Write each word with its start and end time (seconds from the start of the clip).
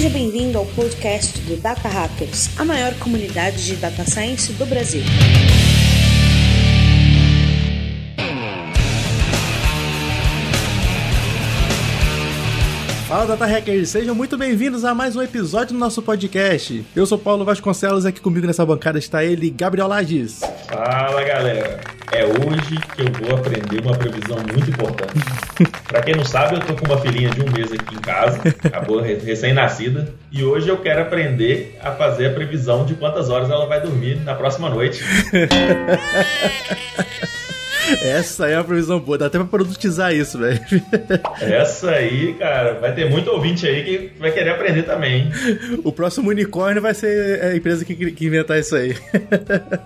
Seja 0.00 0.14
bem-vindo 0.14 0.56
ao 0.56 0.64
podcast 0.64 1.38
do 1.40 1.58
Data 1.58 1.86
Hackers, 1.86 2.58
a 2.58 2.64
maior 2.64 2.94
comunidade 2.94 3.66
de 3.66 3.76
data 3.76 4.02
science 4.06 4.50
do 4.54 4.64
Brasil. 4.64 5.02
Fala 13.10 13.26
Data 13.26 13.44
Hackers, 13.44 13.88
sejam 13.88 14.14
muito 14.14 14.38
bem-vindos 14.38 14.84
a 14.84 14.94
mais 14.94 15.16
um 15.16 15.20
episódio 15.20 15.74
do 15.74 15.80
nosso 15.80 16.00
podcast. 16.00 16.86
Eu 16.94 17.04
sou 17.04 17.18
Paulo 17.18 17.44
Vasconcelos, 17.44 18.06
aqui 18.06 18.20
comigo 18.20 18.46
nessa 18.46 18.64
bancada 18.64 19.00
está 19.00 19.24
ele, 19.24 19.50
Gabriel 19.50 19.88
Lages. 19.88 20.38
Fala 20.68 21.20
galera, 21.24 21.80
é 22.12 22.24
hoje 22.24 22.78
que 22.94 23.02
eu 23.02 23.10
vou 23.20 23.36
aprender 23.36 23.82
uma 23.82 23.96
previsão 23.96 24.36
muito 24.36 24.70
importante. 24.70 25.18
Para 25.88 26.02
quem 26.02 26.14
não 26.14 26.24
sabe, 26.24 26.54
eu 26.54 26.60
tô 26.60 26.76
com 26.76 26.86
uma 26.86 27.00
filhinha 27.00 27.30
de 27.30 27.42
um 27.42 27.50
mês 27.50 27.72
aqui 27.72 27.96
em 27.96 27.98
casa, 27.98 28.42
acabou 28.64 29.00
recém-nascida, 29.00 30.14
e 30.30 30.44
hoje 30.44 30.68
eu 30.68 30.78
quero 30.78 31.02
aprender 31.02 31.76
a 31.82 31.90
fazer 31.90 32.28
a 32.28 32.32
previsão 32.32 32.86
de 32.86 32.94
quantas 32.94 33.28
horas 33.28 33.50
ela 33.50 33.66
vai 33.66 33.80
dormir 33.80 34.20
na 34.20 34.36
próxima 34.36 34.70
noite. 34.70 35.02
Essa 38.02 38.48
é 38.48 38.56
a 38.56 38.64
previsão 38.64 39.00
boa, 39.00 39.18
dá 39.18 39.26
até 39.26 39.38
pra 39.38 39.46
produtizar 39.46 40.14
isso, 40.14 40.38
velho. 40.38 40.60
Essa 41.40 41.90
aí, 41.90 42.34
cara, 42.34 42.74
vai 42.74 42.94
ter 42.94 43.08
muito 43.10 43.30
ouvinte 43.30 43.66
aí 43.66 43.84
que 43.84 44.12
vai 44.18 44.30
querer 44.30 44.50
aprender 44.50 44.82
também. 44.82 45.30
O 45.84 45.92
próximo 45.92 46.30
unicórnio 46.30 46.82
vai 46.82 46.94
ser 46.94 47.42
a 47.42 47.56
empresa 47.56 47.84
que, 47.84 48.12
que 48.12 48.26
inventar 48.26 48.58
isso 48.58 48.76
aí. 48.76 48.96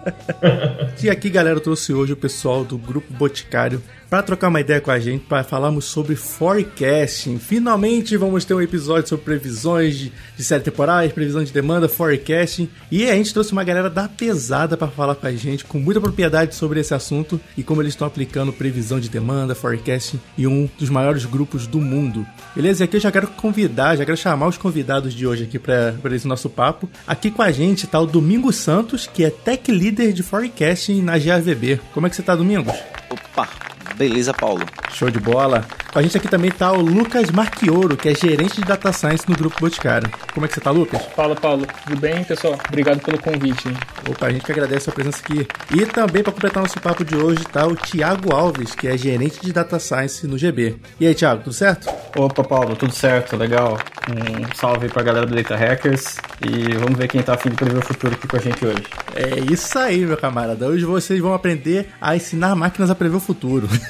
e 1.02 1.10
aqui, 1.10 1.30
galera, 1.30 1.56
eu 1.56 1.60
trouxe 1.60 1.92
hoje 1.92 2.12
o 2.12 2.16
pessoal 2.16 2.64
do 2.64 2.76
Grupo 2.78 3.12
Boticário 3.12 3.82
para 4.08 4.22
trocar 4.22 4.48
uma 4.48 4.60
ideia 4.60 4.80
com 4.80 4.90
a 4.90 4.98
gente, 4.98 5.24
para 5.24 5.44
falarmos 5.44 5.84
sobre 5.86 6.16
forecasting. 6.16 7.38
Finalmente 7.38 8.16
vamos 8.16 8.44
ter 8.44 8.54
um 8.54 8.60
episódio 8.60 9.08
sobre 9.08 9.24
previsões 9.24 9.96
de, 9.96 10.12
de 10.36 10.44
série 10.44 10.62
temporais, 10.62 11.12
previsão 11.12 11.42
de 11.42 11.52
demanda, 11.52 11.88
forecasting. 11.88 12.68
E 12.90 13.08
a 13.08 13.14
gente 13.14 13.32
trouxe 13.32 13.52
uma 13.52 13.64
galera 13.64 13.90
da 13.90 14.08
pesada 14.08 14.76
para 14.76 14.88
falar 14.88 15.14
com 15.14 15.26
a 15.26 15.32
gente 15.32 15.64
com 15.64 15.78
muita 15.78 16.00
propriedade 16.00 16.54
sobre 16.54 16.80
esse 16.80 16.94
assunto 16.94 17.40
e 17.56 17.62
como 17.62 17.82
eles 17.82 17.92
estão 17.92 18.06
aplicando 18.06 18.52
previsão 18.52 19.00
de 19.00 19.08
demanda, 19.08 19.54
forecasting 19.54 20.20
em 20.38 20.46
um 20.46 20.68
dos 20.78 20.90
maiores 20.90 21.24
grupos 21.24 21.66
do 21.66 21.80
mundo. 21.80 22.26
Beleza? 22.54 22.82
E 22.82 22.84
aqui 22.84 22.96
eu 22.96 23.00
já 23.00 23.10
quero 23.10 23.28
convidar, 23.28 23.96
já 23.96 24.04
quero 24.04 24.16
chamar 24.16 24.46
os 24.48 24.58
convidados 24.58 25.14
de 25.14 25.26
hoje 25.26 25.44
aqui 25.44 25.58
para 25.58 26.14
esse 26.14 26.26
nosso 26.26 26.48
papo. 26.48 26.88
Aqui 27.06 27.30
com 27.30 27.42
a 27.42 27.50
gente 27.50 27.86
tá 27.86 28.00
o 28.00 28.06
Domingos 28.06 28.56
Santos, 28.56 29.06
que 29.06 29.24
é 29.24 29.30
Tech 29.30 29.70
Leader 29.70 30.12
de 30.12 30.22
Forecasting 30.22 31.02
na 31.02 31.18
GAVB. 31.18 31.80
Como 31.92 32.06
é 32.06 32.10
que 32.10 32.16
você 32.16 32.22
tá, 32.22 32.34
Domingos? 32.36 32.74
Opa, 33.10 33.48
Beleza, 33.96 34.32
Paulo. 34.34 34.64
Show 34.92 35.10
de 35.10 35.20
bola. 35.20 35.64
Com 35.92 36.00
a 36.00 36.02
gente 36.02 36.16
aqui 36.16 36.26
também 36.26 36.50
tá 36.50 36.72
o 36.72 36.80
Lucas 36.80 37.30
Marchioro, 37.30 37.96
que 37.96 38.08
é 38.08 38.14
gerente 38.14 38.56
de 38.56 38.66
Data 38.66 38.92
Science 38.92 39.24
no 39.28 39.36
Grupo 39.36 39.60
Boticário. 39.60 40.10
Como 40.32 40.44
é 40.44 40.48
que 40.48 40.54
você 40.54 40.60
tá, 40.60 40.72
Lucas? 40.72 41.00
Fala, 41.14 41.36
Paulo. 41.36 41.64
Tudo 41.86 42.00
bem, 42.00 42.24
pessoal? 42.24 42.58
Obrigado 42.68 43.00
pelo 43.00 43.16
convite. 43.20 43.68
Opa, 44.10 44.26
a 44.26 44.32
gente 44.32 44.44
que 44.44 44.50
agradece 44.50 44.90
a 44.90 44.92
presença 44.92 45.20
aqui. 45.20 45.46
E 45.72 45.86
também, 45.86 46.24
para 46.24 46.32
completar 46.32 46.62
nosso 46.64 46.80
papo 46.80 47.04
de 47.04 47.14
hoje, 47.14 47.44
tá 47.44 47.64
o 47.64 47.76
Thiago 47.76 48.34
Alves, 48.34 48.74
que 48.74 48.88
é 48.88 48.98
gerente 48.98 49.40
de 49.40 49.52
Data 49.52 49.78
Science 49.78 50.26
no 50.26 50.36
GB. 50.36 50.74
E 50.98 51.06
aí, 51.06 51.14
Thiago, 51.14 51.44
tudo 51.44 51.52
certo? 51.52 51.88
Opa, 52.16 52.42
Paulo, 52.42 52.74
tudo 52.74 52.92
certo, 52.92 53.36
legal. 53.36 53.78
Um 54.10 54.54
salve 54.56 54.88
pra 54.88 55.02
galera 55.02 55.26
do 55.26 55.34
Data 55.34 55.56
Hackers 55.56 56.16
e 56.44 56.74
vamos 56.76 56.98
ver 56.98 57.08
quem 57.08 57.22
tá 57.22 57.34
afim 57.34 57.50
de 57.50 57.56
prever 57.56 57.78
o 57.78 57.82
futuro 57.82 58.14
aqui 58.14 58.26
com 58.26 58.36
a 58.36 58.40
gente 58.40 58.66
hoje. 58.66 58.82
É 59.14 59.52
isso 59.52 59.78
aí, 59.78 60.04
meu 60.04 60.16
camarada. 60.16 60.66
Hoje 60.66 60.84
vocês 60.84 61.20
vão 61.20 61.32
aprender 61.32 61.88
a 62.00 62.16
ensinar 62.16 62.54
máquinas 62.56 62.90
a 62.90 62.94
prever 62.96 63.16
o 63.16 63.20
futuro. 63.20 63.68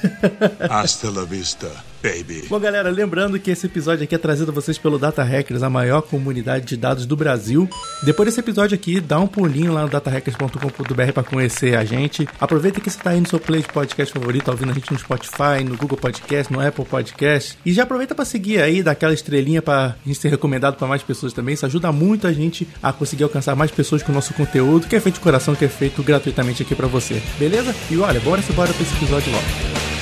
Hasta 0.70 1.10
la 1.10 1.24
vista 1.24 1.68
baby. 2.04 2.44
Bom, 2.48 2.60
galera, 2.60 2.90
lembrando 2.90 3.38
que 3.40 3.50
esse 3.50 3.64
episódio 3.64 4.04
aqui 4.04 4.14
é 4.14 4.18
trazido 4.18 4.50
a 4.50 4.54
vocês 4.54 4.76
pelo 4.76 4.98
Data 4.98 5.22
Hackers, 5.22 5.62
a 5.62 5.70
maior 5.70 6.02
comunidade 6.02 6.66
de 6.66 6.76
dados 6.76 7.06
do 7.06 7.16
Brasil. 7.16 7.66
Depois 8.02 8.28
desse 8.28 8.40
episódio 8.40 8.74
aqui, 8.74 9.00
dá 9.00 9.18
um 9.18 9.26
pulinho 9.26 9.72
lá 9.72 9.82
no 9.82 9.88
datahackers.com.br 9.88 11.12
para 11.14 11.22
conhecer 11.22 11.76
a 11.76 11.84
gente. 11.84 12.28
Aproveita 12.38 12.78
que 12.80 12.90
você 12.90 12.98
está 12.98 13.10
aí 13.10 13.20
no 13.20 13.26
seu 13.26 13.40
play 13.40 13.62
de 13.62 13.68
podcast 13.68 14.12
favorito, 14.12 14.50
ouvindo 14.50 14.70
a 14.70 14.74
gente 14.74 14.92
no 14.92 14.98
Spotify, 14.98 15.64
no 15.64 15.76
Google 15.76 15.96
Podcast, 15.96 16.52
no 16.52 16.60
Apple 16.60 16.84
Podcast. 16.84 17.58
E 17.64 17.72
já 17.72 17.84
aproveita 17.84 18.14
para 18.14 18.26
seguir 18.26 18.60
aí, 18.60 18.82
dar 18.82 18.90
aquela 18.90 19.14
estrelinha 19.14 19.62
para 19.62 19.86
a 19.86 19.94
gente 20.06 20.18
ser 20.18 20.28
recomendado 20.28 20.76
para 20.76 20.86
mais 20.86 21.02
pessoas 21.02 21.32
também. 21.32 21.54
Isso 21.54 21.64
ajuda 21.64 21.90
muito 21.90 22.26
a 22.26 22.32
gente 22.32 22.68
a 22.82 22.92
conseguir 22.92 23.24
alcançar 23.24 23.56
mais 23.56 23.70
pessoas 23.70 24.02
com 24.02 24.12
o 24.12 24.14
nosso 24.14 24.34
conteúdo, 24.34 24.86
que 24.86 24.94
é 24.94 25.00
feito 25.00 25.14
de 25.14 25.20
coração, 25.22 25.54
que 25.54 25.64
é 25.64 25.68
feito 25.68 26.02
gratuitamente 26.02 26.62
aqui 26.62 26.74
para 26.74 26.86
você. 26.86 27.22
Beleza? 27.38 27.74
E 27.90 27.96
olha, 27.96 28.20
bora 28.20 28.42
se 28.42 28.52
bora 28.52 28.72
para 28.72 28.82
esse 28.82 28.94
episódio 28.94 29.32
logo. 29.32 29.93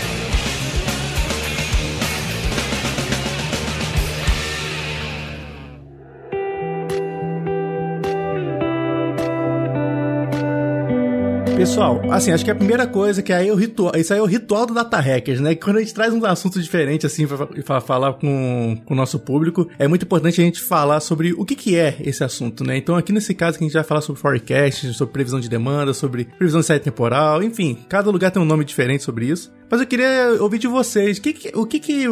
Pessoal, 11.72 12.02
assim, 12.12 12.30
acho 12.32 12.44
que 12.44 12.50
a 12.50 12.54
primeira 12.54 12.86
coisa 12.86 13.22
que 13.22 13.32
aí 13.32 13.48
é 13.48 13.52
o 13.52 13.56
ritual, 13.56 13.96
isso 13.96 14.12
aí 14.12 14.18
é 14.18 14.22
o 14.22 14.26
ritual 14.26 14.66
do 14.66 14.74
Data 14.74 15.00
Hackers, 15.00 15.40
né? 15.40 15.54
Que 15.54 15.62
quando 15.62 15.78
a 15.78 15.80
gente 15.80 15.94
traz 15.94 16.12
um 16.12 16.22
assunto 16.26 16.60
diferente, 16.60 17.06
assim, 17.06 17.26
pra, 17.26 17.80
falar 17.80 18.12
com, 18.12 18.78
com 18.84 18.92
o 18.92 18.96
nosso 18.96 19.18
público, 19.18 19.66
é 19.78 19.88
muito 19.88 20.04
importante 20.04 20.38
a 20.38 20.44
gente 20.44 20.60
falar 20.60 21.00
sobre 21.00 21.32
o 21.32 21.46
que, 21.46 21.56
que 21.56 21.74
é 21.74 21.96
esse 22.00 22.22
assunto, 22.22 22.62
né? 22.62 22.76
Então, 22.76 22.94
aqui 22.94 23.10
nesse 23.10 23.34
caso, 23.34 23.56
que 23.56 23.64
a 23.64 23.66
gente 23.66 23.72
vai 23.72 23.84
falar 23.84 24.02
sobre 24.02 24.20
forecast, 24.20 24.92
sobre 24.92 25.14
previsão 25.14 25.40
de 25.40 25.48
demanda, 25.48 25.94
sobre 25.94 26.26
previsão 26.26 26.60
de 26.60 26.66
série 26.66 26.80
temporal, 26.80 27.42
enfim, 27.42 27.78
cada 27.88 28.10
lugar 28.10 28.30
tem 28.30 28.42
um 28.42 28.44
nome 28.44 28.66
diferente 28.66 29.02
sobre 29.02 29.24
isso. 29.24 29.50
Mas 29.72 29.80
eu 29.80 29.86
queria 29.86 30.36
ouvir 30.38 30.58
de 30.58 30.68
vocês, 30.68 31.18
que 31.18 31.32
que, 31.32 31.48
o 31.56 31.64
que, 31.64 31.80
que 31.80 32.04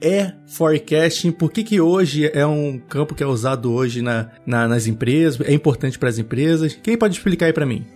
é 0.00 0.34
forecasting, 0.48 1.30
por 1.30 1.52
que, 1.52 1.62
que 1.62 1.80
hoje 1.80 2.28
é 2.34 2.44
um 2.44 2.76
campo 2.76 3.14
que 3.14 3.22
é 3.22 3.26
usado 3.26 3.72
hoje 3.72 4.02
na, 4.02 4.32
na 4.44 4.66
nas 4.66 4.88
empresas, 4.88 5.40
é 5.46 5.52
importante 5.52 5.96
para 5.96 6.08
as 6.08 6.18
empresas? 6.18 6.76
Quem 6.82 6.98
pode 6.98 7.14
explicar 7.14 7.46
aí 7.46 7.52
para 7.52 7.64
mim? 7.64 7.86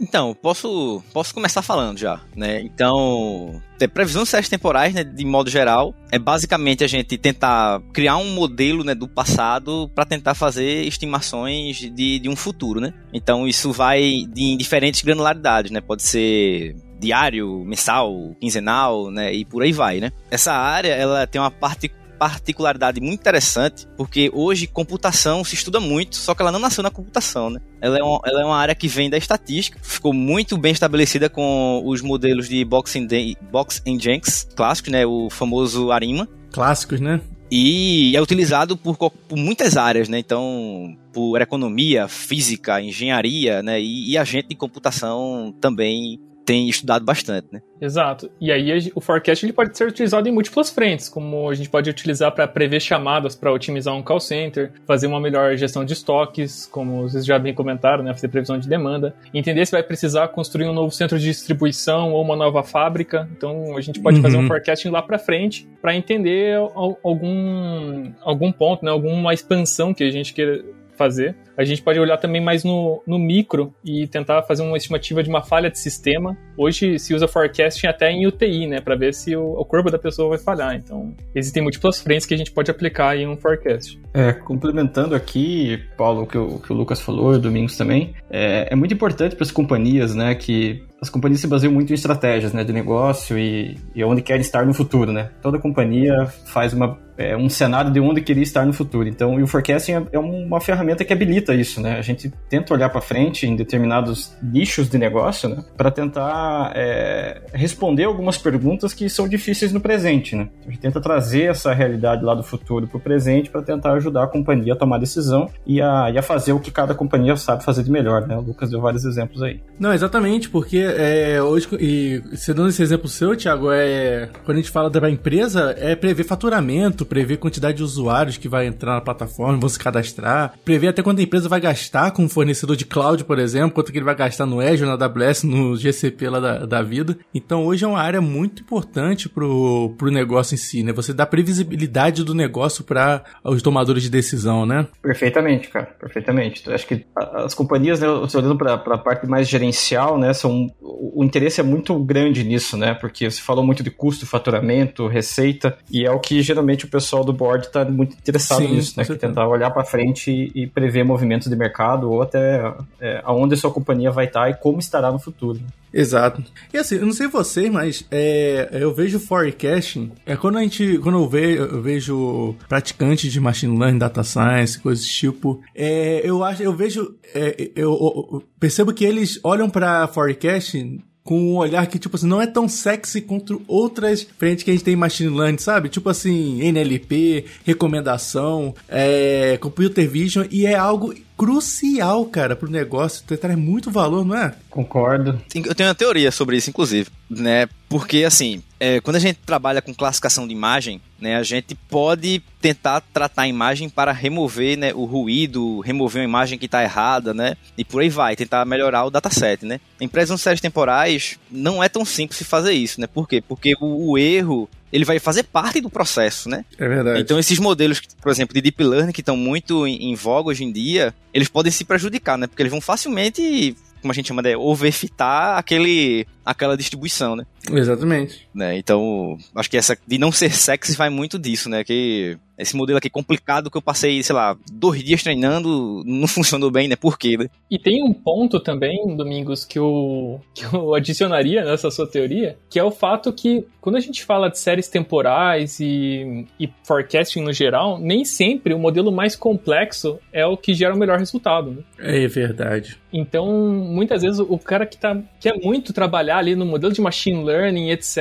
Então, 0.00 0.34
posso, 0.34 1.00
posso 1.12 1.32
começar 1.32 1.62
falando 1.62 1.98
já, 1.98 2.20
né? 2.34 2.60
Então, 2.60 3.62
previsão 3.92 4.24
de 4.24 4.28
séries 4.28 4.48
temporais, 4.48 4.92
né, 4.92 5.04
de 5.04 5.24
modo 5.24 5.48
geral, 5.48 5.94
é 6.10 6.18
basicamente 6.18 6.82
a 6.82 6.88
gente 6.88 7.16
tentar 7.16 7.80
criar 7.92 8.16
um 8.16 8.32
modelo 8.32 8.82
né, 8.82 8.92
do 8.92 9.08
passado 9.08 9.88
para 9.94 10.04
tentar 10.04 10.34
fazer 10.34 10.82
estimações 10.84 11.76
de, 11.76 12.18
de 12.18 12.28
um 12.28 12.34
futuro, 12.34 12.80
né? 12.80 12.92
Então, 13.12 13.46
isso 13.46 13.70
vai 13.70 14.02
em 14.02 14.56
diferentes 14.56 15.02
granularidades, 15.02 15.70
né? 15.70 15.80
Pode 15.80 16.02
ser 16.02 16.74
diário, 16.98 17.64
mensal, 17.64 18.34
quinzenal, 18.40 19.10
né, 19.10 19.32
e 19.32 19.44
por 19.44 19.62
aí 19.62 19.72
vai, 19.72 20.00
né? 20.00 20.12
Essa 20.30 20.52
área, 20.52 20.94
ela 20.94 21.26
tem 21.26 21.40
uma 21.40 21.50
parte 21.50 21.90
particularidade 22.18 23.00
muito 23.00 23.20
interessante, 23.20 23.86
porque 23.96 24.30
hoje 24.34 24.66
computação 24.66 25.44
se 25.44 25.54
estuda 25.54 25.78
muito, 25.78 26.16
só 26.16 26.34
que 26.34 26.42
ela 26.42 26.50
não 26.50 26.58
nasceu 26.58 26.82
na 26.82 26.90
computação, 26.90 27.48
né? 27.48 27.60
Ela 27.80 27.98
é, 27.98 28.02
uma, 28.02 28.20
ela 28.24 28.42
é 28.42 28.44
uma 28.44 28.56
área 28.56 28.74
que 28.74 28.88
vem 28.88 29.08
da 29.08 29.16
estatística, 29.16 29.78
ficou 29.80 30.12
muito 30.12 30.58
bem 30.58 30.72
estabelecida 30.72 31.28
com 31.30 31.80
os 31.84 32.02
modelos 32.02 32.48
de 32.48 32.64
Box 32.64 32.98
and, 32.98 33.06
Box 33.52 33.80
and 33.86 34.00
Jenks 34.00 34.48
clássicos, 34.56 34.90
né? 34.90 35.06
O 35.06 35.30
famoso 35.30 35.92
ARIMA. 35.92 36.28
Clássicos, 36.50 37.00
né? 37.00 37.20
E 37.50 38.14
é 38.14 38.20
utilizado 38.20 38.76
por, 38.76 38.96
por 38.96 39.36
muitas 39.36 39.76
áreas, 39.76 40.08
né? 40.08 40.18
Então, 40.18 40.96
por 41.12 41.40
economia, 41.40 42.06
física, 42.06 42.80
engenharia, 42.82 43.62
né? 43.62 43.80
E, 43.80 44.10
e 44.10 44.18
a 44.18 44.24
gente 44.24 44.48
de 44.48 44.54
computação 44.54 45.54
também 45.60 46.20
tem 46.48 46.66
estudado 46.66 47.04
bastante, 47.04 47.46
né? 47.52 47.60
Exato. 47.78 48.30
E 48.40 48.50
aí 48.50 48.90
o 48.94 49.02
forecast 49.02 49.44
ele 49.44 49.52
pode 49.52 49.76
ser 49.76 49.86
utilizado 49.86 50.26
em 50.26 50.32
múltiplas 50.32 50.70
frentes, 50.70 51.06
como 51.06 51.50
a 51.50 51.54
gente 51.54 51.68
pode 51.68 51.90
utilizar 51.90 52.32
para 52.32 52.48
prever 52.48 52.80
chamadas 52.80 53.36
para 53.36 53.52
otimizar 53.52 53.94
um 53.94 54.02
call 54.02 54.18
center, 54.18 54.72
fazer 54.86 55.08
uma 55.08 55.20
melhor 55.20 55.54
gestão 55.58 55.84
de 55.84 55.92
estoques, 55.92 56.64
como 56.64 57.02
vocês 57.02 57.26
já 57.26 57.38
bem 57.38 57.52
comentaram, 57.52 58.02
né, 58.02 58.14
fazer 58.14 58.28
previsão 58.28 58.58
de 58.58 58.66
demanda, 58.66 59.14
entender 59.34 59.66
se 59.66 59.72
vai 59.72 59.82
precisar 59.82 60.26
construir 60.28 60.66
um 60.66 60.72
novo 60.72 60.90
centro 60.90 61.18
de 61.18 61.26
distribuição 61.26 62.14
ou 62.14 62.22
uma 62.22 62.34
nova 62.34 62.62
fábrica. 62.62 63.28
Então 63.36 63.76
a 63.76 63.82
gente 63.82 64.00
pode 64.00 64.16
uhum. 64.16 64.22
fazer 64.22 64.38
um 64.38 64.46
forecasting 64.46 64.88
lá 64.88 65.02
para 65.02 65.18
frente 65.18 65.68
para 65.82 65.94
entender 65.94 66.56
algum 67.04 68.10
algum 68.22 68.50
ponto, 68.50 68.86
né, 68.86 68.90
alguma 68.90 69.34
expansão 69.34 69.92
que 69.92 70.02
a 70.02 70.10
gente 70.10 70.32
queira 70.32 70.64
fazer. 70.98 71.36
A 71.56 71.64
gente 71.64 71.80
pode 71.80 71.98
olhar 71.98 72.18
também 72.18 72.42
mais 72.42 72.64
no, 72.64 73.02
no 73.06 73.18
micro 73.18 73.72
e 73.84 74.06
tentar 74.06 74.42
fazer 74.42 74.62
uma 74.62 74.76
estimativa 74.76 75.22
de 75.22 75.28
uma 75.28 75.42
falha 75.42 75.70
de 75.70 75.78
sistema. 75.78 76.36
Hoje 76.56 76.98
se 76.98 77.14
usa 77.14 77.26
forecasting 77.26 77.86
até 77.86 78.10
em 78.10 78.26
UTI, 78.26 78.66
né, 78.66 78.80
para 78.80 78.96
ver 78.96 79.14
se 79.14 79.34
o, 79.36 79.52
o 79.52 79.64
corpo 79.64 79.90
da 79.90 79.98
pessoa 79.98 80.30
vai 80.30 80.38
falhar. 80.38 80.74
Então, 80.74 81.14
existem 81.34 81.62
múltiplas 81.62 82.00
frentes 82.00 82.26
que 82.26 82.34
a 82.34 82.36
gente 82.36 82.50
pode 82.50 82.70
aplicar 82.70 83.16
em 83.16 83.26
um 83.26 83.36
forecast. 83.36 83.98
É, 84.12 84.32
complementando 84.32 85.14
aqui, 85.14 85.82
Paulo, 85.96 86.22
o 86.22 86.26
que 86.26 86.36
o, 86.36 86.58
que 86.58 86.72
o 86.72 86.76
Lucas 86.76 87.00
falou, 87.00 87.32
o 87.32 87.38
Domingos 87.38 87.76
também, 87.76 88.14
é, 88.30 88.72
é 88.72 88.76
muito 88.76 88.92
importante 88.92 89.36
para 89.36 89.44
as 89.44 89.50
companhias, 89.50 90.14
né, 90.14 90.34
que 90.34 90.82
as 91.00 91.08
companhias 91.08 91.40
se 91.40 91.46
baseiam 91.46 91.72
muito 91.72 91.90
em 91.90 91.94
estratégias, 91.94 92.52
né, 92.52 92.64
de 92.64 92.72
negócio 92.72 93.38
e, 93.38 93.78
e 93.94 94.02
onde 94.02 94.22
querem 94.22 94.40
estar 94.40 94.66
no 94.66 94.74
futuro, 94.74 95.12
né? 95.12 95.30
Toda 95.40 95.58
companhia 95.58 96.26
faz 96.46 96.72
uma 96.72 96.98
é, 97.18 97.36
um 97.36 97.48
cenário 97.48 97.90
de 97.90 97.98
onde 97.98 98.20
queria 98.20 98.44
estar 98.44 98.64
no 98.64 98.72
futuro. 98.72 99.08
Então, 99.08 99.42
o 99.42 99.46
forecasting 99.46 99.92
é, 99.92 100.02
é 100.12 100.18
uma 100.18 100.60
ferramenta 100.60 101.04
que 101.04 101.12
habilita 101.12 101.52
isso, 101.52 101.80
né? 101.80 101.98
A 101.98 102.02
gente 102.02 102.32
tenta 102.48 102.72
olhar 102.72 102.88
para 102.88 103.00
frente 103.00 103.44
em 103.44 103.56
determinados 103.56 104.32
nichos 104.40 104.88
de 104.88 104.96
negócio, 104.96 105.48
né? 105.48 105.64
Para 105.76 105.90
tentar 105.90 106.72
é, 106.76 107.42
responder 107.52 108.04
algumas 108.04 108.38
perguntas 108.38 108.94
que 108.94 109.08
são 109.10 109.28
difíceis 109.28 109.72
no 109.72 109.80
presente, 109.80 110.36
né? 110.36 110.48
A 110.64 110.70
gente 110.70 110.78
tenta 110.78 111.00
trazer 111.00 111.50
essa 111.50 111.74
realidade 111.74 112.24
lá 112.24 112.34
do 112.34 112.44
futuro 112.44 112.86
para 112.86 112.98
o 112.98 113.00
presente 113.00 113.50
para 113.50 113.62
tentar 113.62 113.94
ajudar 113.94 114.22
a 114.22 114.28
companhia 114.28 114.74
a 114.74 114.76
tomar 114.76 114.98
decisão 114.98 115.50
e 115.66 115.82
a, 115.82 116.10
e 116.12 116.18
a 116.18 116.22
fazer 116.22 116.52
o 116.52 116.60
que 116.60 116.70
cada 116.70 116.94
companhia 116.94 117.36
sabe 117.36 117.64
fazer 117.64 117.82
de 117.82 117.90
melhor, 117.90 118.28
né? 118.28 118.36
O 118.36 118.42
Lucas 118.42 118.70
deu 118.70 118.80
vários 118.80 119.04
exemplos 119.04 119.42
aí. 119.42 119.60
Não, 119.78 119.92
exatamente, 119.92 120.48
porque 120.48 120.78
é, 120.78 121.42
hoje, 121.42 121.66
e 121.80 122.22
você 122.30 122.54
dando 122.54 122.68
esse 122.68 122.82
exemplo 122.82 123.08
seu, 123.08 123.36
Thiago, 123.36 123.72
é, 123.72 124.28
quando 124.44 124.58
a 124.58 124.60
gente 124.60 124.70
fala 124.70 124.88
da 124.88 125.10
empresa, 125.10 125.74
é 125.76 125.96
prever 125.96 126.24
faturamento, 126.24 127.07
prever 127.08 127.38
quantidade 127.38 127.78
de 127.78 127.82
usuários 127.82 128.36
que 128.36 128.48
vai 128.48 128.66
entrar 128.66 128.94
na 128.94 129.00
plataforma, 129.00 129.58
vão 129.58 129.68
se 129.68 129.78
cadastrar, 129.78 130.54
prever 130.64 130.88
até 130.88 131.02
quanto 131.02 131.20
a 131.20 131.22
empresa 131.22 131.48
vai 131.48 131.60
gastar 131.60 132.10
com 132.10 132.24
um 132.24 132.28
fornecedor 132.28 132.76
de 132.76 132.84
cloud, 132.84 133.24
por 133.24 133.38
exemplo, 133.38 133.72
quanto 133.72 133.90
que 133.90 133.98
ele 133.98 134.04
vai 134.04 134.14
gastar 134.14 134.46
no 134.46 134.60
Azure, 134.60 134.88
na 134.88 134.92
AWS, 134.92 135.44
no 135.44 135.76
GCP 135.76 136.28
lá 136.28 136.40
da, 136.40 136.66
da 136.66 136.82
vida. 136.82 137.18
Então 137.34 137.64
hoje 137.64 137.84
é 137.84 137.88
uma 137.88 138.00
área 138.00 138.20
muito 138.20 138.62
importante 138.62 139.28
pro, 139.28 139.94
pro 139.96 140.10
negócio 140.10 140.54
em 140.54 140.58
si, 140.58 140.82
né? 140.82 140.92
Você 140.92 141.12
dá 141.12 141.26
previsibilidade 141.26 142.24
do 142.24 142.34
negócio 142.34 142.84
para 142.84 143.24
os 143.44 143.62
tomadores 143.62 144.02
de 144.02 144.10
decisão, 144.10 144.66
né? 144.66 144.86
Perfeitamente, 145.02 145.68
cara, 145.68 145.86
perfeitamente. 145.98 146.66
Eu 146.66 146.74
acho 146.74 146.86
que 146.86 147.04
as 147.16 147.54
companhias, 147.54 148.00
né, 148.00 148.08
olhando 148.08 148.56
para 148.56 148.74
a 148.74 148.98
parte 148.98 149.26
mais 149.26 149.48
gerencial, 149.48 150.18
né, 150.18 150.32
são, 150.32 150.66
o 150.80 151.24
interesse 151.24 151.60
é 151.60 151.64
muito 151.64 151.98
grande 151.98 152.44
nisso, 152.44 152.76
né? 152.76 152.94
Porque 152.94 153.30
você 153.30 153.40
falou 153.40 153.64
muito 153.64 153.82
de 153.82 153.90
custo, 153.90 154.26
faturamento, 154.26 155.06
receita, 155.06 155.76
e 155.90 156.04
é 156.04 156.10
o 156.10 156.20
que 156.20 156.42
geralmente 156.42 156.84
o 156.84 156.88
pessoal 156.98 157.24
do 157.24 157.32
board 157.32 157.66
está 157.66 157.84
muito 157.84 158.14
interessado 158.14 158.58
Sim, 158.58 158.74
nisso, 158.74 158.94
né? 158.96 159.04
Que 159.04 159.14
tentar 159.16 159.46
olhar 159.46 159.70
para 159.70 159.84
frente 159.84 160.30
e, 160.30 160.62
e, 160.62 160.66
prever 160.66 161.04
movimentos 161.04 161.48
de 161.48 161.56
mercado 161.56 162.10
ou 162.10 162.22
até 162.22 162.74
é, 163.00 163.20
aonde 163.24 163.54
a 163.54 163.56
sua 163.56 163.70
companhia 163.70 164.10
vai 164.10 164.26
estar 164.26 164.42
tá 164.42 164.50
e 164.50 164.54
como 164.54 164.78
estará 164.78 165.10
no 165.10 165.18
futuro. 165.18 165.60
Exato. 165.92 166.42
E 166.72 166.76
assim, 166.76 166.96
eu 166.96 167.06
não 167.06 167.12
sei 167.12 167.28
vocês, 167.28 167.70
mas 167.70 168.04
é, 168.10 168.68
eu 168.72 168.92
vejo 168.92 169.18
forecasting. 169.18 170.12
É 170.26 170.36
quando 170.36 170.58
a 170.58 170.62
gente. 170.62 170.98
Quando 170.98 171.18
eu, 171.18 171.28
ve, 171.28 171.56
eu 171.56 171.80
vejo 171.80 172.54
praticantes 172.68 173.32
de 173.32 173.40
machine 173.40 173.78
learning, 173.78 173.98
data 173.98 174.22
science, 174.22 174.78
coisas 174.78 175.04
desse 175.04 175.16
tipo. 175.16 175.62
É, 175.74 176.20
eu 176.22 176.44
acho, 176.44 176.62
eu 176.62 176.74
vejo. 176.74 177.14
É, 177.34 177.70
eu, 177.74 177.92
eu, 177.92 178.42
percebo 178.60 178.92
que 178.92 179.04
eles 179.04 179.40
olham 179.42 179.70
para 179.70 180.06
forecasting 180.08 181.02
com 181.28 181.38
um 181.38 181.56
olhar 181.58 181.86
que, 181.86 181.98
tipo 181.98 182.16
assim, 182.16 182.26
não 182.26 182.40
é 182.40 182.46
tão 182.46 182.66
sexy 182.66 183.20
quanto 183.20 183.60
outras 183.68 184.26
frentes 184.38 184.64
que 184.64 184.70
a 184.70 184.72
gente 184.72 184.82
tem 184.82 184.94
em 184.94 184.96
machine 184.96 185.28
learning, 185.28 185.58
sabe? 185.58 185.90
Tipo 185.90 186.08
assim, 186.08 186.62
NLP, 186.62 187.44
recomendação, 187.66 188.74
é, 188.88 189.58
computer 189.60 190.08
vision, 190.08 190.46
e 190.50 190.64
é 190.64 190.74
algo 190.74 191.12
crucial, 191.38 192.26
cara, 192.26 192.56
pro 192.56 192.68
negócio. 192.68 193.24
Traz 193.24 193.56
muito 193.56 193.92
valor, 193.92 194.24
não 194.24 194.36
é? 194.36 194.52
Concordo. 194.68 195.40
Eu 195.54 195.74
tenho 195.74 195.88
uma 195.88 195.94
teoria 195.94 196.32
sobre 196.32 196.56
isso, 196.56 196.68
inclusive, 196.68 197.08
né? 197.30 197.68
Porque, 197.88 198.24
assim, 198.24 198.62
é, 198.80 199.00
quando 199.00 199.16
a 199.16 199.20
gente 199.20 199.38
trabalha 199.46 199.80
com 199.80 199.94
classificação 199.94 200.46
de 200.46 200.52
imagem, 200.52 201.00
né, 201.18 201.36
a 201.36 201.42
gente 201.42 201.74
pode 201.74 202.42
tentar 202.60 203.00
tratar 203.00 203.42
a 203.42 203.48
imagem 203.48 203.88
para 203.88 204.12
remover 204.12 204.76
né, 204.76 204.92
o 204.92 205.04
ruído, 205.04 205.80
remover 205.80 206.20
uma 206.20 206.28
imagem 206.28 206.58
que 206.58 206.66
está 206.66 206.82
errada, 206.82 207.32
né? 207.32 207.56
E 207.76 207.84
por 207.84 208.02
aí 208.02 208.08
vai, 208.08 208.36
tentar 208.36 208.64
melhorar 208.64 209.04
o 209.04 209.10
dataset, 209.10 209.64
né? 209.64 209.80
Em 210.00 210.10
séries 210.36 210.60
temporais, 210.60 211.38
não 211.50 211.82
é 211.82 211.88
tão 211.88 212.04
simples 212.04 212.42
fazer 212.42 212.72
isso, 212.72 213.00
né? 213.00 213.06
Por 213.06 213.28
quê? 213.28 213.40
Porque 213.40 213.74
o, 213.80 214.10
o 214.10 214.18
erro 214.18 214.68
ele 214.92 215.04
vai 215.04 215.18
fazer 215.18 215.44
parte 215.44 215.80
do 215.80 215.90
processo, 215.90 216.48
né? 216.48 216.64
É 216.78 216.88
verdade. 216.88 217.20
Então 217.20 217.38
esses 217.38 217.58
modelos, 217.58 218.00
por 218.20 218.30
exemplo, 218.30 218.54
de 218.54 218.60
deep 218.60 218.82
learning 218.82 219.12
que 219.12 219.20
estão 219.20 219.36
muito 219.36 219.86
em, 219.86 220.10
em 220.10 220.14
voga 220.14 220.50
hoje 220.50 220.64
em 220.64 220.72
dia, 220.72 221.14
eles 221.32 221.48
podem 221.48 221.70
se 221.70 221.84
prejudicar, 221.84 222.38
né? 222.38 222.46
Porque 222.46 222.62
eles 222.62 222.70
vão 222.70 222.80
facilmente 222.80 223.76
como 224.00 224.12
a 224.12 224.14
gente 224.14 224.28
chama 224.28 224.42
de 224.42 224.54
overfitar 224.56 225.58
aquele, 225.58 226.26
aquela 226.48 226.76
distribuição, 226.76 227.36
né? 227.36 227.44
Exatamente. 227.70 228.48
Né? 228.54 228.78
Então, 228.78 229.36
acho 229.54 229.70
que 229.70 229.76
essa 229.76 229.96
de 230.06 230.18
não 230.18 230.32
ser 230.32 230.50
sexy 230.50 230.96
vai 230.96 231.10
muito 231.10 231.38
disso, 231.38 231.68
né? 231.68 231.84
Que 231.84 232.38
esse 232.58 232.74
modelo 232.74 232.98
aqui 232.98 233.08
complicado 233.08 233.70
que 233.70 233.76
eu 233.76 233.82
passei, 233.82 234.20
sei 234.22 234.34
lá, 234.34 234.56
dois 234.72 235.02
dias 235.04 235.22
treinando, 235.22 236.02
não 236.04 236.26
funcionou 236.26 236.70
bem, 236.70 236.88
né? 236.88 236.96
Por 236.96 237.18
quê, 237.18 237.36
né? 237.36 237.48
E 237.70 237.78
tem 237.78 238.02
um 238.02 238.12
ponto 238.12 238.58
também, 238.58 239.16
Domingos, 239.16 239.64
que 239.64 239.78
eu, 239.78 240.40
que 240.54 240.64
eu 240.64 240.92
adicionaria 240.96 241.64
nessa 241.64 241.90
sua 241.90 242.06
teoria, 242.06 242.58
que 242.68 242.78
é 242.78 242.82
o 242.82 242.90
fato 242.90 243.32
que 243.32 243.64
quando 243.80 243.96
a 243.96 244.00
gente 244.00 244.24
fala 244.24 244.50
de 244.50 244.58
séries 244.58 244.88
temporais 244.88 245.78
e, 245.80 246.46
e 246.58 246.68
forecasting 246.82 247.42
no 247.42 247.52
geral, 247.52 247.98
nem 247.98 248.24
sempre 248.24 248.74
o 248.74 248.78
modelo 248.78 249.12
mais 249.12 249.36
complexo 249.36 250.18
é 250.32 250.44
o 250.44 250.56
que 250.56 250.74
gera 250.74 250.94
o 250.94 250.98
melhor 250.98 251.18
resultado, 251.18 251.70
né? 251.70 251.82
É 251.98 252.26
verdade. 252.26 252.98
Então, 253.12 253.46
muitas 253.46 254.22
vezes 254.22 254.40
o 254.40 254.58
cara 254.58 254.84
que 254.84 254.98
tá, 254.98 255.16
quer 255.40 255.56
muito 255.62 255.92
trabalhar 256.38 256.48
ali 256.48 256.54
no 256.54 256.64
modelo 256.64 256.92
de 256.92 257.00
machine 257.00 257.44
learning, 257.44 257.90
etc., 257.90 258.16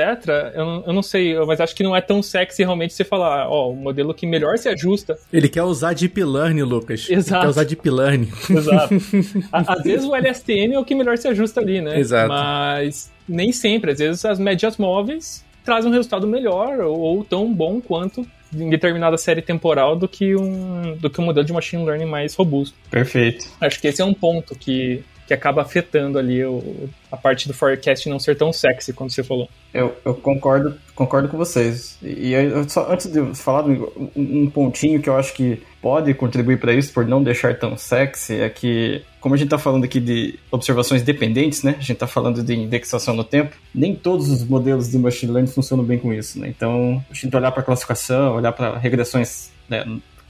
eu, 0.54 0.84
eu 0.88 0.94
não 0.94 1.02
sei, 1.02 1.38
mas 1.46 1.62
acho 1.62 1.76
que 1.76 1.84
não 1.84 1.96
é 1.96 2.02
tão 2.02 2.22
sexy 2.22 2.64
realmente 2.64 2.94
você 2.94 3.04
falar, 3.04 3.48
ó, 3.50 3.72
o 3.72 3.76
modelo 3.76 4.14
que 4.14 4.26
melhor 4.26 4.58
se 4.58 4.68
ajusta. 4.68 5.18
Ele 5.32 5.48
quer 5.48 5.64
usar 5.64 5.94
Deep 5.94 6.22
Learning, 6.24 6.64
Lucas. 6.64 7.08
Exato. 7.10 7.36
Ele 7.36 7.42
quer 7.42 7.50
usar 7.50 7.64
Deep 7.64 7.90
Learning. 7.90 8.32
Exato. 8.50 8.96
Às 9.52 9.84
vezes 9.84 10.06
o 10.06 10.16
LSTM 10.16 10.74
é 10.74 10.80
o 10.80 10.86
que 10.86 10.96
melhor 10.96 11.18
se 11.18 11.28
ajusta 11.28 11.62
ali, 11.62 11.82
né? 11.82 12.00
Exato. 12.00 12.30
Mas 12.30 13.12
nem 13.28 13.52
sempre. 13.52 13.92
Às 13.92 14.00
vezes 14.00 14.26
as 14.26 14.40
médias 14.40 14.78
móveis 14.78 15.46
trazem 15.64 15.90
um 15.90 15.94
resultado 15.94 16.26
melhor 16.26 16.80
ou, 16.80 17.24
tão 17.24 17.54
bom 17.54 17.82
quanto 17.82 18.26
em 18.54 18.70
determinada 18.70 19.18
série 19.18 19.42
temporal 19.42 19.98
do 19.98 20.08
que 20.08 20.34
um 20.34 20.96
do 20.96 21.10
que 21.10 21.20
um 21.20 21.26
modelo 21.26 21.46
de 21.46 21.52
machine 21.52 21.84
learning 21.84 22.06
mais 22.06 22.34
robusto. 22.34 22.78
Perfeito. 22.90 23.46
Acho 23.60 23.80
que 23.82 23.88
esse 23.88 24.02
é 24.02 24.06
um 24.06 24.14
ponto 24.14 24.56
que 24.56 25.04
que 25.28 25.34
acaba 25.34 25.62
afetando 25.62 26.18
ali 26.18 26.44
o, 26.46 26.90
a 27.12 27.18
parte 27.18 27.48
do 27.48 27.54
forecast 27.54 28.10
não 28.10 28.18
ser 28.18 28.38
tão 28.38 28.54
sexy, 28.54 28.94
como 28.94 29.10
você 29.10 29.22
falou. 29.22 29.50
Eu, 29.74 29.94
eu 30.06 30.14
concordo, 30.16 30.78
concordo 30.96 31.28
com 31.28 31.38
vocês. 31.38 31.98
E 32.02 32.32
eu, 32.32 32.68
só, 32.70 32.90
antes 32.90 33.12
de 33.12 33.36
falar 33.36 33.66
um, 33.66 34.10
um 34.16 34.50
pontinho 34.50 35.02
que 35.02 35.10
eu 35.10 35.18
acho 35.18 35.34
que 35.34 35.62
pode 35.82 36.14
contribuir 36.14 36.58
para 36.60 36.74
isso, 36.74 36.94
por 36.94 37.06
não 37.06 37.22
deixar 37.22 37.60
tão 37.60 37.78
sexy, 37.78 38.36
é 38.36 38.50
que, 38.50 39.04
como 39.20 39.36
a 39.36 39.38
gente 39.38 39.48
está 39.48 39.58
falando 39.58 39.84
aqui 39.84 40.00
de 40.00 40.40
observações 40.50 41.02
dependentes, 41.02 41.62
né? 41.62 41.76
A 41.78 41.82
gente 41.82 41.94
está 41.94 42.08
falando 42.08 42.42
de 42.42 42.56
indexação 42.56 43.14
no 43.14 43.24
tempo, 43.26 43.56
nem 43.76 43.94
todos 43.94 44.30
os 44.30 44.46
modelos 44.46 44.90
de 44.90 44.98
machine 44.98 45.34
learning 45.34 45.52
funcionam 45.52 45.84
bem 45.84 46.00
com 46.00 46.14
isso, 46.14 46.40
né? 46.40 46.48
Então, 46.48 47.04
a 47.12 47.14
gente 47.14 47.36
olhar 47.36 47.52
para 47.52 47.64
classificação, 47.64 48.36
olhar 48.36 48.54
para 48.54 48.78
regressões 48.78 49.52
né, 49.68 49.86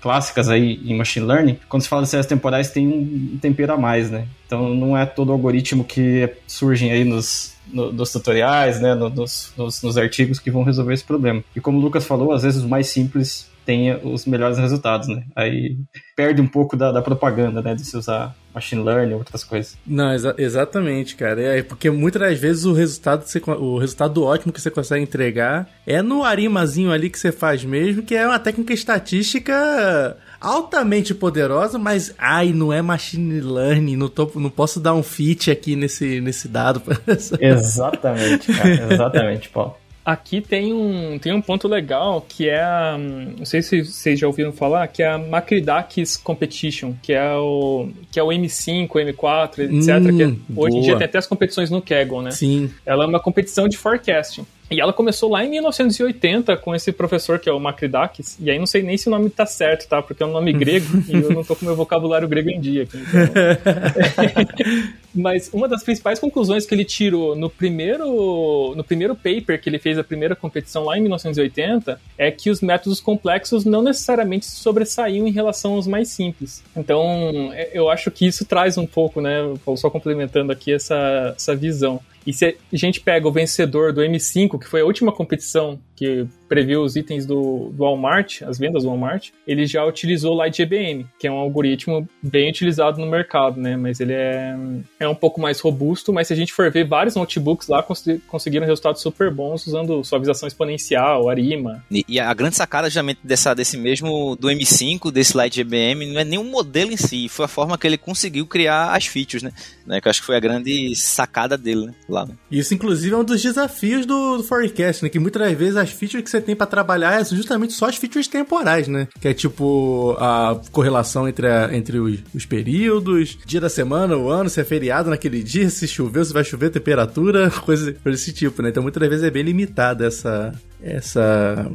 clássicas 0.07 0.47
aí 0.47 0.79
em 0.85 0.95
machine 0.95 1.25
learning, 1.25 1.59
quando 1.67 1.83
se 1.83 1.89
fala 1.89 2.03
de 2.03 2.07
séries 2.07 2.25
temporais 2.25 2.71
tem 2.71 2.87
um 2.87 3.37
tempero 3.41 3.73
a 3.73 3.77
mais, 3.77 4.09
né? 4.09 4.25
Então 4.45 4.73
não 4.73 4.97
é 4.97 5.05
todo 5.05 5.33
algoritmo 5.33 5.83
que 5.83 6.29
surgem 6.47 6.93
aí 6.93 7.03
nos, 7.03 7.55
no, 7.67 7.91
nos 7.91 8.09
tutoriais, 8.13 8.79
né, 8.79 8.95
nos, 8.95 9.51
nos, 9.57 9.81
nos, 9.83 9.97
artigos 9.97 10.39
que 10.39 10.49
vão 10.49 10.63
resolver 10.63 10.93
esse 10.93 11.03
problema. 11.03 11.43
E 11.53 11.59
como 11.59 11.77
o 11.77 11.81
Lucas 11.81 12.05
falou, 12.05 12.31
às 12.31 12.43
vezes 12.43 12.63
os 12.63 12.69
mais 12.69 12.87
simples 12.87 13.49
têm 13.67 13.93
os 14.01 14.25
melhores 14.25 14.57
resultados, 14.57 15.09
né? 15.09 15.25
Aí 15.35 15.77
perde 16.15 16.41
um 16.41 16.47
pouco 16.47 16.77
da, 16.77 16.89
da 16.89 17.01
propaganda, 17.01 17.61
né, 17.61 17.75
de 17.75 17.83
se 17.83 17.97
usar 17.97 18.33
machine 18.55 18.81
learning 18.81 19.11
ou 19.11 19.19
outras 19.19 19.43
coisas. 19.43 19.77
Não, 19.85 20.13
exa 20.13 20.33
exatamente, 20.37 21.17
cara. 21.17 21.41
É 21.41 21.61
porque 21.61 21.91
muitas 21.91 22.21
das 22.21 22.39
vezes 22.39 22.63
o 22.63 22.71
resultado, 22.71 23.23
você, 23.23 23.41
o 23.45 23.77
resultado 23.77 24.23
ótimo 24.23 24.53
que 24.53 24.61
você 24.61 24.71
consegue 24.71 25.03
entregar 25.03 25.69
é 25.85 26.01
no 26.01 26.23
arimazinho 26.23 26.93
ali 26.93 27.09
que 27.09 27.19
você 27.19 27.29
faz 27.29 27.65
mesmo, 27.65 28.03
que 28.03 28.15
é 28.15 28.25
uma 28.25 28.39
técnica 28.39 28.73
estatística 28.73 30.15
altamente 30.39 31.13
poderosa, 31.13 31.77
mas 31.77 32.15
ai, 32.17 32.53
não 32.53 32.71
é 32.71 32.81
machine 32.81 33.41
learning, 33.41 33.97
não, 33.97 34.07
tô, 34.07 34.31
não 34.35 34.49
posso 34.49 34.79
dar 34.79 34.93
um 34.93 35.03
fit 35.03 35.51
aqui 35.51 35.75
nesse, 35.75 36.21
nesse 36.21 36.47
dado. 36.47 36.81
exatamente, 37.37 38.53
cara, 38.53 38.93
exatamente, 38.93 39.49
Paulo. 39.49 39.75
Aqui 40.07 40.39
tem 40.39 40.71
um, 40.71 41.19
tem 41.19 41.33
um 41.33 41.41
ponto 41.41 41.67
legal 41.67 42.21
que 42.21 42.47
é 42.47 42.61
a. 42.61 42.97
Não 42.97 43.45
sei 43.45 43.61
se 43.61 43.83
vocês 43.83 44.17
já 44.17 44.25
ouviram 44.25 44.53
falar, 44.53 44.87
que 44.87 45.03
é 45.03 45.07
a 45.09 45.17
Makridakis 45.17 46.15
Competition, 46.15 46.93
que 47.03 47.11
é 47.11 47.35
o, 47.35 47.89
que 48.09 48.17
é 48.17 48.23
o 48.23 48.27
M5, 48.27 48.87
M4, 48.87 49.59
etc. 49.59 49.69
Hum, 49.69 50.15
que 50.15 50.23
é, 50.23 50.33
hoje 50.55 50.77
em 50.77 50.81
dia 50.81 50.95
tem 50.95 51.03
até 51.03 51.17
as 51.17 51.27
competições 51.27 51.69
no 51.69 51.81
Kaggle, 51.81 52.21
né? 52.21 52.31
Sim. 52.31 52.71
Ela 52.85 53.03
é 53.03 53.07
uma 53.07 53.19
competição 53.19 53.67
de 53.67 53.75
forecasting. 53.77 54.45
E 54.71 54.79
ela 54.79 54.93
começou 54.93 55.29
lá 55.29 55.43
em 55.43 55.49
1980 55.49 56.55
com 56.55 56.73
esse 56.73 56.93
professor 56.93 57.37
que 57.37 57.49
é 57.49 57.51
o 57.51 57.59
Makridakis. 57.59 58.37
E 58.39 58.49
aí 58.49 58.57
não 58.57 58.65
sei 58.65 58.83
nem 58.83 58.97
se 58.97 59.09
o 59.09 59.11
nome 59.11 59.29
tá 59.29 59.45
certo, 59.45 59.89
tá? 59.89 60.01
Porque 60.01 60.23
é 60.23 60.25
um 60.25 60.31
nome 60.31 60.53
grego 60.53 60.85
e 61.09 61.15
eu 61.15 61.31
não 61.31 61.43
tô 61.43 61.53
com 61.53 61.65
meu 61.65 61.75
vocabulário 61.75 62.29
grego 62.29 62.49
em 62.49 62.61
dia 62.61 62.83
aqui. 62.83 62.97
Então... 62.97 64.73
Mas 65.13 65.49
uma 65.53 65.67
das 65.67 65.83
principais 65.83 66.19
conclusões 66.19 66.65
que 66.65 66.75
ele 66.75 66.85
tirou 66.85 67.35
no 67.35 67.49
primeiro, 67.49 68.73
no 68.75 68.83
primeiro 68.83 69.15
paper 69.15 69.59
que 69.59 69.69
ele 69.69 69.79
fez 69.79 69.97
a 69.97 70.03
primeira 70.03 70.35
competição 70.35 70.83
lá 70.83 70.97
em 70.97 71.01
1980 71.01 71.99
é 72.17 72.29
que 72.31 72.49
os 72.49 72.61
métodos 72.61 72.99
complexos 72.99 73.65
não 73.65 73.81
necessariamente 73.81 74.45
sobressaíam 74.45 75.27
em 75.27 75.31
relação 75.31 75.73
aos 75.73 75.87
mais 75.87 76.09
simples. 76.09 76.63
Então, 76.75 77.51
é, 77.53 77.71
eu 77.73 77.89
acho 77.89 78.11
que 78.11 78.27
isso 78.27 78.45
traz 78.45 78.77
um 78.77 78.85
pouco, 78.85 79.21
né, 79.21 79.37
só 79.75 79.89
complementando 79.89 80.51
aqui 80.51 80.73
essa, 80.73 81.33
essa 81.35 81.55
visão. 81.55 81.99
E 82.25 82.33
se 82.33 82.45
a 82.45 82.53
gente 82.73 82.99
pega 82.99 83.27
o 83.27 83.31
vencedor 83.31 83.93
do 83.93 84.01
M5, 84.01 84.59
que 84.59 84.67
foi 84.67 84.81
a 84.81 84.85
última 84.85 85.13
competição 85.13 85.79
que 85.97 86.27
previu 86.47 86.83
os 86.83 86.95
itens 86.95 87.25
do, 87.25 87.71
do 87.73 87.83
Walmart, 87.83 88.43
as 88.43 88.57
vendas 88.57 88.83
do 88.83 88.89
Walmart, 88.89 89.29
ele 89.45 89.65
já 89.65 89.83
utilizou 89.83 90.35
o 90.35 90.41
LightGBM, 90.41 91.07
que 91.19 91.27
é 91.27 91.31
um 91.31 91.35
algoritmo 91.35 92.07
bem 92.21 92.49
utilizado 92.49 93.01
no 93.01 93.07
mercado, 93.07 93.59
né? 93.59 93.75
Mas 93.75 93.99
ele 93.99 94.13
é, 94.13 94.55
é 94.99 95.07
um 95.07 95.15
pouco 95.15 95.41
mais 95.41 95.59
robusto, 95.59 96.13
mas 96.13 96.27
se 96.27 96.33
a 96.33 96.35
gente 96.35 96.53
for 96.53 96.71
ver, 96.71 96.87
vários 96.87 97.15
notebooks 97.15 97.67
lá 97.67 97.81
cons 97.81 98.05
conseguiram 98.27 98.65
resultados 98.65 99.01
super 99.01 99.31
bons 99.31 99.65
usando 99.65 100.03
suavização 100.03 100.47
exponencial, 100.47 101.29
ARIMA. 101.29 101.83
E, 101.91 102.05
e 102.07 102.19
a 102.19 102.33
grande 102.33 102.55
sacada 102.55 102.87
justamente 102.87 103.19
dessa, 103.23 103.55
desse 103.55 103.75
mesmo, 103.75 104.35
do 104.35 104.47
M5, 104.49 105.11
desse 105.11 105.35
LightGBM, 105.35 106.05
não 106.05 106.21
é 106.21 106.23
nem 106.23 106.37
o 106.37 106.43
modelo 106.43 106.91
em 106.91 106.97
si, 106.97 107.27
foi 107.27 107.45
a 107.45 107.49
forma 107.49 107.77
que 107.77 107.87
ele 107.87 107.97
conseguiu 107.97 108.45
criar 108.45 108.95
as 108.95 109.07
features, 109.07 109.41
né? 109.41 109.51
né? 109.85 109.99
Que 109.99 110.07
eu 110.07 110.09
acho 110.11 110.21
que 110.21 110.27
foi 110.27 110.35
a 110.35 110.39
grande 110.39 110.95
sacada 110.95 111.57
dele, 111.57 111.87
né? 111.87 111.93
Lá, 112.07 112.25
né? 112.25 112.35
Isso, 112.51 112.73
inclusive, 112.73 113.15
é 113.15 113.17
um 113.17 113.23
dos 113.23 113.41
desafios 113.41 114.05
do, 114.05 114.37
do 114.37 114.43
Forecast, 114.43 115.03
né? 115.03 115.09
Que 115.09 115.17
muitas 115.17 115.51
vezes 115.53 115.77
as 115.87 115.93
features 115.93 116.23
que 116.23 116.29
você 116.29 116.41
tem 116.41 116.55
para 116.55 116.67
trabalhar 116.67 117.19
é 117.19 117.23
justamente 117.23 117.73
só 117.73 117.87
as 117.87 117.95
features 117.95 118.27
temporais, 118.27 118.87
né? 118.87 119.07
Que 119.19 119.29
é 119.29 119.33
tipo 119.33 120.15
a 120.19 120.59
correlação 120.71 121.27
entre, 121.27 121.47
a, 121.47 121.75
entre 121.75 121.99
os, 121.99 122.19
os, 122.33 122.45
períodos, 122.45 123.37
dia 123.45 123.61
da 123.61 123.69
semana, 123.69 124.17
o 124.17 124.29
ano, 124.29 124.49
se 124.49 124.59
é 124.59 124.63
feriado 124.63 125.09
naquele 125.09 125.41
dia, 125.43 125.69
se 125.69 125.87
choveu, 125.87 126.23
se 126.23 126.33
vai 126.33 126.43
chover, 126.43 126.69
temperatura, 126.69 127.49
coisa 127.65 127.95
desse 128.03 128.33
tipo, 128.33 128.61
né? 128.61 128.69
Então 128.69 128.83
muitas 128.83 129.07
vezes 129.07 129.23
é 129.23 129.31
bem 129.31 129.43
limitada 129.43 130.05
essa, 130.05 130.53
essa 130.81 131.69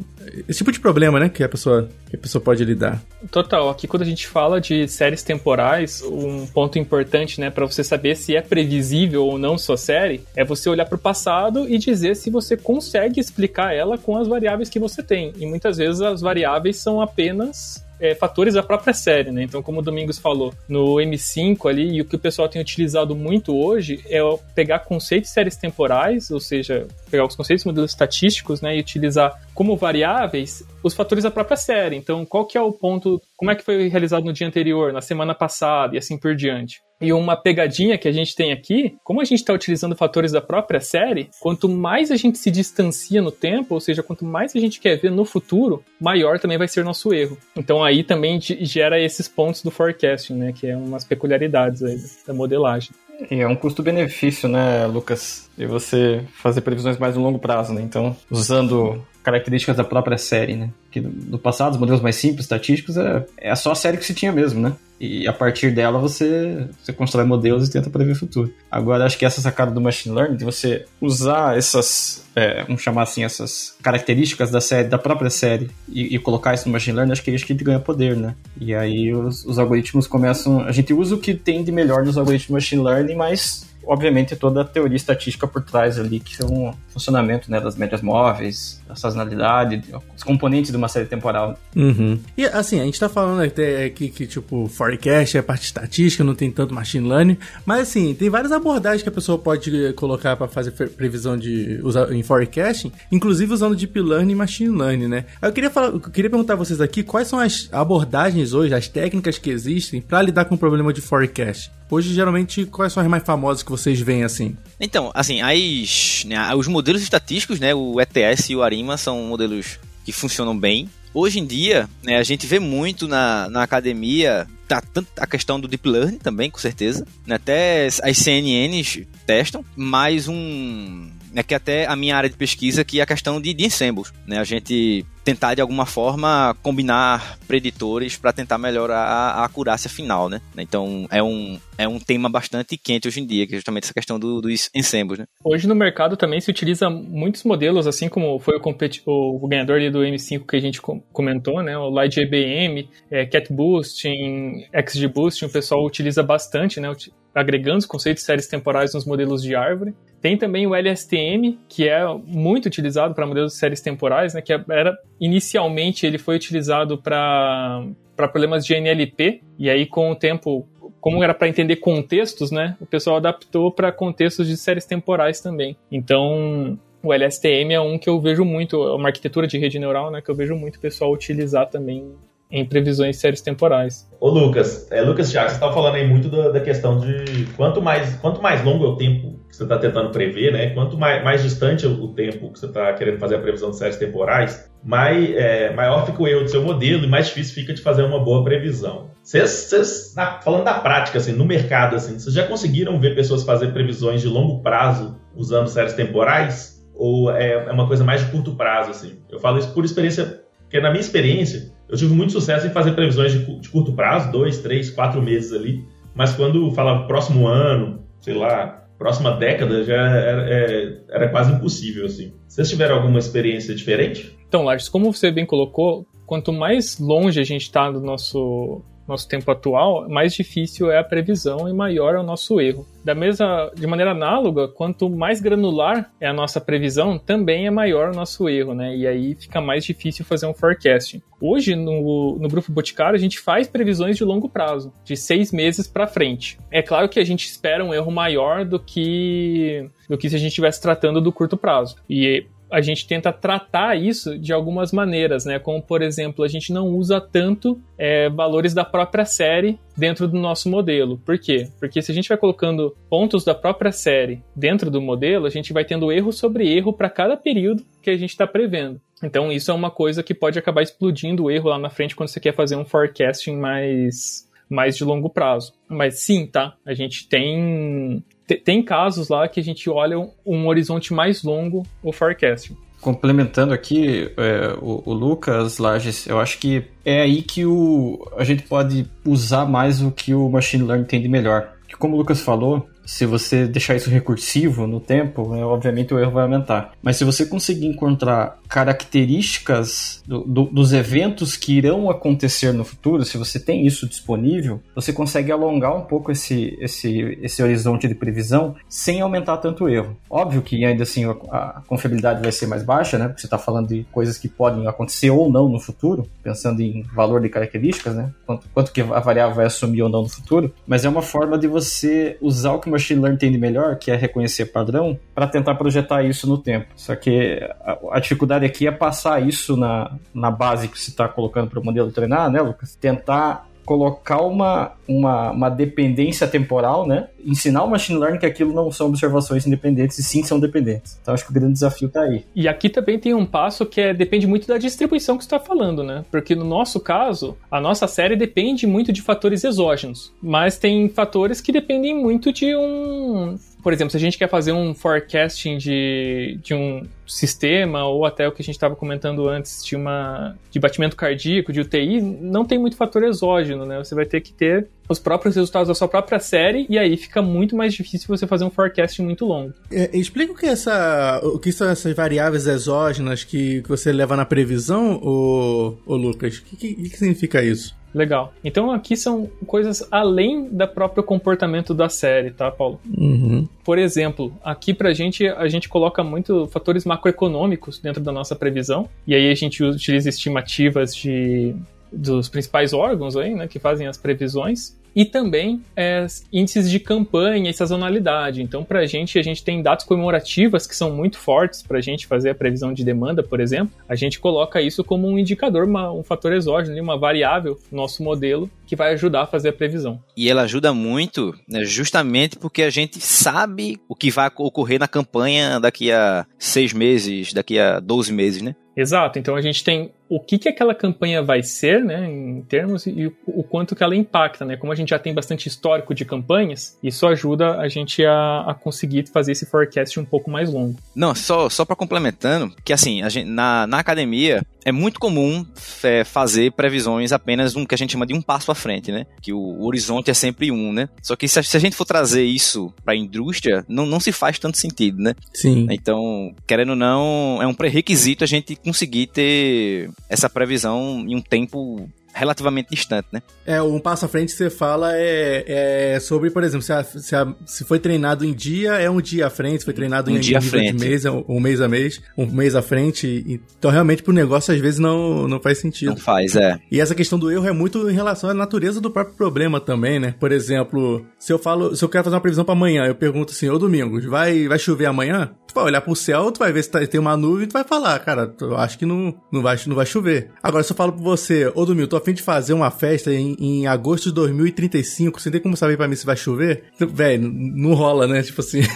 esse 0.47 0.59
tipo 0.59 0.71
de 0.71 0.79
problema, 0.79 1.19
né, 1.19 1.29
que 1.29 1.43
a 1.43 1.49
pessoa 1.49 1.89
que 2.09 2.15
a 2.15 2.19
pessoa 2.19 2.41
pode 2.41 2.63
lidar. 2.63 3.01
Total. 3.31 3.69
Aqui 3.69 3.87
quando 3.87 4.03
a 4.03 4.05
gente 4.05 4.27
fala 4.27 4.61
de 4.61 4.87
séries 4.87 5.23
temporais, 5.23 6.01
um 6.01 6.45
ponto 6.47 6.79
importante, 6.79 7.39
né, 7.39 7.49
para 7.49 7.65
você 7.65 7.83
saber 7.83 8.15
se 8.15 8.35
é 8.35 8.41
previsível 8.41 9.25
ou 9.25 9.37
não 9.37 9.57
sua 9.57 9.77
série, 9.77 10.21
é 10.35 10.43
você 10.43 10.69
olhar 10.69 10.85
para 10.85 10.95
o 10.95 10.99
passado 10.99 11.69
e 11.69 11.77
dizer 11.77 12.15
se 12.15 12.29
você 12.29 12.55
consegue 12.55 13.19
explicar 13.19 13.73
ela 13.75 13.97
com 13.97 14.17
as 14.17 14.27
variáveis 14.27 14.69
que 14.69 14.79
você 14.79 15.03
tem. 15.03 15.33
E 15.37 15.45
muitas 15.45 15.77
vezes 15.77 16.01
as 16.01 16.21
variáveis 16.21 16.77
são 16.77 17.01
apenas 17.01 17.83
é, 18.03 18.13
fatores 18.13 18.55
da 18.55 18.61
própria 18.61 18.93
série, 18.93 19.31
né? 19.31 19.43
Então, 19.43 19.63
como 19.63 19.79
o 19.79 19.81
Domingos 19.81 20.19
falou, 20.19 20.53
no 20.67 20.95
M5 20.95 21.69
ali, 21.69 21.95
e 21.95 22.01
o 22.01 22.05
que 22.05 22.17
o 22.17 22.19
pessoal 22.19 22.49
tem 22.49 22.61
utilizado 22.61 23.15
muito 23.15 23.55
hoje 23.55 24.03
é 24.09 24.19
pegar 24.53 24.79
conceitos 24.79 25.29
de 25.29 25.33
séries 25.33 25.55
temporais, 25.55 26.29
ou 26.29 26.39
seja, 26.41 26.85
pegar 27.09 27.25
os 27.25 27.33
conceitos 27.33 27.63
de 27.63 27.69
modelos 27.69 27.91
estatísticos, 27.91 28.59
né, 28.59 28.75
e 28.75 28.81
utilizar 28.81 29.41
como 29.53 29.77
variáveis 29.77 30.63
os 30.83 30.93
fatores 30.93 31.23
da 31.23 31.31
própria 31.31 31.55
série. 31.55 31.95
Então, 31.95 32.25
qual 32.25 32.45
que 32.45 32.57
é 32.57 32.61
o 32.61 32.73
ponto, 32.73 33.21
como 33.37 33.51
é 33.51 33.55
que 33.55 33.63
foi 33.63 33.87
realizado 33.87 34.25
no 34.25 34.33
dia 34.33 34.47
anterior, 34.47 34.91
na 34.91 35.01
semana 35.01 35.33
passada 35.33 35.95
e 35.95 35.97
assim 35.97 36.17
por 36.17 36.35
diante. 36.35 36.81
E 37.03 37.11
uma 37.11 37.35
pegadinha 37.35 37.97
que 37.97 38.07
a 38.07 38.11
gente 38.11 38.33
tem 38.33 38.53
aqui, 38.53 38.95
como 39.03 39.19
a 39.19 39.25
gente 39.25 39.39
está 39.39 39.53
utilizando 39.53 39.93
fatores 39.93 40.31
da 40.31 40.39
própria 40.39 40.79
série, 40.79 41.29
quanto 41.41 41.67
mais 41.67 42.09
a 42.11 42.15
gente 42.15 42.37
se 42.37 42.49
distancia 42.49 43.21
no 43.21 43.29
tempo, 43.29 43.73
ou 43.73 43.81
seja, 43.81 44.01
quanto 44.01 44.23
mais 44.23 44.55
a 44.55 44.59
gente 44.59 44.79
quer 44.79 44.95
ver 44.95 45.11
no 45.11 45.25
futuro, 45.25 45.83
maior 45.99 46.39
também 46.39 46.57
vai 46.57 46.67
ser 46.67 46.85
nosso 46.85 47.13
erro. 47.13 47.37
Então 47.57 47.83
aí 47.83 48.05
também 48.05 48.39
gera 48.39 48.97
esses 48.97 49.27
pontos 49.27 49.61
do 49.61 49.69
forecasting, 49.69 50.35
né, 50.35 50.53
que 50.53 50.65
é 50.65 50.77
umas 50.77 51.03
peculiaridades 51.03 51.83
aí 51.83 51.97
da 52.25 52.33
modelagem. 52.33 52.91
E 53.29 53.41
é 53.41 53.47
um 53.47 53.55
custo-benefício, 53.55 54.49
né, 54.49 54.87
Lucas? 54.87 55.49
E 55.57 55.65
você 55.65 56.23
fazer 56.41 56.61
previsões 56.61 56.97
mais 56.97 57.15
no 57.15 57.21
longo 57.21 57.37
prazo, 57.37 57.73
né? 57.73 57.81
Então, 57.81 58.15
usando 58.29 59.05
características 59.23 59.77
da 59.77 59.83
própria 59.83 60.17
série, 60.17 60.55
né? 60.55 60.69
Que 60.91 60.99
no 60.99 61.39
passado, 61.39 61.73
os 61.73 61.79
modelos 61.79 62.01
mais 62.01 62.15
simples, 62.15 62.41
estatísticos, 62.41 62.97
é, 62.97 63.25
é 63.37 63.55
só 63.55 63.71
a 63.71 63.75
série 63.75 63.97
que 63.97 64.05
se 64.05 64.13
tinha 64.13 64.31
mesmo, 64.31 64.59
né? 64.59 64.73
E 64.99 65.27
a 65.27 65.33
partir 65.33 65.71
dela 65.71 65.99
você, 65.99 66.67
você 66.81 66.93
constrói 66.93 67.25
modelos 67.25 67.67
e 67.67 67.71
tenta 67.71 67.89
prever 67.89 68.11
o 68.11 68.15
futuro. 68.15 68.53
Agora, 68.71 69.05
acho 69.05 69.17
que 69.17 69.25
essa 69.25 69.41
sacada 69.41 69.71
do 69.71 69.81
machine 69.81 70.15
learning, 70.15 70.37
de 70.37 70.45
você 70.45 70.85
usar 71.01 71.57
essas, 71.57 72.23
é, 72.35 72.63
vamos 72.63 72.81
chamar 72.81 73.03
assim, 73.03 73.23
essas 73.23 73.75
características 73.81 74.51
da 74.51 74.61
série, 74.61 74.87
da 74.87 74.97
própria 74.97 75.29
série, 75.29 75.69
e, 75.89 76.15
e 76.15 76.19
colocar 76.19 76.53
isso 76.53 76.67
no 76.67 76.73
machine 76.73 76.95
learning, 76.95 77.11
acho 77.11 77.23
que, 77.23 77.33
acho 77.33 77.45
que 77.45 77.53
ele 77.53 77.63
ganha 77.63 77.79
poder, 77.79 78.15
né? 78.15 78.35
E 78.59 78.73
aí 78.73 79.13
os, 79.13 79.45
os 79.45 79.57
algoritmos 79.57 80.05
começam. 80.05 80.61
A 80.61 80.71
gente 80.71 80.93
usa 80.93 81.15
o 81.15 81.19
que 81.19 81.33
tem 81.33 81.63
de 81.63 81.71
melhor 81.71 82.05
nos 82.05 82.17
algoritmos 82.17 82.47
de 82.47 82.53
machine 82.53 82.83
learning, 82.83 83.15
mas 83.15 83.65
obviamente, 83.85 84.35
toda 84.35 84.61
a 84.61 84.65
teoria 84.65 84.95
estatística 84.95 85.47
por 85.47 85.61
trás 85.61 85.99
ali, 85.99 86.19
que 86.19 86.41
é 86.41 86.45
um 86.45 86.73
funcionamento 86.93 87.49
né, 87.49 87.59
das 87.59 87.75
médias 87.75 88.01
móveis, 88.01 88.81
a 88.87 88.95
sazonalidade, 88.95 89.83
os 90.15 90.23
componentes 90.23 90.71
de 90.71 90.77
uma 90.77 90.87
série 90.87 91.05
temporal. 91.05 91.57
Uhum. 91.75 92.19
E 92.37 92.45
assim, 92.45 92.79
a 92.79 92.85
gente 92.85 92.99
tá 92.99 93.09
falando 93.09 93.41
até 93.43 93.89
que, 93.89 94.09
que, 94.09 94.27
tipo, 94.27 94.67
forecast 94.67 95.37
é 95.37 95.41
parte 95.41 95.65
estatística, 95.65 96.23
não 96.23 96.35
tem 96.35 96.51
tanto 96.51 96.73
machine 96.73 97.07
learning, 97.07 97.37
mas 97.65 97.81
assim, 97.81 98.13
tem 98.13 98.29
várias 98.29 98.51
abordagens 98.51 99.01
que 99.01 99.09
a 99.09 99.11
pessoa 99.11 99.37
pode 99.37 99.93
colocar 99.93 100.35
para 100.35 100.47
fazer 100.47 100.71
previsão 100.71 101.35
de 101.35 101.79
usar 101.83 102.11
em 102.13 102.21
forecasting, 102.21 102.91
inclusive 103.11 103.51
usando 103.51 103.75
deep 103.75 103.99
learning 103.99 104.33
e 104.33 104.35
machine 104.35 104.77
learning, 104.77 105.07
né? 105.07 105.25
Eu 105.41 105.51
queria 105.51 105.69
falar, 105.69 105.87
eu 105.87 105.99
queria 105.99 106.29
perguntar 106.29 106.53
a 106.53 106.57
vocês 106.57 106.79
aqui 106.79 107.03
quais 107.03 107.27
são 107.27 107.39
as 107.39 107.67
abordagens 107.71 108.53
hoje, 108.53 108.73
as 108.73 108.87
técnicas 108.87 109.37
que 109.37 109.49
existem 109.49 110.01
para 110.01 110.21
lidar 110.21 110.45
com 110.45 110.55
o 110.55 110.57
problema 110.57 110.93
de 110.93 111.01
forecast. 111.01 111.71
Hoje, 111.93 112.11
geralmente, 112.11 112.65
quais 112.65 112.91
são 112.91 113.03
as 113.03 113.09
mais 113.09 113.23
famosas 113.23 113.61
que 113.61 113.69
vocês 113.69 113.99
veem 113.99 114.23
assim? 114.23 114.57
Então, 114.79 115.11
assim, 115.13 115.41
as, 115.41 116.23
né, 116.25 116.55
os 116.55 116.67
modelos 116.67 116.82
estatísticos, 116.91 117.59
né, 117.59 117.73
o 117.73 117.99
ETS 117.99 118.49
e 118.49 118.55
o 118.55 118.63
ARIMA 118.63 118.97
são 118.97 119.21
modelos 119.23 119.79
que 120.03 120.11
funcionam 120.11 120.57
bem. 120.57 120.89
Hoje 121.13 121.39
em 121.39 121.45
dia, 121.45 121.87
né, 122.03 122.17
a 122.17 122.23
gente 122.23 122.47
vê 122.47 122.59
muito 122.59 123.07
na, 123.07 123.47
na 123.49 123.63
academia 123.63 124.47
tá, 124.67 124.81
tanto 124.81 125.07
a 125.17 125.27
questão 125.27 125.59
do 125.59 125.67
deep 125.67 125.87
learning 125.87 126.17
também, 126.17 126.49
com 126.49 126.57
certeza. 126.57 127.05
Né, 127.25 127.35
até 127.35 127.85
as 127.85 128.17
CNNs 128.17 129.01
testam, 129.25 129.63
mais 129.75 130.27
um 130.27 131.09
né, 131.33 131.43
que 131.43 131.55
até 131.55 131.85
a 131.85 131.95
minha 131.95 132.15
área 132.15 132.29
de 132.29 132.37
pesquisa, 132.37 132.83
que 132.83 132.99
é 132.99 133.03
a 133.03 133.07
questão 133.07 133.41
de, 133.41 133.53
de 133.53 133.65
ensembles. 133.65 134.13
Né? 134.27 134.37
A 134.37 134.43
gente 134.43 135.05
tentar 135.23 135.55
de 135.55 135.61
alguma 135.61 135.85
forma 135.85 136.55
combinar 136.61 137.37
preditores 137.47 138.17
para 138.17 138.33
tentar 138.33 138.57
melhorar 138.57 139.03
a, 139.03 139.45
acurácia 139.45 139.89
final, 139.89 140.27
né? 140.29 140.41
Então 140.57 141.07
é 141.09 141.23
um, 141.23 141.57
é 141.77 141.87
um 141.87 141.97
tema 141.97 142.29
bastante 142.29 142.77
quente 142.77 143.07
hoje 143.07 143.21
em 143.21 143.25
dia, 143.25 143.47
que 143.47 143.53
é 143.53 143.57
justamente 143.57 143.85
essa 143.85 143.93
questão 143.93 144.19
do, 144.19 144.41
dos 144.41 144.69
ensembles, 144.75 145.19
né? 145.19 145.25
Hoje 145.43 145.67
no 145.67 145.75
mercado 145.75 146.17
também 146.17 146.41
se 146.41 146.51
utiliza 146.51 146.89
muitos 146.89 147.43
modelos, 147.43 147.87
assim 147.87 148.09
como 148.09 148.37
foi 148.39 148.57
o, 148.57 148.61
o, 149.05 149.45
o 149.45 149.47
ganhador 149.47 149.79
do 149.91 149.99
M5 149.99 150.45
que 150.45 150.57
a 150.57 150.61
gente 150.61 150.81
comentou, 150.81 151.63
né? 151.63 151.77
O 151.77 151.89
LightGBM, 151.89 152.89
é, 153.09 153.25
Cat 153.25 153.51
Boosting, 153.51 154.65
XGBoosting, 154.73 155.45
o 155.45 155.49
pessoal 155.49 155.85
utiliza 155.85 156.21
bastante, 156.21 156.81
né? 156.81 156.89
Agregando 157.33 157.79
os 157.79 157.85
conceitos 157.85 158.21
de 158.21 158.27
séries 158.27 158.47
temporais 158.47 158.93
nos 158.93 159.05
modelos 159.05 159.41
de 159.41 159.55
árvore. 159.55 159.93
Tem 160.21 160.37
também 160.37 160.65
o 160.65 160.73
LSTM, 160.73 161.59
que 161.67 161.89
é 161.89 162.05
muito 162.25 162.67
utilizado 162.67 163.13
para 163.13 163.25
modelos 163.25 163.53
de 163.53 163.59
séries 163.59 163.81
temporais, 163.81 164.33
né, 164.33 164.41
que 164.41 164.53
era 164.53 164.97
inicialmente 165.19 166.05
ele 166.05 166.17
foi 166.17 166.35
utilizado 166.35 166.97
para 166.97 167.83
problemas 168.15 168.65
de 168.65 168.73
NLP, 168.73 169.41
e 169.59 169.69
aí 169.69 169.85
com 169.85 170.11
o 170.11 170.15
tempo, 170.15 170.65
como 171.01 171.21
era 171.21 171.33
para 171.33 171.49
entender 171.49 171.77
contextos, 171.77 172.51
né, 172.51 172.77
o 172.79 172.85
pessoal 172.85 173.17
adaptou 173.17 173.69
para 173.69 173.91
contextos 173.91 174.47
de 174.47 174.55
séries 174.55 174.85
temporais 174.85 175.41
também. 175.41 175.75
Então, 175.91 176.79
o 177.03 177.13
LSTM 177.13 177.73
é 177.73 177.81
um 177.81 177.97
que 177.97 178.09
eu 178.09 178.21
vejo 178.21 178.45
muito, 178.45 178.81
é 178.81 178.95
uma 178.95 179.09
arquitetura 179.09 179.45
de 179.45 179.57
rede 179.57 179.77
neural, 179.77 180.09
né, 180.09 180.21
que 180.21 180.31
eu 180.31 180.35
vejo 180.35 180.55
muito 180.55 180.77
o 180.77 180.79
pessoal 180.79 181.11
utilizar 181.11 181.69
também 181.69 182.13
em 182.53 182.63
previsões 182.63 183.17
séries 183.17 183.41
temporais. 183.41 184.07
Ô 184.19 184.29
Lucas, 184.29 184.87
é, 184.91 185.01
Lucas 185.01 185.31
Thiago, 185.31 185.49
você 185.49 185.55
estava 185.55 185.73
falando 185.73 185.95
aí 185.95 186.07
muito 186.07 186.29
da, 186.29 186.49
da, 186.49 186.59
questão 186.59 186.99
de 186.99 187.47
quanto 187.57 187.81
mais, 187.81 188.13
quanto 188.17 188.43
mais 188.43 188.63
longo 188.63 188.85
é 188.85 188.89
o 188.89 188.95
tempo 188.95 189.39
que 189.49 189.55
você 189.55 189.63
está 189.63 189.79
tentando 189.79 190.11
prever, 190.11 190.53
né? 190.53 190.69
Quanto 190.69 190.95
mais, 190.95 191.23
mais 191.23 191.41
distante 191.41 191.83
é 191.83 191.89
o 191.89 192.09
tempo 192.09 192.53
que 192.53 192.59
você 192.59 192.67
está 192.67 192.93
querendo 192.93 193.17
fazer 193.17 193.37
a 193.37 193.39
previsão 193.39 193.71
de 193.71 193.77
séries 193.77 193.97
temporais, 193.97 194.71
mais, 194.83 195.31
é, 195.35 195.73
maior 195.73 196.05
fica 196.05 196.21
o 196.21 196.27
erro 196.27 196.43
do 196.43 196.49
seu 196.49 196.61
modelo 196.61 197.03
e 197.03 197.07
mais 197.07 197.25
difícil 197.25 197.55
fica 197.55 197.73
de 197.73 197.81
fazer 197.81 198.03
uma 198.03 198.23
boa 198.23 198.43
previsão. 198.43 199.09
Vocês, 199.23 200.13
falando 200.43 200.65
da 200.65 200.75
prática, 200.75 201.17
assim, 201.17 201.31
no 201.31 201.45
mercado, 201.45 201.95
assim, 201.95 202.19
vocês 202.19 202.35
já 202.35 202.45
conseguiram 202.45 202.99
ver 202.99 203.15
pessoas 203.15 203.41
fazer 203.41 203.73
previsões 203.73 204.21
de 204.21 204.27
longo 204.27 204.61
prazo 204.61 205.17
usando 205.35 205.67
séries 205.67 205.93
temporais? 205.93 206.85
Ou 206.93 207.31
é, 207.31 207.53
é 207.53 207.71
uma 207.71 207.87
coisa 207.87 208.03
mais 208.03 208.21
de 208.21 208.29
curto 208.29 208.55
prazo, 208.55 208.91
assim? 208.91 209.17
Eu 209.31 209.39
falo 209.39 209.57
isso 209.57 209.73
por 209.73 209.83
experiência, 209.83 210.43
porque 210.59 210.79
na 210.79 210.91
minha 210.91 211.01
experiência, 211.01 211.72
eu 211.89 211.97
tive 211.97 212.13
muito 212.13 212.31
sucesso 212.31 212.67
em 212.67 212.71
fazer 212.71 212.93
previsões 212.93 213.31
de, 213.31 213.59
de 213.59 213.69
curto 213.69 213.93
prazo, 213.93 214.31
dois, 214.31 214.59
três, 214.59 214.89
quatro 214.89 215.21
meses 215.21 215.51
ali, 215.51 215.85
mas 216.15 216.33
quando 216.33 216.71
falava 216.71 217.07
próximo 217.07 217.47
ano, 217.47 218.03
sei 218.19 218.33
lá, 218.33 218.83
próxima 218.97 219.31
década 219.31 219.83
já 219.83 219.93
era, 219.93 220.49
é, 220.49 221.01
era 221.09 221.29
quase 221.29 221.51
impossível, 221.51 222.05
assim. 222.05 222.33
Vocês 222.47 222.69
tiveram 222.69 222.95
alguma 222.95 223.19
experiência 223.19 223.75
diferente? 223.75 224.37
Então, 224.47 224.63
Lars, 224.63 224.87
como 224.87 225.11
você 225.11 225.31
bem 225.31 225.45
colocou, 225.45 226.05
quanto 226.25 226.53
mais 226.53 226.99
longe 226.99 227.39
a 227.39 227.43
gente 227.43 227.63
está 227.63 227.91
do 227.91 227.99
nosso 227.99 228.81
nosso 229.07 229.27
tempo 229.27 229.49
atual, 229.51 230.07
mais 230.09 230.33
difícil 230.33 230.91
é 230.91 230.99
a 230.99 231.03
previsão 231.03 231.67
e 231.67 231.73
maior 231.73 232.15
é 232.15 232.19
o 232.19 232.23
nosso 232.23 232.59
erro. 232.59 232.85
Da 233.03 233.13
mesma, 233.13 233.71
de 233.75 233.85
maneira 233.85 234.11
análoga, 234.11 234.67
quanto 234.67 235.09
mais 235.09 235.41
granular 235.41 236.11
é 236.21 236.27
a 236.27 236.33
nossa 236.33 236.61
previsão, 236.61 237.17
também 237.17 237.67
é 237.67 237.71
maior 237.71 238.11
o 238.11 238.15
nosso 238.15 238.47
erro, 238.47 238.73
né? 238.73 238.95
E 238.95 239.05
aí 239.05 239.35
fica 239.35 239.59
mais 239.59 239.83
difícil 239.83 240.23
fazer 240.23 240.45
um 240.45 240.53
forecasting. 240.53 241.21
Hoje, 241.41 241.75
no, 241.75 242.37
no 242.39 242.47
Grupo 242.47 242.71
Boticário, 242.71 243.17
a 243.17 243.19
gente 243.19 243.39
faz 243.39 243.67
previsões 243.67 244.15
de 244.15 244.23
longo 244.23 244.47
prazo, 244.47 244.93
de 245.03 245.17
seis 245.17 245.51
meses 245.51 245.85
para 245.87 246.07
frente. 246.07 246.57
É 246.71 246.81
claro 246.81 247.09
que 247.09 247.19
a 247.19 247.25
gente 247.25 247.45
espera 247.45 247.83
um 247.83 247.93
erro 247.93 248.11
maior 248.11 248.63
do 248.63 248.79
que 248.79 249.89
do 250.07 250.17
que 250.17 250.29
se 250.29 250.35
a 250.35 250.39
gente 250.39 250.49
estivesse 250.49 250.81
tratando 250.81 251.19
do 251.19 251.31
curto 251.31 251.57
prazo. 251.57 251.95
E 252.09 252.45
a 252.73 252.81
gente 252.81 253.05
tenta 253.07 253.31
tratar 253.31 253.95
isso 253.95 254.35
de 254.35 254.51
algumas 254.51 254.91
maneiras, 254.91 255.45
né? 255.45 255.59
Como, 255.59 255.79
por 255.79 256.01
exemplo, 256.01 256.43
a 256.43 256.47
gente 256.47 256.73
não 256.73 256.87
usa 256.87 257.21
tanto 257.21 257.79
é, 257.99 258.29
valores 258.29 258.73
da 258.73 258.83
própria 258.83 259.25
série 259.25 259.79
dentro 259.95 260.27
do 260.27 260.39
nosso 260.39 260.67
modelo. 260.67 261.19
Por 261.19 261.37
quê? 261.37 261.67
Porque 261.79 262.01
se 262.01 262.11
a 262.11 262.15
gente 262.15 262.27
vai 262.27 262.37
colocando 262.37 262.97
pontos 263.07 263.45
da 263.45 263.53
própria 263.53 263.91
série 263.91 264.41
dentro 264.55 264.89
do 264.89 264.99
modelo, 264.99 265.45
a 265.45 265.51
gente 265.51 265.71
vai 265.71 265.85
tendo 265.85 266.11
erro 266.11 266.31
sobre 266.33 266.67
erro 266.67 266.91
para 266.91 267.11
cada 267.11 267.37
período 267.37 267.85
que 268.01 268.09
a 268.09 268.17
gente 268.17 268.31
está 268.31 268.47
prevendo. 268.47 268.99
Então, 269.21 269.51
isso 269.51 269.69
é 269.69 269.73
uma 269.73 269.91
coisa 269.91 270.23
que 270.23 270.33
pode 270.33 270.57
acabar 270.57 270.81
explodindo 270.81 271.43
o 271.43 271.51
erro 271.51 271.69
lá 271.69 271.77
na 271.77 271.91
frente 271.91 272.15
quando 272.15 272.29
você 272.29 272.39
quer 272.39 272.55
fazer 272.55 272.75
um 272.75 272.85
forecasting 272.85 273.55
mais 273.55 274.51
mais 274.67 274.97
de 274.97 275.03
longo 275.03 275.29
prazo. 275.29 275.73
Mas 275.87 276.21
sim, 276.21 276.47
tá? 276.47 276.75
A 276.83 276.95
gente 276.95 277.29
tem 277.29 278.23
tem 278.63 278.83
casos 278.83 279.29
lá 279.29 279.47
que 279.47 279.59
a 279.59 279.63
gente 279.63 279.89
olha 279.89 280.17
um 280.45 280.67
horizonte 280.67 281.13
mais 281.13 281.43
longo, 281.43 281.83
o 282.01 282.11
forecasting. 282.11 282.75
Complementando 282.99 283.73
aqui 283.73 284.31
é, 284.37 284.77
o, 284.81 285.03
o, 285.05 285.13
Lucas 285.13 285.77
Lages, 285.77 286.25
eu 286.25 286.39
acho 286.39 286.57
que 286.57 286.85
é 287.03 287.21
aí 287.21 287.41
que 287.41 287.65
o, 287.65 288.25
a 288.37 288.43
gente 288.45 288.63
pode 288.63 289.05
usar 289.25 289.65
mais 289.65 290.01
o 290.01 290.09
que 290.09 290.33
o 290.33 290.49
machine 290.49 290.83
learning 290.83 291.05
tem 291.05 291.21
de 291.21 291.27
melhor. 291.27 291.73
Como 291.99 292.15
o 292.15 292.17
Lucas 292.17 292.41
falou, 292.41 292.87
se 293.05 293.25
você 293.25 293.67
deixar 293.67 293.95
isso 293.95 294.09
recursivo 294.09 294.87
no 294.87 294.99
tempo, 294.99 295.53
né, 295.53 295.63
obviamente 295.63 296.13
o 296.13 296.19
erro 296.19 296.31
vai 296.31 296.43
aumentar. 296.43 296.93
Mas 297.01 297.17
se 297.17 297.23
você 297.23 297.45
conseguir 297.45 297.87
encontrar 297.87 298.59
características 298.67 300.23
do, 300.25 300.41
do, 300.41 300.63
dos 300.63 300.93
eventos 300.93 301.55
que 301.55 301.77
irão 301.77 302.09
acontecer 302.09 302.71
no 302.73 302.83
futuro, 302.83 303.23
se 303.23 303.37
você 303.37 303.59
tem 303.59 303.85
isso 303.85 304.07
disponível, 304.07 304.81
você 304.95 305.13
consegue 305.13 305.51
alongar 305.51 305.95
um 305.95 306.01
pouco 306.01 306.31
esse, 306.31 306.77
esse, 306.79 307.37
esse 307.41 307.61
horizonte 307.61 308.07
de 308.07 308.15
previsão 308.15 308.75
sem 308.87 309.21
aumentar 309.21 309.57
tanto 309.57 309.85
o 309.85 309.89
erro. 309.89 310.17
Óbvio 310.29 310.61
que 310.61 310.83
ainda 310.83 311.03
assim 311.03 311.25
a, 311.25 311.31
a 311.51 311.81
confiabilidade 311.85 312.41
vai 312.41 312.51
ser 312.51 312.67
mais 312.67 312.83
baixa, 312.83 313.17
né? 313.17 313.27
Porque 313.27 313.41
você 313.41 313.47
está 313.47 313.57
falando 313.57 313.89
de 313.89 314.05
coisas 314.11 314.37
que 314.37 314.47
podem 314.47 314.87
acontecer 314.87 315.29
ou 315.29 315.51
não 315.51 315.69
no 315.69 315.79
futuro, 315.79 316.27
pensando 316.41 316.81
em 316.81 317.03
valor 317.13 317.41
de 317.41 317.49
características, 317.49 318.15
né? 318.15 318.31
Quanto, 318.45 318.67
quanto 318.73 318.91
que 318.91 319.01
a 319.01 319.19
variável 319.19 319.55
vai 319.55 319.65
assumir 319.65 320.01
ou 320.01 320.09
não 320.09 320.23
no 320.23 320.29
futuro. 320.29 320.73
Mas 320.87 321.05
é 321.05 321.09
uma 321.09 321.21
forma 321.21 321.57
de 321.57 321.67
você 321.67 322.37
usar 322.41 322.73
o 322.73 322.79
que 322.79 322.89
machine 322.93 323.19
learning 323.19 323.37
tem 323.37 323.51
de 323.51 323.57
melhor, 323.57 323.97
que 323.97 324.09
é 324.09 324.15
reconhecer 324.15 324.65
padrão, 324.65 325.19
para 325.33 325.47
tentar 325.47 325.75
projetar 325.75 326.23
isso 326.23 326.47
no 326.47 326.57
tempo. 326.57 326.87
Só 326.95 327.15
que 327.15 327.59
a, 327.81 327.97
a, 328.13 328.19
dificuldade 328.19 328.65
aqui 328.65 328.87
é 328.87 328.91
passar 328.91 329.45
isso 329.45 329.75
na, 329.75 330.15
na 330.33 330.49
base 330.49 330.87
que 330.87 330.97
você 330.97 331.09
está 331.09 331.27
colocando 331.27 331.69
para 331.69 331.79
o 331.79 331.83
modelo 331.83 332.11
treinar, 332.11 332.49
né, 332.49 332.61
Lucas? 332.61 332.95
Tentar 332.95 333.67
colocar 333.85 334.41
uma, 334.41 334.93
uma, 335.07 335.51
uma 335.51 335.69
dependência 335.69 336.47
temporal, 336.47 337.07
né? 337.07 337.27
Ensinar 337.45 337.83
o 337.83 337.89
machine 337.89 338.19
learning 338.19 338.39
que 338.39 338.45
aquilo 338.45 338.73
não 338.73 338.91
são 338.91 339.07
observações 339.07 339.67
independentes 339.67 340.17
e 340.17 340.23
sim 340.23 340.43
são 340.43 340.59
dependentes. 340.59 341.19
Então 341.21 341.33
acho 341.33 341.45
que 341.45 341.51
o 341.51 341.53
grande 341.53 341.73
desafio 341.73 342.07
está 342.07 342.21
aí. 342.21 342.45
E 342.55 342.67
aqui 342.67 342.89
também 342.89 343.19
tem 343.19 343.33
um 343.33 343.45
passo 343.45 343.85
que 343.85 343.99
é, 343.99 344.13
depende 344.13 344.47
muito 344.47 344.67
da 344.67 344.77
distribuição 344.77 345.37
que 345.37 345.43
você 345.43 345.47
está 345.47 345.59
falando, 345.59 346.03
né? 346.03 346.23
Porque 346.31 346.55
no 346.55 346.65
nosso 346.65 346.99
caso, 346.99 347.57
a 347.69 347.79
nossa 347.79 348.07
série 348.07 348.35
depende 348.35 348.87
muito 348.87 349.11
de 349.11 349.21
fatores 349.21 349.63
exógenos, 349.63 350.33
mas 350.41 350.77
tem 350.77 351.09
fatores 351.09 351.59
que 351.59 351.71
dependem 351.71 352.15
muito 352.15 352.51
de 352.51 352.75
um 352.75 353.57
por 353.83 353.91
exemplo, 353.91 354.11
se 354.11 354.17
a 354.17 354.19
gente 354.19 354.37
quer 354.37 354.49
fazer 354.49 354.71
um 354.71 354.93
forecasting 354.93 355.77
de, 355.77 356.57
de 356.63 356.73
um 356.73 357.05
sistema, 357.27 358.05
ou 358.05 358.25
até 358.25 358.47
o 358.47 358.51
que 358.51 358.61
a 358.61 358.65
gente 358.65 358.75
estava 358.75 358.95
comentando 358.95 359.47
antes 359.49 359.83
de, 359.83 359.95
uma, 359.95 360.55
de 360.71 360.79
batimento 360.79 361.17
cardíaco, 361.17 361.73
de 361.73 361.81
UTI, 361.81 362.21
não 362.21 362.63
tem 362.63 362.79
muito 362.79 362.95
fator 362.95 363.23
exógeno, 363.23 363.85
né? 363.85 363.97
Você 363.97 364.15
vai 364.15 364.25
ter 364.25 364.39
que 364.39 364.53
ter 364.53 364.87
os 365.09 365.19
próprios 365.19 365.55
resultados 365.55 365.89
da 365.89 365.93
sua 365.95 366.07
própria 366.07 366.39
série, 366.39 366.85
e 366.89 366.97
aí 366.97 367.17
fica 367.17 367.41
muito 367.41 367.75
mais 367.75 367.93
difícil 367.93 368.25
você 368.27 368.47
fazer 368.47 368.63
um 368.63 368.69
forecasting 368.69 369.23
muito 369.23 369.45
longo. 369.45 369.73
É, 369.91 370.09
explica 370.17 370.53
o 370.53 370.55
que, 370.55 370.65
essa, 370.65 371.41
o 371.43 371.59
que 371.59 371.73
são 371.73 371.89
essas 371.89 372.15
variáveis 372.15 372.65
exógenas 372.67 373.43
que, 373.43 373.81
que 373.81 373.89
você 373.89 374.13
leva 374.13 374.37
na 374.37 374.45
previsão, 374.45 375.19
ô, 375.21 375.97
ô 376.05 376.15
Lucas? 376.15 376.57
O 376.59 376.63
que, 376.63 376.77
que, 376.77 377.09
que 377.09 377.17
significa 377.17 377.61
isso? 377.61 377.93
Legal. 378.13 378.53
Então 378.63 378.91
aqui 378.91 379.17
são 379.17 379.49
coisas 379.65 380.07
além 380.11 380.69
da 380.69 380.85
próprio 380.85 381.23
comportamento 381.23 381.93
da 381.93 382.09
série, 382.09 382.51
tá, 382.51 382.69
Paulo? 382.69 382.99
Uhum. 383.17 383.67
Por 383.83 383.97
exemplo, 383.97 384.53
aqui 384.63 384.93
pra 384.93 385.13
gente, 385.13 385.47
a 385.47 385.67
gente 385.67 385.89
coloca 385.89 386.23
muito 386.23 386.67
fatores 386.67 387.05
macroeconômicos 387.05 387.99
dentro 387.99 388.21
da 388.21 388.31
nossa 388.31 388.55
previsão, 388.55 389.09
e 389.25 389.33
aí 389.33 389.49
a 389.49 389.55
gente 389.55 389.83
utiliza 389.83 390.29
estimativas 390.29 391.15
de 391.15 391.75
dos 392.11 392.47
principais 392.47 392.93
órgãos 392.93 393.35
aí, 393.35 393.55
né, 393.55 393.67
que 393.67 393.79
fazem 393.79 394.05
as 394.05 394.17
previsões 394.17 394.95
e 395.15 395.25
também 395.25 395.81
é, 395.95 396.25
índices 396.51 396.89
de 396.89 396.99
campanha 396.99 397.69
e 397.69 397.73
sazonalidade. 397.73 398.61
Então, 398.61 398.83
para 398.83 398.99
a 398.99 399.05
gente, 399.05 399.37
a 399.37 399.43
gente 399.43 399.63
tem 399.63 399.81
datas 399.81 400.05
comemorativas 400.05 400.87
que 400.87 400.95
são 400.95 401.11
muito 401.11 401.37
fortes 401.37 401.81
para 401.81 401.97
a 401.97 402.01
gente 402.01 402.27
fazer 402.27 402.51
a 402.51 402.55
previsão 402.55 402.93
de 402.93 403.03
demanda, 403.03 403.43
por 403.43 403.59
exemplo. 403.59 403.93
A 404.07 404.15
gente 404.15 404.39
coloca 404.39 404.81
isso 404.81 405.03
como 405.03 405.27
um 405.27 405.37
indicador, 405.37 405.85
uma, 405.85 406.11
um 406.11 406.23
fator 406.23 406.53
exógeno, 406.53 407.01
uma 407.01 407.17
variável 407.17 407.79
no 407.91 407.97
nosso 407.97 408.23
modelo 408.23 408.69
que 408.85 408.95
vai 408.95 409.13
ajudar 409.13 409.43
a 409.43 409.47
fazer 409.47 409.69
a 409.69 409.73
previsão. 409.73 410.21
E 410.35 410.49
ela 410.49 410.63
ajuda 410.63 410.93
muito, 410.93 411.55
né, 411.67 411.83
justamente 411.83 412.57
porque 412.57 412.83
a 412.83 412.89
gente 412.89 413.19
sabe 413.19 413.99
o 414.07 414.15
que 414.15 414.29
vai 414.29 414.49
ocorrer 414.55 414.99
na 414.99 415.07
campanha 415.07 415.79
daqui 415.79 416.11
a 416.11 416.45
seis 416.57 416.93
meses, 416.93 417.53
daqui 417.53 417.79
a 417.79 417.99
12 417.99 418.31
meses, 418.31 418.61
né? 418.61 418.75
Exato. 418.95 419.39
Então 419.39 419.55
a 419.55 419.61
gente 419.61 419.83
tem 419.83 420.11
o 420.29 420.39
que, 420.39 420.57
que 420.57 420.69
aquela 420.69 420.95
campanha 420.95 421.43
vai 421.43 421.61
ser, 421.61 422.03
né, 422.03 422.27
em 422.27 422.61
termos, 422.63 423.05
e 423.05 423.27
o, 423.27 423.35
o, 423.45 423.63
quanto 423.63 423.95
que 423.95 424.03
ela 424.03 424.15
impacta, 424.15 424.65
né? 424.65 424.75
Como 424.75 424.91
a 424.91 424.95
gente 424.95 425.09
já 425.09 425.19
tem 425.19 425.33
bastante 425.33 425.67
histórico 425.67 426.15
de 426.15 426.25
campanhas, 426.25 426.97
isso 427.03 427.27
ajuda 427.27 427.77
a 427.77 427.87
gente 427.87 428.25
a, 428.25 428.61
a 428.67 428.73
conseguir 428.73 429.27
fazer 429.27 429.51
esse 429.51 429.65
forecast 429.65 430.19
um 430.19 430.25
pouco 430.25 430.49
mais 430.49 430.71
longo. 430.71 430.97
Não, 431.15 431.35
só, 431.35 431.69
só 431.69 431.85
para 431.85 431.95
complementando, 431.95 432.73
que 432.83 432.91
assim, 432.91 433.21
a 433.21 433.29
gente, 433.29 433.47
na, 433.47 433.85
na 433.85 433.99
academia 433.99 434.63
é 434.85 434.91
muito 434.91 435.19
comum 435.19 435.65
é, 436.03 436.23
fazer 436.23 436.71
previsões 436.71 437.31
apenas 437.31 437.75
um 437.75 437.85
que 437.85 437.95
a 437.95 437.97
gente 437.97 438.11
chama 438.11 438.25
de 438.25 438.33
um 438.33 438.41
passo 438.41 438.71
à 438.71 438.75
frente, 438.75 439.11
né? 439.11 439.25
Que 439.41 439.53
o, 439.53 439.59
o 439.59 439.85
horizonte 439.85 440.31
é 440.31 440.33
sempre 440.33 440.71
um, 440.71 440.91
né? 440.91 441.09
Só 441.21 441.35
que 441.35 441.47
se 441.47 441.59
a, 441.59 441.63
se 441.63 441.77
a 441.77 441.79
gente 441.79 441.95
for 441.95 442.05
trazer 442.05 442.43
isso 442.43 442.93
para 443.03 443.13
a 443.13 443.17
indústria, 443.17 443.85
não, 443.87 444.05
não 444.05 444.19
se 444.19 444.31
faz 444.31 444.57
tanto 444.59 444.77
sentido, 444.77 445.21
né? 445.21 445.35
Sim. 445.53 445.87
Então, 445.91 446.53
querendo 446.67 446.89
ou 446.89 446.95
não, 446.95 447.59
é 447.61 447.67
um 447.67 447.73
pré-requisito 447.73 448.43
a 448.43 448.47
gente 448.47 448.77
conseguir 448.83 449.27
ter 449.27 450.09
essa 450.29 450.49
previsão 450.49 451.25
em 451.27 451.35
um 451.35 451.41
tempo 451.41 452.09
relativamente 452.33 452.89
distante, 452.89 453.27
né? 453.31 453.41
É, 453.65 453.81
um 453.81 453.99
passo 453.99 454.25
à 454.25 454.27
frente 454.27 454.51
que 454.51 454.57
você 454.57 454.69
fala 454.69 455.15
é, 455.15 456.13
é 456.15 456.19
sobre, 456.19 456.49
por 456.49 456.63
exemplo, 456.63 456.81
se, 456.81 456.91
a, 456.91 457.03
se, 457.03 457.35
a, 457.35 457.53
se, 457.65 457.85
foi 457.85 457.99
treinado 457.99 458.43
em 458.43 458.53
dia, 458.53 458.93
é 458.93 459.09
um 459.09 459.21
dia 459.21 459.47
à 459.47 459.49
frente, 459.49 459.79
se 459.79 459.85
foi 459.85 459.93
treinado 459.93 460.31
um 460.31 460.35
em 460.35 460.39
dia 460.39 460.57
à 460.57 460.61
frente. 460.61 460.97
de 460.97 461.05
mês, 461.07 461.25
é 461.25 461.31
um, 461.31 461.45
um, 461.47 461.59
mês 461.59 461.79
a 461.79 461.87
mês, 461.87 462.21
um 462.37 462.45
mês 462.47 462.75
à 462.75 462.81
frente. 462.81 463.61
Então, 463.77 463.91
realmente, 463.91 464.23
pro 464.23 464.33
negócio, 464.33 464.73
às 464.73 464.79
vezes, 464.79 464.99
não, 464.99 465.47
não 465.47 465.59
faz 465.59 465.77
sentido. 465.77 466.09
Não 466.09 466.17
faz, 466.17 466.55
é. 466.55 466.79
E 466.91 466.99
essa 466.99 467.13
questão 467.13 467.37
do 467.37 467.51
erro 467.51 467.67
é 467.67 467.71
muito 467.71 468.09
em 468.09 468.13
relação 468.13 468.49
à 468.49 468.53
natureza 468.53 468.99
do 468.99 469.11
próprio 469.11 469.35
problema 469.35 469.79
também, 469.79 470.19
né? 470.19 470.33
Por 470.39 470.51
exemplo, 470.51 471.25
se 471.37 471.53
eu 471.53 471.59
falo, 471.59 471.95
se 471.95 472.03
eu 472.03 472.09
quero 472.09 472.23
fazer 472.23 472.35
uma 472.35 472.41
previsão 472.41 472.65
para 472.65 472.73
amanhã, 472.73 473.05
eu 473.05 473.15
pergunto 473.15 473.51
assim, 473.51 473.69
ô 473.69 473.77
Domingos, 473.77 474.25
vai, 474.25 474.67
vai 474.67 474.79
chover 474.79 475.05
amanhã? 475.05 475.51
Tu 475.67 475.73
vai 475.73 475.85
olhar 475.85 476.01
pro 476.01 476.15
céu, 476.15 476.51
tu 476.51 476.59
vai 476.59 476.71
ver 476.71 476.83
se 476.83 476.89
tá, 476.89 477.05
tem 477.05 477.19
uma 477.19 477.37
nuvem 477.37 477.65
e 477.65 477.67
tu 477.67 477.73
vai 477.73 477.83
falar, 477.83 478.17
cara, 478.19 478.53
eu 478.61 478.77
acho 478.77 478.97
que 478.97 479.05
não, 479.05 479.35
não, 479.51 479.61
vai, 479.61 479.77
não 479.87 479.95
vai 479.95 480.05
chover. 480.05 480.51
Agora, 480.61 480.83
se 480.83 480.91
eu 480.91 480.95
falo 480.95 481.13
pra 481.13 481.23
você, 481.23 481.71
ô 481.73 481.85
Domingos, 481.85 482.09
tô 482.09 482.22
fim 482.23 482.33
de 482.33 482.41
fazer 482.41 482.73
uma 482.73 482.89
festa 482.89 483.33
em, 483.33 483.55
em 483.59 483.87
agosto 483.87 484.29
de 484.29 484.35
2035, 484.35 485.39
você 485.39 485.51
tem 485.51 485.61
como 485.61 485.77
saber 485.77 485.97
pra 485.97 486.07
mim 486.07 486.15
se 486.15 486.25
vai 486.25 486.35
chover? 486.35 486.85
Velho, 486.99 487.51
não 487.51 487.93
rola, 487.93 488.27
né? 488.27 488.41
Tipo 488.41 488.61
assim. 488.61 488.81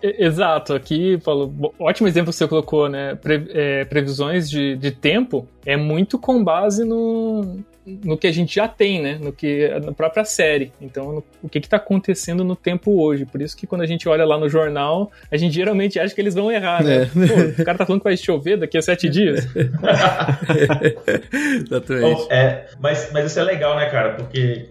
Exato, 0.00 0.74
aqui, 0.74 1.18
Paulo, 1.18 1.72
ótimo 1.76 2.06
exemplo 2.06 2.30
que 2.30 2.36
você 2.36 2.46
colocou, 2.46 2.88
né? 2.88 3.16
Pre, 3.16 3.48
é, 3.50 3.84
previsões 3.84 4.48
de, 4.48 4.76
de 4.76 4.92
tempo 4.92 5.48
é 5.66 5.76
muito 5.76 6.18
com 6.18 6.42
base 6.42 6.84
no, 6.84 7.58
no 8.04 8.16
que 8.16 8.26
a 8.26 8.32
gente 8.32 8.54
já 8.54 8.68
tem, 8.68 9.00
né? 9.00 9.18
No 9.20 9.32
que 9.32 9.68
na 9.84 9.92
própria 9.92 10.24
série. 10.24 10.72
Então, 10.80 11.12
no, 11.12 11.24
o 11.42 11.48
que 11.48 11.58
está 11.58 11.76
acontecendo 11.76 12.44
no 12.44 12.54
tempo 12.54 13.00
hoje? 13.02 13.24
Por 13.24 13.40
isso 13.40 13.56
que 13.56 13.66
quando 13.66 13.82
a 13.82 13.86
gente 13.86 14.08
olha 14.08 14.24
lá 14.24 14.38
no 14.38 14.48
jornal, 14.48 15.10
a 15.30 15.36
gente 15.36 15.54
geralmente 15.54 15.98
acha 15.98 16.14
que 16.14 16.20
eles 16.20 16.34
vão 16.34 16.50
errar, 16.50 16.82
né? 16.82 17.02
É. 17.02 17.06
Pô, 17.06 17.62
o 17.62 17.64
cara 17.64 17.78
tá 17.78 17.86
falando 17.86 18.00
que 18.00 18.08
vai 18.08 18.16
chover 18.16 18.58
daqui 18.58 18.76
a 18.76 18.82
sete 18.82 19.08
dias. 19.08 19.46
Exatamente. 21.66 22.26
é, 22.30 22.66
mas, 22.80 23.10
mas 23.12 23.26
isso 23.26 23.38
é 23.40 23.42
legal, 23.42 23.76
né, 23.76 23.86
cara? 23.86 24.14
Porque 24.14 24.66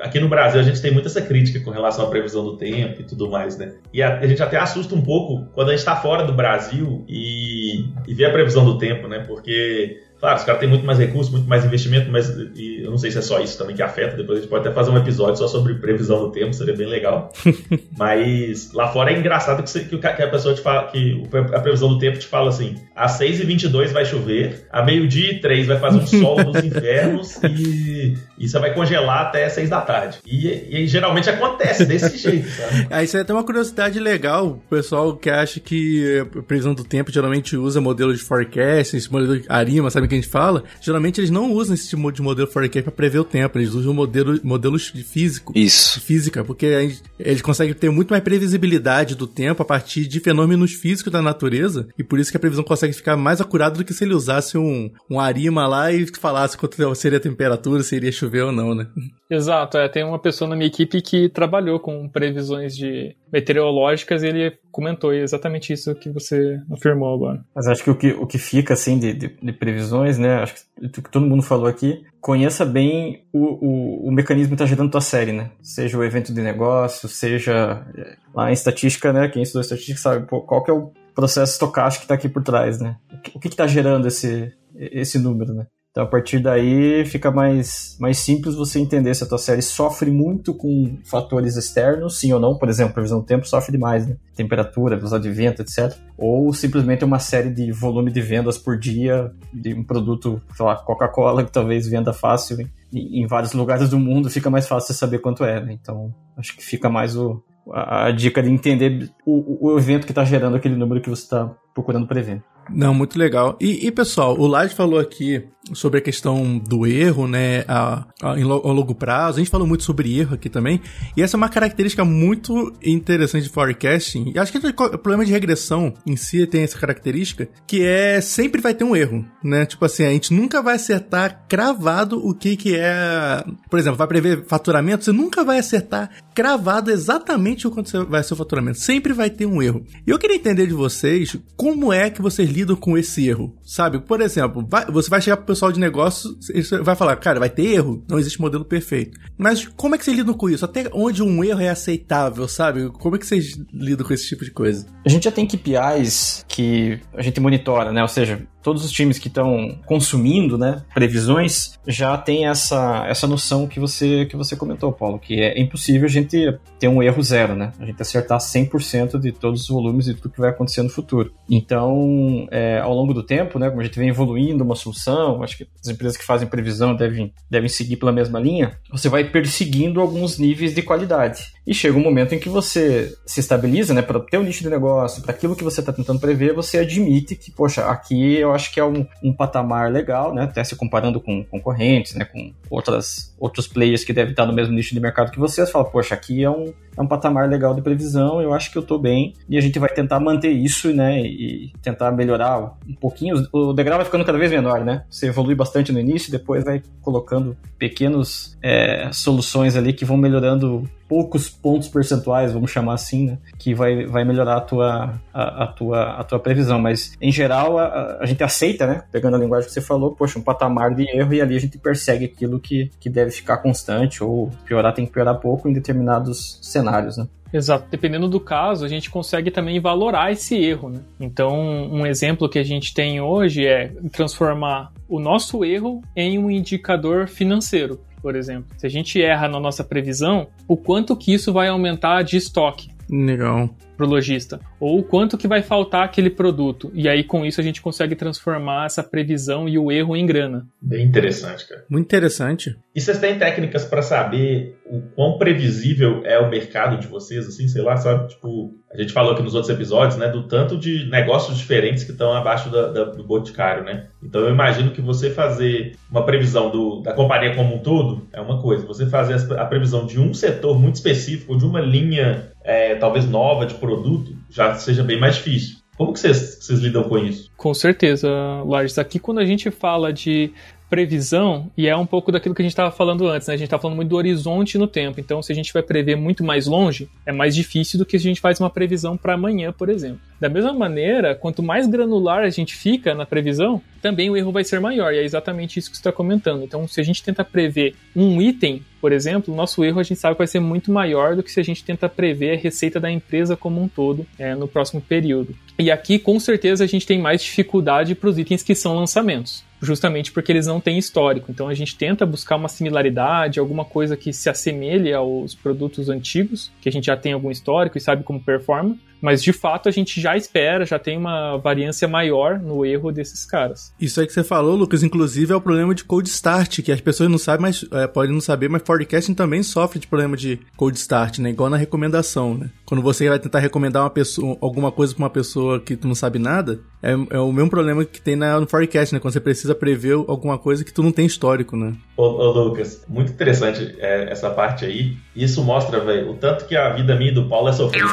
aqui 0.00 0.18
no 0.18 0.28
Brasil 0.28 0.60
a 0.60 0.62
gente 0.62 0.80
tem 0.80 0.92
muita 0.92 1.08
essa 1.08 1.20
crítica 1.20 1.60
com 1.60 1.70
relação 1.70 2.06
à 2.06 2.10
previsão 2.10 2.44
do 2.44 2.56
tempo 2.56 3.00
e 3.00 3.04
tudo 3.04 3.30
mais, 3.30 3.56
né? 3.56 3.74
E 3.92 4.02
a, 4.02 4.18
a 4.18 4.26
gente 4.26 4.42
até 4.42 4.56
assusta 4.56 4.94
um 4.94 5.02
pouco 5.02 5.46
quando 5.52 5.68
a 5.68 5.72
gente 5.72 5.80
está 5.80 5.96
fora 5.96 6.24
do 6.24 6.32
Brasil 6.32 7.04
e, 7.08 7.84
e 8.06 8.14
vê 8.14 8.24
a 8.24 8.30
previsão 8.30 8.64
do 8.64 8.78
tempo, 8.78 9.06
né? 9.06 9.24
Porque 9.26 10.02
Claro, 10.20 10.36
os 10.36 10.44
caras 10.44 10.60
têm 10.60 10.68
muito 10.68 10.84
mais 10.84 10.98
recursos, 10.98 11.32
muito 11.32 11.48
mais 11.48 11.64
investimento, 11.64 12.10
mas 12.10 12.28
eu 12.28 12.90
não 12.90 12.98
sei 12.98 13.10
se 13.10 13.18
é 13.18 13.22
só 13.22 13.40
isso 13.40 13.56
também 13.56 13.74
que 13.74 13.82
afeta. 13.82 14.18
Depois 14.18 14.38
a 14.38 14.40
gente 14.42 14.50
pode 14.50 14.66
até 14.66 14.74
fazer 14.74 14.90
um 14.90 14.98
episódio 14.98 15.36
só 15.36 15.48
sobre 15.48 15.74
previsão 15.74 16.20
do 16.20 16.30
tempo, 16.30 16.52
seria 16.52 16.76
bem 16.76 16.86
legal. 16.86 17.32
mas 17.96 18.70
lá 18.74 18.88
fora 18.88 19.12
é 19.12 19.18
engraçado 19.18 19.62
que, 19.62 19.70
você, 19.70 19.80
que 19.80 20.06
a 20.06 20.28
pessoa 20.28 20.54
te 20.54 20.60
fala, 20.60 20.88
que 20.88 21.22
a 21.54 21.60
previsão 21.60 21.88
do 21.88 21.98
tempo 21.98 22.18
te 22.18 22.26
fala 22.26 22.50
assim: 22.50 22.76
às 22.94 23.18
6h22 23.18 23.92
vai 23.92 24.04
chover, 24.04 24.66
a 24.70 24.82
meio-dia 24.82 25.32
e 25.32 25.40
3 25.40 25.66
vai 25.66 25.78
fazer 25.78 25.98
um 25.98 26.06
sol 26.06 26.44
dos 26.44 26.56
infernos 26.62 27.42
e, 27.44 28.18
e 28.38 28.46
você 28.46 28.58
vai 28.58 28.74
congelar 28.74 29.22
até 29.22 29.48
6 29.48 29.70
da 29.70 29.80
tarde. 29.80 30.18
E, 30.26 30.82
e 30.82 30.86
geralmente 30.86 31.30
acontece 31.30 31.86
desse 31.86 32.18
jeito, 32.20 32.48
sabe? 32.50 32.88
Aí 32.90 33.06
isso 33.06 33.16
é 33.16 33.22
até 33.22 33.32
uma 33.32 33.44
curiosidade 33.44 33.98
legal, 33.98 34.48
o 34.48 34.68
pessoal 34.68 35.16
que 35.16 35.30
acha 35.30 35.60
que 35.60 36.26
a 36.38 36.42
previsão 36.42 36.74
do 36.74 36.84
tempo 36.84 37.10
geralmente 37.10 37.56
usa 37.56 37.80
modelo 37.80 38.14
de 38.14 38.22
forecast, 38.22 38.94
esse 38.94 39.10
modelo 39.10 39.38
de 39.38 39.46
Arima, 39.48 39.90
sabe 39.90 40.09
que 40.10 40.16
a 40.16 40.20
gente 40.20 40.28
fala? 40.28 40.64
Geralmente 40.80 41.20
eles 41.20 41.30
não 41.30 41.52
usam 41.52 41.74
esse 41.74 41.88
tipo 41.88 42.12
de 42.12 42.20
modelo 42.20 42.48
forecast 42.48 42.82
para 42.82 42.92
prever 42.92 43.18
o 43.18 43.24
tempo, 43.24 43.58
eles 43.58 43.72
usam 43.72 43.94
modelo, 43.94 44.38
modelos 44.42 44.92
de 44.92 45.02
físico. 45.02 45.52
Isso. 45.56 45.98
De 45.98 46.04
física, 46.04 46.44
porque 46.44 46.98
eles 47.18 47.42
conseguem 47.42 47.74
ter 47.74 47.90
muito 47.90 48.10
mais 48.10 48.22
previsibilidade 48.22 49.14
do 49.14 49.26
tempo 49.26 49.62
a 49.62 49.64
partir 49.64 50.06
de 50.06 50.20
fenômenos 50.20 50.72
físicos 50.72 51.12
da 51.12 51.22
natureza, 51.22 51.88
e 51.98 52.02
por 52.02 52.18
isso 52.18 52.30
que 52.30 52.36
a 52.36 52.40
previsão 52.40 52.64
consegue 52.64 52.92
ficar 52.92 53.16
mais 53.16 53.40
acurada 53.40 53.78
do 53.78 53.84
que 53.84 53.94
se 53.94 54.04
ele 54.04 54.14
usasse 54.14 54.58
um, 54.58 54.90
um 55.08 55.18
Arima 55.18 55.66
lá 55.66 55.92
e 55.92 56.06
falasse 56.18 56.58
quanto 56.58 56.94
seria 56.94 57.18
a 57.18 57.22
temperatura, 57.22 57.82
se 57.82 57.96
iria 57.96 58.12
chover 58.12 58.44
ou 58.44 58.52
não, 58.52 58.74
né? 58.74 58.86
Exato, 59.30 59.78
é, 59.78 59.88
tem 59.88 60.04
uma 60.04 60.18
pessoa 60.18 60.50
na 60.50 60.56
minha 60.56 60.66
equipe 60.66 61.00
que 61.00 61.28
trabalhou 61.28 61.78
com 61.78 62.08
previsões 62.08 62.74
de 62.74 63.14
meteorológicas 63.32 64.22
e 64.22 64.26
ele 64.26 64.58
comentou 64.70 65.12
exatamente 65.12 65.72
isso 65.72 65.94
que 65.94 66.10
você 66.10 66.60
afirmou 66.70 67.14
agora. 67.14 67.44
Mas 67.54 67.66
acho 67.66 67.82
que 67.82 67.90
o 67.90 67.96
que, 67.96 68.12
o 68.12 68.26
que 68.26 68.38
fica, 68.38 68.74
assim, 68.74 68.98
de, 68.98 69.12
de, 69.12 69.28
de 69.28 69.52
previsões, 69.52 70.18
né, 70.18 70.42
acho 70.42 70.54
que, 70.54 71.02
que 71.02 71.10
todo 71.10 71.26
mundo 71.26 71.42
falou 71.42 71.66
aqui, 71.66 72.04
conheça 72.20 72.64
bem 72.64 73.24
o, 73.32 73.66
o, 73.66 74.08
o 74.08 74.12
mecanismo 74.12 74.50
que 74.50 74.54
está 74.54 74.66
gerando 74.66 74.90
tua 74.90 75.00
série, 75.00 75.32
né? 75.32 75.50
Seja 75.62 75.98
o 75.98 76.04
evento 76.04 76.32
de 76.32 76.40
negócio, 76.40 77.08
seja 77.08 77.84
é, 77.96 78.16
lá 78.34 78.50
em 78.50 78.52
estatística, 78.52 79.12
né, 79.12 79.28
quem 79.28 79.42
estudou 79.42 79.62
estatística 79.62 79.98
sabe 79.98 80.26
pô, 80.26 80.40
qual 80.42 80.62
que 80.62 80.70
é 80.70 80.74
o 80.74 80.92
processo 81.14 81.52
estocástico 81.52 82.02
que 82.02 82.04
está 82.04 82.14
aqui 82.14 82.28
por 82.28 82.42
trás, 82.42 82.80
né? 82.80 82.96
O 83.34 83.40
que 83.40 83.48
está 83.48 83.66
gerando 83.66 84.06
esse, 84.06 84.52
esse 84.74 85.18
número, 85.18 85.52
né? 85.52 85.66
Então, 85.90 86.04
a 86.04 86.06
partir 86.06 86.38
daí, 86.38 87.04
fica 87.04 87.32
mais, 87.32 87.96
mais 87.98 88.18
simples 88.18 88.54
você 88.54 88.78
entender 88.78 89.12
se 89.12 89.24
a 89.24 89.26
tua 89.26 89.38
série 89.38 89.60
sofre 89.60 90.08
muito 90.08 90.54
com 90.54 90.98
fatores 91.04 91.56
externos, 91.56 92.20
sim 92.20 92.32
ou 92.32 92.38
não. 92.38 92.56
Por 92.56 92.68
exemplo, 92.68 92.94
previsão 92.94 93.18
do 93.18 93.26
tempo 93.26 93.48
sofre 93.48 93.72
demais, 93.72 94.06
né? 94.06 94.16
Temperatura, 94.36 94.94
velocidade 94.94 95.24
de 95.24 95.32
vento, 95.32 95.62
etc. 95.62 95.92
Ou 96.16 96.52
simplesmente 96.52 97.04
uma 97.04 97.18
série 97.18 97.50
de 97.50 97.72
volume 97.72 98.12
de 98.12 98.20
vendas 98.20 98.56
por 98.56 98.78
dia 98.78 99.32
de 99.52 99.74
um 99.74 99.82
produto, 99.82 100.40
sei 100.56 100.64
lá, 100.64 100.76
Coca-Cola, 100.76 101.44
que 101.44 101.50
talvez 101.50 101.88
venda 101.88 102.12
fácil 102.12 102.60
em, 102.92 103.22
em 103.22 103.26
vários 103.26 103.52
lugares 103.52 103.90
do 103.90 103.98
mundo, 103.98 104.30
fica 104.30 104.48
mais 104.48 104.68
fácil 104.68 104.94
você 104.94 104.98
saber 104.98 105.18
quanto 105.18 105.44
é, 105.44 105.60
né? 105.60 105.72
Então, 105.72 106.14
acho 106.36 106.56
que 106.56 106.64
fica 106.64 106.88
mais 106.88 107.16
o, 107.16 107.42
a, 107.72 108.06
a 108.06 108.10
dica 108.12 108.40
de 108.40 108.48
entender 108.48 109.10
o, 109.26 109.72
o 109.72 109.76
evento 109.76 110.06
que 110.06 110.12
está 110.12 110.24
gerando 110.24 110.54
aquele 110.54 110.76
número 110.76 111.00
que 111.00 111.10
você 111.10 111.22
está 111.22 111.50
procurando 111.74 112.06
prever. 112.06 112.42
Não, 112.68 112.94
muito 112.94 113.18
legal. 113.18 113.56
E, 113.60 113.86
e 113.86 113.90
pessoal, 113.90 114.38
o 114.38 114.46
Lade 114.46 114.74
falou 114.74 114.98
aqui 114.98 115.44
sobre 115.72 115.98
a 115.98 116.02
questão 116.02 116.58
do 116.58 116.86
erro, 116.86 117.28
né, 117.28 117.64
a, 117.68 118.06
a, 118.22 118.32
lo, 118.32 118.72
longo 118.72 118.94
prazo. 118.94 119.36
A 119.36 119.40
gente 119.40 119.50
falou 119.50 119.66
muito 119.66 119.84
sobre 119.84 120.18
erro 120.18 120.34
aqui 120.34 120.48
também. 120.48 120.80
E 121.16 121.22
essa 121.22 121.36
é 121.36 121.38
uma 121.38 121.48
característica 121.48 122.04
muito 122.04 122.72
interessante 122.82 123.44
de 123.44 123.50
forecasting. 123.50 124.32
E 124.34 124.38
acho 124.38 124.52
que 124.52 124.58
o 124.58 124.98
problema 124.98 125.24
de 125.24 125.32
regressão 125.32 125.92
em 126.06 126.16
si 126.16 126.46
tem 126.46 126.62
essa 126.62 126.78
característica, 126.78 127.48
que 127.66 127.82
é 127.82 128.20
sempre 128.20 128.60
vai 128.60 128.74
ter 128.74 128.84
um 128.84 128.96
erro, 128.96 129.24
né? 129.44 129.66
Tipo 129.66 129.84
assim, 129.84 130.04
a 130.04 130.10
gente 130.10 130.32
nunca 130.32 130.62
vai 130.62 130.76
acertar 130.76 131.44
cravado 131.48 132.18
o 132.26 132.34
que 132.34 132.56
que 132.56 132.76
é... 132.76 133.44
Por 133.68 133.78
exemplo, 133.78 133.98
vai 133.98 134.06
prever 134.06 134.44
faturamento, 134.46 135.04
você 135.04 135.12
nunca 135.12 135.44
vai 135.44 135.58
acertar 135.58 136.10
cravado 136.34 136.90
exatamente 136.90 137.66
o 137.66 137.70
quanto 137.70 138.06
vai 138.06 138.22
ser 138.22 138.34
o 138.34 138.36
faturamento. 138.36 138.78
Sempre 138.78 139.12
vai 139.12 139.30
ter 139.30 139.46
um 139.46 139.62
erro. 139.62 139.84
E 140.06 140.10
eu 140.10 140.18
queria 140.18 140.36
entender 140.36 140.66
de 140.66 140.74
vocês 140.74 141.36
como 141.56 141.92
é 141.92 142.10
que 142.10 142.22
vocês 142.22 142.49
lidam 142.50 142.76
com 142.76 142.98
esse 142.98 143.26
erro, 143.26 143.56
sabe? 143.64 144.00
Por 144.00 144.20
exemplo, 144.20 144.66
vai, 144.68 144.84
você 144.86 145.08
vai 145.08 145.20
chegar 145.20 145.36
pro 145.38 145.46
pessoal 145.46 145.72
de 145.72 145.80
negócio, 145.80 146.36
você 146.40 146.78
vai 146.82 146.94
falar, 146.94 147.16
cara, 147.16 147.38
vai 147.38 147.48
ter 147.48 147.66
erro, 147.66 148.04
não 148.08 148.18
existe 148.18 148.40
modelo 148.40 148.64
perfeito. 148.64 149.18
Mas 149.38 149.66
como 149.76 149.94
é 149.94 149.98
que 149.98 150.04
vocês 150.04 150.16
lidam 150.16 150.34
com 150.34 150.50
isso? 150.50 150.64
Até 150.64 150.90
onde 150.92 151.22
um 151.22 151.42
erro 151.42 151.60
é 151.60 151.68
aceitável, 151.68 152.46
sabe? 152.46 152.90
Como 152.90 153.16
é 153.16 153.18
que 153.18 153.26
vocês 153.26 153.58
lidam 153.72 154.06
com 154.06 154.12
esse 154.12 154.28
tipo 154.28 154.44
de 154.44 154.50
coisa? 154.50 154.86
A 155.04 155.08
gente 155.08 155.24
já 155.24 155.32
tem 155.32 155.46
KPIs 155.46 156.44
que 156.48 157.00
a 157.14 157.22
gente 157.22 157.40
monitora, 157.40 157.92
né? 157.92 158.02
Ou 158.02 158.08
seja, 158.08 158.46
todos 158.62 158.84
os 158.84 158.90
times 158.90 159.18
que 159.18 159.28
estão 159.28 159.78
consumindo, 159.86 160.56
né, 160.58 160.82
previsões, 160.94 161.78
já 161.86 162.16
tem 162.16 162.46
essa, 162.46 163.06
essa 163.08 163.26
noção 163.26 163.66
que 163.66 163.80
você, 163.80 164.26
que 164.26 164.36
você 164.36 164.56
comentou, 164.56 164.92
Paulo, 164.92 165.18
que 165.18 165.40
é 165.40 165.60
impossível 165.60 166.06
a 166.06 166.10
gente 166.10 166.58
ter 166.78 166.88
um 166.88 167.02
erro 167.02 167.22
zero, 167.22 167.54
né? 167.54 167.72
A 167.78 167.84
gente 167.84 168.00
acertar 168.00 168.38
100% 168.38 169.18
de 169.18 169.32
todos 169.32 169.62
os 169.62 169.68
volumes 169.68 170.08
e 170.08 170.14
tudo 170.14 170.30
que 170.30 170.40
vai 170.40 170.50
acontecer 170.50 170.82
no 170.82 170.88
futuro. 170.88 171.32
Então, 171.48 172.46
é, 172.50 172.78
ao 172.78 172.94
longo 172.94 173.12
do 173.12 173.22
tempo, 173.22 173.58
né, 173.58 173.68
como 173.68 173.80
a 173.80 173.84
gente 173.84 173.98
vem 173.98 174.08
evoluindo 174.08 174.64
uma 174.64 174.74
solução, 174.74 175.42
acho 175.42 175.58
que 175.58 175.66
as 175.82 175.88
empresas 175.88 176.16
que 176.16 176.24
fazem 176.24 176.48
previsão 176.48 176.94
devem, 176.94 177.32
devem 177.50 177.68
seguir 177.68 177.96
pela 177.96 178.12
mesma 178.12 178.40
linha, 178.40 178.78
você 178.90 179.08
vai 179.08 179.24
perseguindo 179.24 180.00
alguns 180.00 180.38
níveis 180.38 180.74
de 180.74 180.82
qualidade. 180.82 181.52
E 181.66 181.74
chega 181.74 181.96
um 181.96 182.02
momento 182.02 182.34
em 182.34 182.38
que 182.38 182.48
você 182.48 183.14
se 183.26 183.40
estabiliza, 183.40 183.94
né, 183.94 184.02
para 184.02 184.18
o 184.18 184.26
teu 184.26 184.42
nicho 184.42 184.62
de 184.62 184.70
negócio, 184.70 185.22
para 185.22 185.32
aquilo 185.32 185.56
que 185.56 185.64
você 185.64 185.80
está 185.80 185.92
tentando 185.92 186.20
prever, 186.20 186.54
você 186.54 186.78
admite 186.78 187.36
que, 187.36 187.50
poxa, 187.50 187.84
aqui 187.86 188.36
eu 188.36 188.49
acho 188.52 188.72
que 188.72 188.80
é 188.80 188.84
um, 188.84 189.06
um 189.22 189.32
patamar 189.32 189.90
legal, 189.90 190.34
né, 190.34 190.44
até 190.44 190.62
se 190.62 190.76
comparando 190.76 191.20
com 191.20 191.44
concorrentes, 191.44 192.14
né, 192.14 192.24
com 192.24 192.52
outras, 192.68 193.34
outros 193.38 193.66
players 193.66 194.04
que 194.04 194.12
devem 194.12 194.30
estar 194.32 194.46
no 194.46 194.52
mesmo 194.52 194.74
nicho 194.74 194.94
de 194.94 195.00
mercado 195.00 195.30
que 195.30 195.38
você, 195.38 195.64
você 195.64 195.72
fala, 195.72 195.84
poxa, 195.84 196.14
aqui 196.14 196.42
é 196.42 196.50
um, 196.50 196.72
é 196.96 197.02
um 197.02 197.06
patamar 197.06 197.48
legal 197.48 197.74
de 197.74 197.82
previsão, 197.82 198.40
eu 198.40 198.52
acho 198.52 198.70
que 198.70 198.78
eu 198.78 198.82
estou 198.82 198.98
bem, 198.98 199.34
e 199.48 199.56
a 199.56 199.60
gente 199.60 199.78
vai 199.78 199.88
tentar 199.88 200.20
manter 200.20 200.50
isso, 200.50 200.92
né, 200.92 201.20
e 201.20 201.72
tentar 201.82 202.10
melhorar 202.12 202.76
um 202.88 202.94
pouquinho, 202.94 203.46
o 203.52 203.72
degrau 203.72 203.98
vai 203.98 204.04
ficando 204.04 204.24
cada 204.24 204.38
vez 204.38 204.50
menor, 204.50 204.84
né, 204.84 205.04
você 205.08 205.28
evolui 205.28 205.54
bastante 205.54 205.92
no 205.92 206.00
início, 206.00 206.30
depois 206.30 206.64
vai 206.64 206.82
colocando 207.02 207.56
pequenos 207.78 208.56
é, 208.62 209.10
soluções 209.12 209.76
ali 209.76 209.92
que 209.92 210.04
vão 210.04 210.16
melhorando 210.16 210.88
poucos 211.10 211.50
pontos 211.50 211.88
percentuais, 211.88 212.52
vamos 212.52 212.70
chamar 212.70 212.94
assim, 212.94 213.26
né, 213.26 213.38
que 213.58 213.74
vai, 213.74 214.06
vai 214.06 214.24
melhorar 214.24 214.58
a 214.58 214.60
tua, 214.60 215.20
a, 215.34 215.64
a, 215.64 215.66
tua, 215.66 216.02
a 216.12 216.22
tua 216.22 216.38
previsão. 216.38 216.78
Mas, 216.78 217.16
em 217.20 217.32
geral, 217.32 217.76
a, 217.80 218.18
a, 218.20 218.26
gente 218.26 218.44
aceita, 218.44 218.86
né, 218.86 219.02
pegando 219.10 219.34
a 219.34 219.38
linguagem 219.40 219.66
que 219.66 219.74
você 219.74 219.80
falou, 219.80 220.14
poxa, 220.14 220.38
um 220.38 220.42
patamar 220.42 220.94
de 220.94 221.02
erro 221.10 221.34
e 221.34 221.40
ali 221.40 221.56
a 221.56 221.60
gente 221.60 221.76
persegue 221.78 222.26
aquilo 222.26 222.60
que, 222.60 222.92
que 223.00 223.10
deve 223.10 223.32
ficar 223.32 223.56
constante 223.56 224.22
ou 224.22 224.52
piorar 224.64 224.94
tem 224.94 225.04
que 225.04 225.10
piorar 225.10 225.34
pouco 225.40 225.68
em 225.68 225.72
determinados 225.72 226.60
cenários, 226.62 227.16
né. 227.16 227.26
Exato. 227.52 227.86
Dependendo 227.90 228.28
do 228.28 228.38
caso, 228.38 228.84
a 228.84 228.88
gente 228.88 229.10
consegue 229.10 229.50
também 229.50 229.80
valorar 229.80 230.30
esse 230.30 230.54
erro. 230.54 230.90
Né? 230.90 231.00
Então, 231.18 231.58
um 231.90 232.06
exemplo 232.06 232.48
que 232.48 232.60
a 232.60 232.62
gente 232.62 232.94
tem 232.94 233.20
hoje 233.20 233.66
é 233.66 233.92
transformar 234.12 234.92
o 235.08 235.18
nosso 235.18 235.64
erro 235.64 236.00
em 236.14 236.38
um 236.38 236.48
indicador 236.48 237.26
financeiro 237.26 237.98
por 238.20 238.36
exemplo. 238.36 238.66
Se 238.76 238.86
a 238.86 238.90
gente 238.90 239.20
erra 239.22 239.48
na 239.48 239.60
nossa 239.60 239.82
previsão, 239.82 240.48
o 240.66 240.76
quanto 240.76 241.16
que 241.16 241.32
isso 241.32 241.52
vai 241.52 241.68
aumentar 241.68 242.22
de 242.22 242.36
estoque? 242.36 242.90
Legal. 243.10 243.68
Pro 243.96 244.06
lojista. 244.06 244.60
Ou 244.78 245.00
o 245.00 245.02
quanto 245.02 245.36
que 245.36 245.48
vai 245.48 245.62
faltar 245.62 246.04
aquele 246.04 246.30
produto. 246.30 246.90
E 246.94 247.08
aí, 247.08 247.24
com 247.24 247.44
isso, 247.44 247.60
a 247.60 247.64
gente 247.64 247.82
consegue 247.82 248.14
transformar 248.14 248.86
essa 248.86 249.02
previsão 249.02 249.68
e 249.68 249.78
o 249.78 249.90
erro 249.90 250.16
em 250.16 250.24
grana. 250.24 250.66
Bem 250.80 251.04
interessante, 251.04 251.68
cara. 251.68 251.84
Muito 251.88 252.06
interessante. 252.06 252.76
E 252.94 253.00
vocês 253.00 253.18
têm 253.18 253.38
técnicas 253.38 253.84
para 253.84 254.00
saber 254.00 254.76
o 254.86 255.02
quão 255.14 255.38
previsível 255.38 256.22
é 256.24 256.38
o 256.38 256.48
mercado 256.48 256.98
de 256.98 257.06
vocês, 257.06 257.46
assim, 257.46 257.68
sei 257.68 257.82
lá, 257.82 257.96
sabe? 257.96 258.28
Tipo, 258.28 258.74
a 258.92 259.00
gente 259.00 259.12
falou 259.12 259.32
aqui 259.32 259.42
nos 259.42 259.54
outros 259.54 259.72
episódios, 259.72 260.18
né, 260.18 260.28
do 260.28 260.48
tanto 260.48 260.76
de 260.76 261.08
negócios 261.08 261.56
diferentes 261.56 262.02
que 262.02 262.10
estão 262.10 262.32
abaixo 262.32 262.70
da, 262.70 262.88
da, 262.88 263.04
do 263.04 263.22
boticário, 263.22 263.84
né? 263.84 264.08
Então 264.22 264.40
eu 264.40 264.50
imagino 264.50 264.90
que 264.90 265.00
você 265.00 265.30
fazer 265.30 265.96
uma 266.10 266.24
previsão 266.24 266.70
do, 266.70 267.00
da 267.00 267.12
companhia 267.12 267.54
como 267.54 267.76
um 267.76 267.78
todo 267.78 268.26
é 268.32 268.40
uma 268.40 268.60
coisa. 268.60 268.84
Você 268.86 269.06
fazer 269.06 269.36
a 269.56 269.64
previsão 269.64 270.06
de 270.06 270.18
um 270.18 270.34
setor 270.34 270.78
muito 270.78 270.96
específico, 270.96 271.56
de 271.56 271.64
uma 271.64 271.80
linha 271.80 272.49
é, 272.62 272.94
talvez 272.94 273.28
nova 273.28 273.66
de 273.66 273.74
produto, 273.74 274.36
já 274.50 274.74
seja 274.74 275.02
bem 275.02 275.18
mais 275.18 275.36
difícil. 275.36 275.76
Como 275.96 276.12
que 276.12 276.20
vocês, 276.20 276.58
vocês 276.60 276.80
lidam 276.80 277.02
com 277.04 277.18
isso? 277.18 277.50
Com 277.56 277.74
certeza, 277.74 278.28
Lars. 278.64 278.98
Aqui 278.98 279.18
quando 279.18 279.38
a 279.38 279.44
gente 279.44 279.70
fala 279.70 280.12
de 280.12 280.50
previsão, 280.90 281.70
e 281.78 281.86
é 281.86 281.96
um 281.96 282.04
pouco 282.04 282.32
daquilo 282.32 282.52
que 282.52 282.60
a 282.60 282.64
gente 282.64 282.72
estava 282.72 282.90
falando 282.90 283.28
antes, 283.28 283.46
né? 283.46 283.54
A 283.54 283.56
gente 283.56 283.68
está 283.68 283.78
falando 283.78 283.96
muito 283.96 284.08
do 284.08 284.16
horizonte 284.16 284.76
no 284.76 284.88
tempo. 284.88 285.20
Então, 285.20 285.40
se 285.40 285.52
a 285.52 285.54
gente 285.54 285.72
vai 285.72 285.82
prever 285.82 286.16
muito 286.16 286.42
mais 286.42 286.66
longe, 286.66 287.08
é 287.24 287.30
mais 287.30 287.54
difícil 287.54 287.96
do 287.96 288.04
que 288.04 288.18
se 288.18 288.26
a 288.26 288.28
gente 288.28 288.40
faz 288.40 288.58
uma 288.58 288.68
previsão 288.68 289.16
para 289.16 289.34
amanhã, 289.34 289.72
por 289.72 289.88
exemplo. 289.88 290.20
Da 290.40 290.48
mesma 290.48 290.72
maneira, 290.72 291.34
quanto 291.34 291.62
mais 291.62 291.86
granular 291.86 292.42
a 292.42 292.50
gente 292.50 292.74
fica 292.74 293.14
na 293.14 293.24
previsão, 293.24 293.80
também 294.02 294.28
o 294.28 294.36
erro 294.36 294.50
vai 294.50 294.64
ser 294.64 294.80
maior. 294.80 295.14
E 295.14 295.18
é 295.18 295.24
exatamente 295.24 295.78
isso 295.78 295.90
que 295.90 295.96
você 295.96 296.00
está 296.00 296.12
comentando. 296.12 296.64
Então, 296.64 296.88
se 296.88 297.00
a 297.00 297.04
gente 297.04 297.22
tenta 297.22 297.44
prever 297.44 297.94
um 298.14 298.42
item 298.42 298.82
por 299.00 299.12
exemplo, 299.12 299.54
o 299.54 299.56
nosso 299.56 299.82
erro 299.82 299.98
a 299.98 300.02
gente 300.02 300.20
sabe 300.20 300.34
que 300.34 300.40
vai 300.40 300.46
ser 300.46 300.60
muito 300.60 300.92
maior 300.92 301.34
do 301.34 301.42
que 301.42 301.50
se 301.50 301.58
a 301.58 301.62
gente 301.62 301.82
tenta 301.82 302.06
prever 302.06 302.58
a 302.58 302.60
receita 302.60 303.00
da 303.00 303.10
empresa 303.10 303.56
como 303.56 303.80
um 303.80 303.88
todo 303.88 304.26
é, 304.38 304.54
no 304.54 304.68
próximo 304.68 305.00
período. 305.00 305.56
E 305.78 305.90
aqui, 305.90 306.18
com 306.18 306.38
certeza, 306.38 306.84
a 306.84 306.86
gente 306.86 307.06
tem 307.06 307.18
mais 307.18 307.42
dificuldade 307.42 308.14
para 308.14 308.28
os 308.28 308.38
itens 308.38 308.62
que 308.62 308.74
são 308.74 308.94
lançamentos 308.94 309.64
justamente 309.80 310.30
porque 310.32 310.52
eles 310.52 310.66
não 310.66 310.80
têm 310.80 310.98
histórico. 310.98 311.50
Então 311.50 311.68
a 311.68 311.74
gente 311.74 311.96
tenta 311.96 312.26
buscar 312.26 312.56
uma 312.56 312.68
similaridade, 312.68 313.58
alguma 313.58 313.84
coisa 313.84 314.16
que 314.16 314.32
se 314.32 314.50
assemelhe 314.50 315.12
aos 315.12 315.54
produtos 315.54 316.08
antigos, 316.08 316.70
que 316.80 316.88
a 316.88 316.92
gente 316.92 317.06
já 317.06 317.16
tem 317.16 317.32
algum 317.32 317.50
histórico 317.50 317.96
e 317.96 318.00
sabe 318.00 318.22
como 318.22 318.40
performa, 318.40 318.96
mas 319.20 319.42
de 319.42 319.52
fato 319.52 319.88
a 319.88 319.92
gente 319.92 320.20
já 320.20 320.36
espera, 320.36 320.84
já 320.84 320.98
tem 320.98 321.16
uma 321.16 321.56
variância 321.56 322.08
maior 322.08 322.58
no 322.58 322.84
erro 322.84 323.12
desses 323.12 323.44
caras. 323.44 323.92
Isso 324.00 324.20
aí 324.20 324.26
que 324.26 324.32
você 324.32 324.44
falou, 324.44 324.76
Lucas, 324.76 325.02
inclusive 325.02 325.52
é 325.52 325.56
o 325.56 325.60
problema 325.60 325.94
de 325.94 326.04
cold 326.04 326.28
start, 326.28 326.80
que 326.82 326.92
as 326.92 327.00
pessoas 327.00 327.30
não 327.30 327.38
sabem, 327.38 327.62
mas 327.62 327.84
é, 327.92 328.06
podem 328.06 328.32
não 328.32 328.40
saber, 328.40 328.68
mas 328.68 328.82
forecasting 328.84 329.34
também 329.34 329.62
sofre 329.62 329.98
de 329.98 330.06
problema 330.06 330.36
de 330.36 330.58
cold 330.76 330.96
start, 330.98 331.38
né? 331.38 331.50
Igual 331.50 331.70
na 331.70 331.76
recomendação, 331.76 332.54
né? 332.54 332.70
Quando 332.84 333.02
você 333.02 333.28
vai 333.28 333.38
tentar 333.38 333.58
recomendar 333.58 334.02
uma 334.02 334.10
pessoa, 334.10 334.56
alguma 334.60 334.90
coisa 334.90 335.14
para 335.14 335.22
uma 335.22 335.30
pessoa 335.30 335.80
que 335.80 335.96
tu 335.96 336.08
não 336.08 336.14
sabe 336.14 336.38
nada, 336.38 336.80
é, 337.02 337.12
é, 337.30 337.38
o 337.38 337.52
mesmo 337.52 337.70
problema 337.70 338.04
que 338.04 338.20
tem 338.20 338.36
na, 338.36 338.60
no 338.60 338.66
forecast, 338.66 339.14
né? 339.14 339.20
Quando 339.20 339.32
você 339.32 339.40
precisa 339.40 339.74
prever 339.74 340.14
alguma 340.14 340.58
coisa 340.58 340.84
que 340.84 340.92
tu 340.92 341.02
não 341.02 341.12
tem 341.12 341.26
histórico, 341.26 341.76
né? 341.76 341.94
Ô, 342.16 342.22
ô 342.22 342.50
Lucas, 342.50 343.04
muito 343.08 343.32
interessante 343.32 343.94
é, 343.98 344.30
essa 344.30 344.50
parte 344.50 344.84
aí. 344.84 345.16
Isso 345.34 345.62
mostra, 345.62 346.00
velho, 346.00 346.30
o 346.30 346.34
tanto 346.34 346.64
que 346.64 346.76
a 346.76 346.90
vida 346.90 347.14
minha 347.14 347.30
e 347.30 347.34
do 347.34 347.44
Paulo 347.44 347.68
é 347.68 347.72
sofrida. 347.72 348.04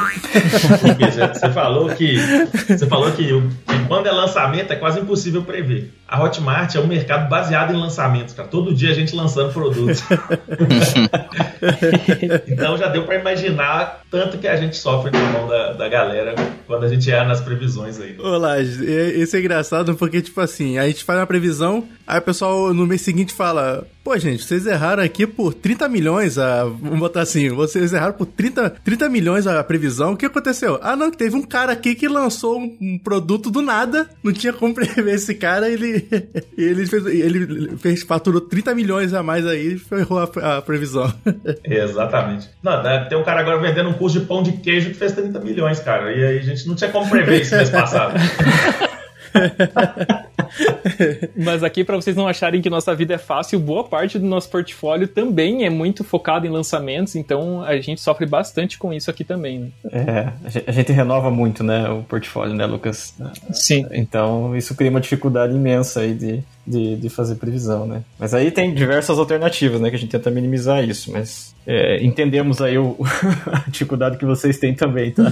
Você 1.33 1.49
falou 1.49 1.89
que 1.89 2.15
você 2.67 2.85
falou 2.85 3.11
que, 3.11 3.25
que, 3.25 3.85
quando 3.87 4.05
é 4.05 4.11
lançamento 4.11 4.71
é 4.71 4.75
quase 4.75 4.99
impossível 4.99 5.41
prever. 5.41 5.91
A 6.07 6.23
Hotmart 6.23 6.75
é 6.75 6.79
um 6.79 6.85
mercado 6.85 7.27
baseado 7.27 7.73
em 7.73 7.77
lançamentos, 7.77 8.35
cara. 8.35 8.47
Todo 8.47 8.73
dia 8.73 8.91
a 8.91 8.93
gente 8.93 9.15
lançando 9.15 9.51
produtos. 9.51 10.01
então 12.47 12.77
já 12.77 12.87
deu 12.87 13.03
para 13.03 13.15
imaginar 13.15 14.01
tanto 14.11 14.37
que 14.37 14.47
a 14.47 14.55
gente 14.55 14.77
sofre 14.77 15.09
na 15.09 15.19
mão 15.31 15.47
da, 15.47 15.73
da 15.73 15.89
galera 15.89 16.35
quando 16.67 16.83
a 16.83 16.87
gente 16.87 17.11
erra 17.11 17.25
nas 17.25 17.41
previsões 17.41 17.99
aí. 17.99 18.15
Olá, 18.19 18.59
isso 18.59 19.35
é 19.35 19.39
engraçado 19.39 19.95
porque, 19.95 20.21
tipo 20.21 20.39
assim, 20.39 20.77
a 20.77 20.87
gente 20.87 21.03
faz 21.03 21.19
uma 21.19 21.25
previsão, 21.25 21.83
aí 22.05 22.19
o 22.19 22.21
pessoal 22.21 22.71
no 22.73 22.85
mês 22.85 23.01
seguinte 23.01 23.33
fala: 23.33 23.83
Pô, 24.07 24.17
gente, 24.17 24.41
vocês 24.41 24.65
erraram 24.65 25.03
aqui 25.03 25.27
por 25.27 25.53
30 25.53 25.89
milhões 25.89 26.37
a. 26.37 26.63
Vamos 26.63 26.97
botar 26.97 27.23
assim, 27.23 27.49
vocês 27.49 27.91
erraram 27.91 28.13
por 28.13 28.25
30, 28.25 28.69
30 28.69 29.09
milhões 29.09 29.45
a 29.45 29.61
previsão. 29.61 30.13
O 30.13 30.15
que 30.15 30.25
aconteceu? 30.25 30.79
Ah, 30.81 30.95
não, 30.95 31.11
teve 31.11 31.35
um 31.35 31.41
cara 31.41 31.73
aqui 31.73 31.93
que 31.93 32.07
lançou 32.07 32.57
um, 32.57 32.97
produto 32.97 33.51
do 33.51 33.61
nada, 33.61 34.09
não 34.23 34.31
tinha 34.31 34.53
como 34.53 34.71
prever 34.73 35.15
esse 35.15 35.35
cara, 35.35 35.67
ele. 35.67 36.07
ele 36.57 36.85
fez, 36.85 37.05
ele 37.05 37.77
fez, 37.79 38.03
faturou 38.03 38.39
30 38.39 38.73
milhões 38.73 39.13
a 39.13 39.21
mais 39.21 39.45
aí 39.45 39.75
e 39.75 39.95
errou 39.95 40.19
a, 40.19 40.57
a 40.57 40.61
previsão. 40.61 41.13
Exatamente. 41.65 42.49
Não, 42.63 42.81
tem 43.09 43.17
um 43.17 43.25
cara 43.25 43.41
agora 43.41 43.59
vendendo 43.59 43.89
um 43.89 43.93
curso 43.93 44.21
de 44.21 44.25
pão 44.25 44.41
de 44.41 44.53
queijo 44.53 44.91
que 44.91 44.95
fez 44.95 45.11
30 45.11 45.37
milhões, 45.41 45.81
cara. 45.81 46.13
E 46.13 46.23
aí 46.23 46.37
a 46.37 46.43
gente 46.43 46.65
não 46.65 46.75
tinha 46.75 46.89
como 46.89 47.09
prever 47.09 47.41
isso 47.41 47.53
mês 47.57 47.69
passado. 47.69 48.17
Mas 51.35 51.63
aqui, 51.63 51.83
para 51.83 51.95
vocês 51.95 52.15
não 52.15 52.27
acharem 52.27 52.61
que 52.61 52.69
nossa 52.69 52.93
vida 52.95 53.13
é 53.13 53.17
fácil, 53.17 53.59
boa 53.59 53.83
parte 53.83 54.17
do 54.17 54.25
nosso 54.25 54.49
portfólio 54.49 55.07
também 55.07 55.65
é 55.65 55.69
muito 55.69 56.03
focado 56.03 56.45
em 56.45 56.49
lançamentos, 56.49 57.15
então 57.15 57.63
a 57.63 57.79
gente 57.79 58.01
sofre 58.01 58.25
bastante 58.25 58.77
com 58.77 58.93
isso 58.93 59.09
aqui 59.09 59.23
também. 59.23 59.59
Né? 59.59 59.71
É, 59.91 60.33
a 60.65 60.71
gente 60.71 60.91
renova 60.91 61.29
muito, 61.29 61.63
né, 61.63 61.89
o 61.89 62.03
portfólio, 62.03 62.55
né, 62.55 62.65
Lucas? 62.65 63.13
Sim. 63.51 63.85
Então 63.91 64.55
isso 64.55 64.75
cria 64.75 64.89
uma 64.89 65.01
dificuldade 65.01 65.53
imensa 65.53 66.01
aí 66.01 66.13
de, 66.13 66.43
de, 66.67 66.97
de 66.97 67.09
fazer 67.09 67.35
previsão, 67.35 67.87
né? 67.87 68.03
Mas 68.19 68.33
aí 68.33 68.51
tem 68.51 68.73
diversas 68.73 69.17
alternativas, 69.17 69.79
né, 69.79 69.89
que 69.89 69.95
a 69.95 69.99
gente 69.99 70.11
tenta 70.11 70.29
minimizar 70.29 70.83
isso, 70.83 71.11
mas 71.11 71.55
é, 71.65 72.03
entendemos 72.03 72.61
aí 72.61 72.77
o, 72.77 72.97
a 73.47 73.69
dificuldade 73.69 74.17
que 74.17 74.25
vocês 74.25 74.57
têm 74.57 74.73
também, 74.73 75.11
tá? 75.11 75.23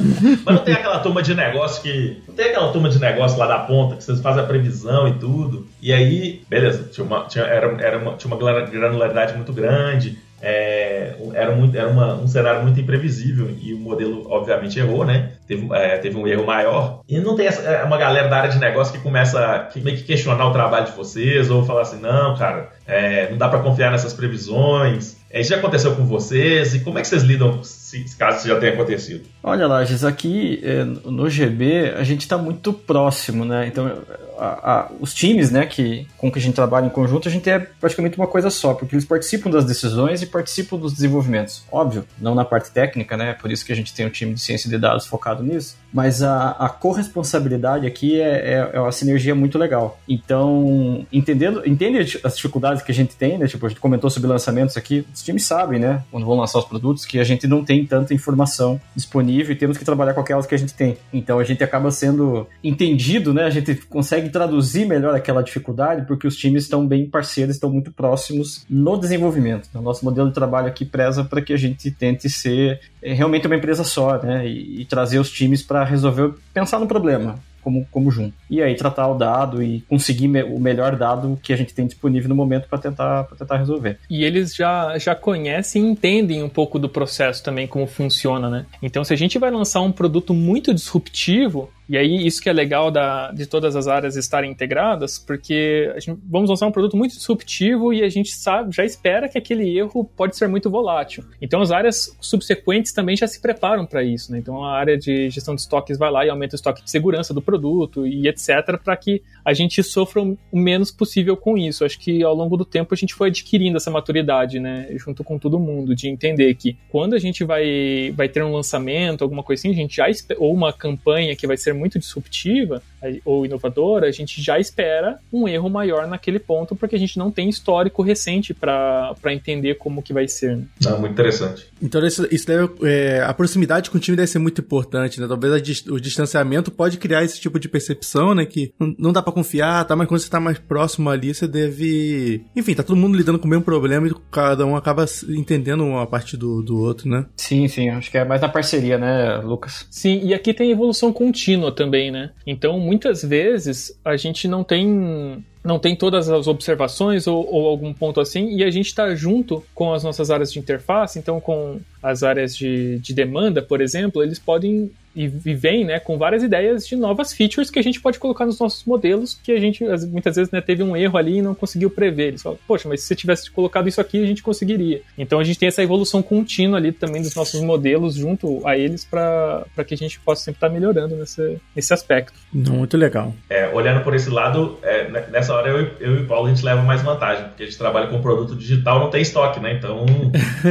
Mas 0.45 0.55
não 0.55 0.63
tem 0.63 0.73
aquela 0.73 0.99
turma 0.99 1.21
de 1.21 1.35
negócio 1.35 1.83
que. 1.83 2.21
Não 2.27 2.35
tem 2.35 2.47
aquela 2.47 2.71
turma 2.71 2.89
de 2.89 2.99
negócio 2.99 3.37
lá 3.37 3.47
da 3.47 3.59
ponta 3.59 3.97
que 3.97 4.03
vocês 4.03 4.21
fazem 4.21 4.43
a 4.43 4.47
previsão 4.47 5.07
e 5.07 5.13
tudo. 5.13 5.67
E 5.81 5.91
aí, 5.91 6.41
beleza, 6.49 6.89
tinha 6.91 7.05
uma, 7.05 7.25
tinha, 7.25 7.43
era, 7.43 7.67
era 7.81 7.97
uma, 7.97 8.13
tinha 8.13 8.33
uma 8.33 8.37
granularidade 8.65 9.35
muito 9.35 9.51
grande. 9.51 10.17
É, 10.47 11.15
era, 11.33 11.55
muito, 11.55 11.75
era 11.75 11.87
uma, 11.87 12.13
um 12.13 12.27
cenário 12.27 12.61
muito 12.61 12.79
imprevisível 12.79 13.49
e 13.59 13.73
o 13.73 13.79
modelo, 13.79 14.27
obviamente, 14.29 14.77
errou, 14.77 15.03
né? 15.03 15.31
Teve, 15.47 15.67
é, 15.73 15.97
teve 15.97 16.15
um 16.15 16.27
erro 16.27 16.45
maior. 16.45 17.01
E 17.09 17.19
não 17.19 17.35
tem 17.35 17.47
essa, 17.47 17.63
é, 17.63 17.83
uma 17.83 17.97
galera 17.97 18.27
da 18.27 18.37
área 18.37 18.51
de 18.51 18.59
negócio 18.59 18.93
que 18.93 18.99
começa 18.99 19.39
a 19.43 19.79
meio 19.79 19.97
que 19.97 20.03
questionar 20.03 20.45
o 20.45 20.51
trabalho 20.51 20.85
de 20.85 20.91
vocês 20.91 21.49
ou 21.49 21.65
falar 21.65 21.81
assim: 21.81 21.99
não, 21.99 22.37
cara, 22.37 22.69
é, 22.85 23.27
não 23.31 23.39
dá 23.39 23.49
para 23.49 23.59
confiar 23.59 23.89
nessas 23.91 24.13
previsões. 24.13 25.17
É, 25.31 25.41
isso 25.41 25.49
já 25.49 25.57
aconteceu 25.57 25.95
com 25.95 26.05
vocês? 26.05 26.75
E 26.75 26.81
como 26.81 26.99
é 26.99 27.01
que 27.01 27.07
vocês 27.07 27.23
lidam 27.23 27.63
se, 27.63 28.05
caso 28.15 28.37
isso 28.37 28.47
já 28.47 28.59
tenha 28.59 28.73
acontecido? 28.73 29.23
Olha, 29.43 29.65
Lages, 29.65 30.03
aqui 30.03 30.61
é, 30.63 30.83
no 30.83 31.27
GB 31.27 31.93
a 31.97 32.03
gente 32.03 32.21
está 32.21 32.37
muito 32.37 32.71
próximo, 32.71 33.43
né? 33.43 33.65
Então, 33.67 33.91
a, 34.39 34.91
os 34.99 35.13
times 35.13 35.51
né, 35.51 35.65
que, 35.65 36.07
com 36.17 36.31
que 36.31 36.39
a 36.39 36.41
gente 36.41 36.55
trabalha 36.55 36.85
em 36.85 36.89
conjunto, 36.89 37.27
a 37.27 37.31
gente 37.31 37.49
é 37.49 37.59
praticamente 37.59 38.17
uma 38.17 38.27
coisa 38.27 38.49
só, 38.49 38.73
porque 38.73 38.95
eles 38.95 39.05
participam 39.05 39.49
das 39.49 39.65
decisões 39.65 40.21
e 40.21 40.25
participam 40.25 40.77
dos 40.77 40.93
desenvolvimentos. 40.93 41.63
Óbvio, 41.71 42.05
não 42.19 42.35
na 42.35 42.45
parte 42.45 42.71
técnica, 42.71 43.15
né? 43.17 43.33
Por 43.33 43.51
isso 43.51 43.65
que 43.65 43.71
a 43.71 43.75
gente 43.75 43.93
tem 43.93 44.05
um 44.05 44.09
time 44.09 44.33
de 44.33 44.39
ciência 44.39 44.69
de 44.69 44.77
dados 44.77 45.05
focado 45.05 45.43
nisso. 45.43 45.77
Mas 45.93 46.21
a, 46.21 46.51
a 46.51 46.69
corresponsabilidade 46.69 47.87
aqui 47.87 48.19
é, 48.19 48.53
é, 48.53 48.69
é 48.73 48.79
uma 48.79 48.91
sinergia 48.91 49.33
muito 49.33 49.57
legal. 49.57 49.99
Então, 50.07 51.05
entendendo, 51.11 51.63
entende 51.65 52.19
as 52.23 52.35
dificuldades 52.35 52.83
que 52.83 52.91
a 52.91 52.95
gente 52.95 53.15
tem, 53.15 53.37
né? 53.37 53.47
Tipo, 53.47 53.65
a 53.65 53.69
gente 53.69 53.79
comentou 53.79 54.09
sobre 54.09 54.29
lançamentos 54.29 54.75
aqui, 54.75 55.05
os 55.13 55.23
times 55.23 55.45
sabem, 55.45 55.79
né? 55.79 56.03
Quando 56.11 56.25
vão 56.25 56.35
lançar 56.35 56.59
os 56.59 56.65
produtos, 56.65 57.05
que 57.05 57.19
a 57.19 57.23
gente 57.23 57.47
não 57.47 57.63
tem 57.63 57.85
tanta 57.85 58.13
informação 58.13 58.79
disponível 58.95 59.53
e 59.53 59.55
temos 59.55 59.77
que 59.77 59.85
trabalhar 59.85 60.13
com 60.13 60.19
aquelas 60.19 60.45
que 60.45 60.53
a 60.53 60.57
gente 60.57 60.73
tem. 60.73 60.97
Então 61.13 61.39
a 61.39 61.43
gente 61.43 61.63
acaba 61.63 61.89
sendo 61.91 62.47
entendido, 62.63 63.33
né? 63.33 63.45
A 63.45 63.49
gente 63.49 63.75
consegue 63.75 64.24
traduzir 64.29 64.85
melhor 64.85 65.15
aquela 65.15 65.41
dificuldade 65.41 66.05
porque 66.05 66.27
os 66.27 66.35
times 66.35 66.63
estão 66.63 66.85
bem 66.85 67.05
parceiros, 67.07 67.55
estão 67.55 67.69
muito 67.69 67.91
próximos 67.91 68.65
no 68.69 68.97
desenvolvimento. 68.97 69.67
Então, 69.69 69.81
nosso 69.81 70.03
modelo 70.03 70.29
de 70.29 70.33
trabalho 70.33 70.67
aqui 70.67 70.85
preza 70.85 71.23
para 71.23 71.41
que 71.41 71.53
a 71.53 71.57
gente 71.57 71.91
tente 71.91 72.29
ser 72.29 72.79
é, 73.01 73.13
realmente 73.13 73.47
uma 73.47 73.55
empresa 73.55 73.83
só, 73.83 74.21
né? 74.21 74.47
E, 74.47 74.81
e 74.81 74.85
trazer 74.85 75.19
os 75.19 75.31
times 75.31 75.61
para 75.61 75.83
resolver, 75.83 76.33
pensar 76.53 76.79
no 76.79 76.87
problema 76.87 77.39
como, 77.65 77.87
como 77.89 78.11
junto. 78.11 78.35
E 78.47 78.61
aí 78.61 78.75
tratar 78.75 79.07
o 79.07 79.17
dado 79.17 79.63
e 79.63 79.81
conseguir 79.89 80.27
me, 80.27 80.43
o 80.43 80.59
melhor 80.59 80.95
dado 80.95 81.39
que 81.41 81.51
a 81.51 81.55
gente 81.55 81.73
tem 81.73 81.87
disponível 81.87 82.29
no 82.29 82.35
momento 82.35 82.69
para 82.69 82.77
tentar, 82.77 83.23
tentar 83.23 83.57
resolver. 83.57 83.97
E 84.07 84.23
eles 84.23 84.53
já, 84.53 84.95
já 84.99 85.15
conhecem 85.15 85.83
e 85.83 85.89
entendem 85.89 86.43
um 86.43 86.49
pouco 86.49 86.77
do 86.77 86.87
processo 86.87 87.43
também, 87.43 87.65
como 87.65 87.87
funciona, 87.87 88.51
né? 88.51 88.67
Então, 88.83 89.03
se 89.03 89.11
a 89.11 89.17
gente 89.17 89.39
vai 89.39 89.49
lançar 89.49 89.81
um 89.81 89.91
produto 89.91 90.31
muito 90.31 90.71
disruptivo, 90.71 91.71
e 91.87 91.97
aí, 91.97 92.25
isso 92.25 92.41
que 92.41 92.49
é 92.49 92.53
legal 92.53 92.89
da, 92.89 93.31
de 93.31 93.45
todas 93.45 93.75
as 93.75 93.87
áreas 93.87 94.15
estarem 94.15 94.51
integradas, 94.51 95.19
porque 95.19 95.93
gente, 95.99 96.19
vamos 96.27 96.49
lançar 96.49 96.65
um 96.65 96.71
produto 96.71 96.97
muito 96.97 97.15
disruptivo 97.15 97.93
e 97.93 98.03
a 98.03 98.09
gente 98.09 98.31
sabe, 98.31 98.75
já 98.75 98.83
espera 98.83 99.29
que 99.29 99.37
aquele 99.37 99.77
erro 99.77 100.03
pode 100.03 100.35
ser 100.35 100.47
muito 100.47 100.69
volátil. 100.69 101.23
Então, 101.41 101.61
as 101.61 101.71
áreas 101.71 102.17
subsequentes 102.19 102.91
também 102.91 103.15
já 103.15 103.27
se 103.27 103.39
preparam 103.39 103.85
para 103.85 104.03
isso. 104.03 104.31
Né? 104.31 104.39
Então, 104.39 104.63
a 104.63 104.75
área 104.75 104.97
de 104.97 105.29
gestão 105.29 105.53
de 105.53 105.61
estoques 105.61 105.97
vai 105.97 106.09
lá 106.09 106.25
e 106.25 106.29
aumenta 106.29 106.55
o 106.55 106.57
estoque 106.57 106.83
de 106.83 106.89
segurança 106.89 107.33
do 107.33 107.41
produto 107.41 108.07
e 108.07 108.27
etc., 108.27 108.79
para 108.83 108.97
que 108.97 109.21
a 109.43 109.53
gente 109.53 109.83
sofra 109.83 110.21
o 110.21 110.37
menos 110.53 110.91
possível 110.91 111.37
com 111.37 111.57
isso. 111.57 111.85
Acho 111.85 111.99
que 111.99 112.23
ao 112.23 112.33
longo 112.33 112.57
do 112.57 112.65
tempo 112.65 112.93
a 112.93 112.97
gente 112.97 113.13
foi 113.13 113.29
adquirindo 113.29 113.77
essa 113.77 113.91
maturidade, 113.91 114.59
né? 114.59 114.87
junto 114.97 115.23
com 115.23 115.37
todo 115.37 115.59
mundo, 115.59 115.95
de 115.95 116.07
entender 116.07 116.53
que 116.55 116.77
quando 116.89 117.13
a 117.13 117.19
gente 117.19 117.43
vai, 117.43 118.11
vai 118.15 118.27
ter 118.27 118.43
um 118.43 118.53
lançamento, 118.53 119.23
alguma 119.23 119.43
coisa 119.43 119.61
assim, 119.61 119.69
a 119.69 119.75
gente 119.75 119.97
já 119.97 120.05
ou 120.37 120.53
uma 120.53 120.71
campanha 120.71 121.35
que 121.35 121.47
vai 121.47 121.57
ser 121.57 121.73
muito 121.75 121.99
disruptiva 121.99 122.81
ou 123.23 123.45
inovadora, 123.45 124.07
a 124.07 124.11
gente 124.11 124.41
já 124.41 124.59
espera 124.59 125.19
um 125.31 125.47
erro 125.47 125.69
maior 125.69 126.07
naquele 126.07 126.39
ponto, 126.39 126.75
porque 126.75 126.95
a 126.95 126.99
gente 126.99 127.17
não 127.17 127.31
tem 127.31 127.49
histórico 127.49 128.01
recente 128.01 128.53
para 128.53 129.15
entender 129.27 129.75
como 129.75 130.01
que 130.01 130.13
vai 130.13 130.27
ser. 130.27 130.57
Né? 130.57 130.65
Não, 130.81 130.99
muito 130.99 131.13
interessante. 131.13 131.67
Então 131.81 132.05
isso, 132.05 132.27
isso 132.31 132.47
deve, 132.47 132.69
é, 132.83 133.21
a 133.21 133.33
proximidade 133.33 133.89
com 133.89 133.97
o 133.97 133.99
time 133.99 134.17
deve 134.17 134.27
ser 134.27 134.39
muito 134.39 134.61
importante, 134.61 135.19
né? 135.19 135.27
Talvez 135.27 135.53
a, 135.53 135.93
o 135.93 135.99
distanciamento 135.99 136.71
pode 136.71 136.97
criar 136.97 137.23
esse 137.23 137.39
tipo 137.39 137.59
de 137.59 137.67
percepção, 137.67 138.33
né? 138.33 138.45
Que 138.45 138.73
não, 138.79 138.95
não 138.97 139.13
dá 139.13 139.21
para 139.21 139.33
confiar, 139.33 139.85
tá? 139.85 139.95
Mas 139.95 140.07
quando 140.07 140.19
você 140.19 140.29
tá 140.29 140.39
mais 140.39 140.57
próximo 140.57 141.09
ali, 141.09 141.33
você 141.33 141.47
deve... 141.47 142.43
Enfim, 142.55 142.73
tá 142.73 142.83
todo 142.83 142.97
mundo 142.97 143.17
lidando 143.17 143.39
com 143.39 143.45
o 143.45 143.49
mesmo 143.49 143.63
problema 143.63 144.07
e 144.07 144.13
cada 144.31 144.65
um 144.65 144.75
acaba 144.75 145.05
entendendo 145.29 145.83
uma 145.83 146.07
parte 146.07 146.37
do, 146.37 146.61
do 146.61 146.79
outro, 146.79 147.09
né? 147.09 147.25
Sim, 147.35 147.67
sim. 147.67 147.89
Acho 147.89 148.09
que 148.09 148.17
é 148.17 148.25
mais 148.25 148.41
na 148.41 148.49
parceria, 148.49 148.97
né, 148.97 149.37
Lucas? 149.37 149.87
Sim, 149.89 150.21
e 150.23 150.33
aqui 150.33 150.53
tem 150.53 150.71
evolução 150.71 151.11
contínua 151.11 151.71
também, 151.71 152.11
né? 152.11 152.31
Então, 152.45 152.79
muitas 152.95 153.21
vezes, 153.23 153.97
a 154.05 154.15
gente 154.15 154.47
não 154.47 154.63
tem 154.63 155.43
não 155.61 155.79
tem 155.79 155.95
todas 155.95 156.29
as 156.29 156.47
observações 156.47 157.25
ou, 157.25 157.45
ou 157.51 157.67
algum 157.67 157.91
ponto 157.91 158.21
assim, 158.21 158.55
e 158.55 158.63
a 158.63 158.69
gente 158.69 158.85
está 158.85 159.15
junto 159.15 159.63
com 159.73 159.93
as 159.93 160.03
nossas 160.03 160.29
áreas 160.29 160.53
de 160.53 160.59
interface, 160.59 161.17
então 161.17 161.41
com 161.41 161.79
as 162.03 162.21
áreas 162.21 162.55
de, 162.55 162.99
de 162.99 163.13
demanda, 163.15 163.63
por 163.63 163.81
exemplo, 163.81 164.23
eles 164.23 164.37
podem 164.37 164.91
e, 165.15 165.23
e 165.23 165.53
vem 165.53 165.85
né, 165.85 165.99
com 165.99 166.17
várias 166.17 166.43
ideias 166.43 166.87
de 166.87 166.95
novas 166.95 167.33
features 167.33 167.69
que 167.69 167.79
a 167.79 167.83
gente 167.83 167.99
pode 167.99 168.19
colocar 168.19 168.45
nos 168.45 168.59
nossos 168.59 168.83
modelos 168.83 169.39
que 169.43 169.51
a 169.51 169.59
gente 169.59 169.83
muitas 170.07 170.35
vezes 170.35 170.51
né, 170.51 170.61
teve 170.61 170.83
um 170.83 170.95
erro 170.95 171.17
ali 171.17 171.37
e 171.37 171.41
não 171.41 171.55
conseguiu 171.55 171.89
prever. 171.89 172.27
Eles 172.29 172.41
falam, 172.41 172.57
poxa, 172.67 172.89
mas 172.89 173.01
se 173.01 173.07
você 173.07 173.15
tivesse 173.15 173.49
colocado 173.49 173.87
isso 173.87 174.01
aqui, 174.01 174.21
a 174.21 174.27
gente 174.27 174.43
conseguiria. 174.43 175.01
Então 175.17 175.39
a 175.39 175.43
gente 175.43 175.57
tem 175.57 175.67
essa 175.67 175.81
evolução 175.81 176.21
contínua 176.21 176.77
ali 176.77 176.91
também 176.91 177.21
dos 177.21 177.35
nossos 177.35 177.61
modelos 177.61 178.15
junto 178.15 178.65
a 178.67 178.77
eles 178.77 179.05
para 179.05 179.65
que 179.85 179.93
a 179.93 179.97
gente 179.97 180.19
possa 180.19 180.43
sempre 180.43 180.57
estar 180.57 180.69
melhorando 180.69 181.15
nesse, 181.15 181.57
nesse 181.75 181.93
aspecto. 181.93 182.37
Muito 182.51 182.97
legal. 182.97 183.33
É, 183.49 183.69
olhando 183.73 184.03
por 184.03 184.13
esse 184.13 184.29
lado, 184.29 184.77
é, 184.83 185.09
nessa 185.31 185.53
hora 185.53 185.69
eu, 185.69 185.91
eu 185.99 186.15
e 186.17 186.21
o 186.23 186.27
Paulo 186.27 186.47
a 186.47 186.49
gente 186.49 186.65
leva 186.65 186.81
mais 186.81 187.01
vantagem, 187.01 187.45
porque 187.45 187.63
a 187.63 187.65
gente 187.65 187.77
trabalha 187.77 188.07
com 188.07 188.21
produto 188.21 188.55
digital, 188.55 188.99
não 188.99 189.09
tem 189.09 189.21
estoque, 189.21 189.59
né? 189.59 189.73
Então, 189.73 190.05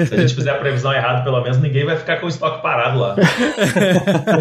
se 0.06 0.14
a 0.14 0.18
gente 0.18 0.34
fizer 0.34 0.50
a 0.50 0.58
previsão 0.58 0.92
errada, 0.92 1.22
pelo 1.22 1.40
menos 1.42 1.58
ninguém 1.58 1.84
vai 1.84 1.96
ficar 1.96 2.18
com 2.18 2.26
o 2.26 2.28
estoque 2.28 2.62
parado 2.62 2.98
lá. 2.98 3.16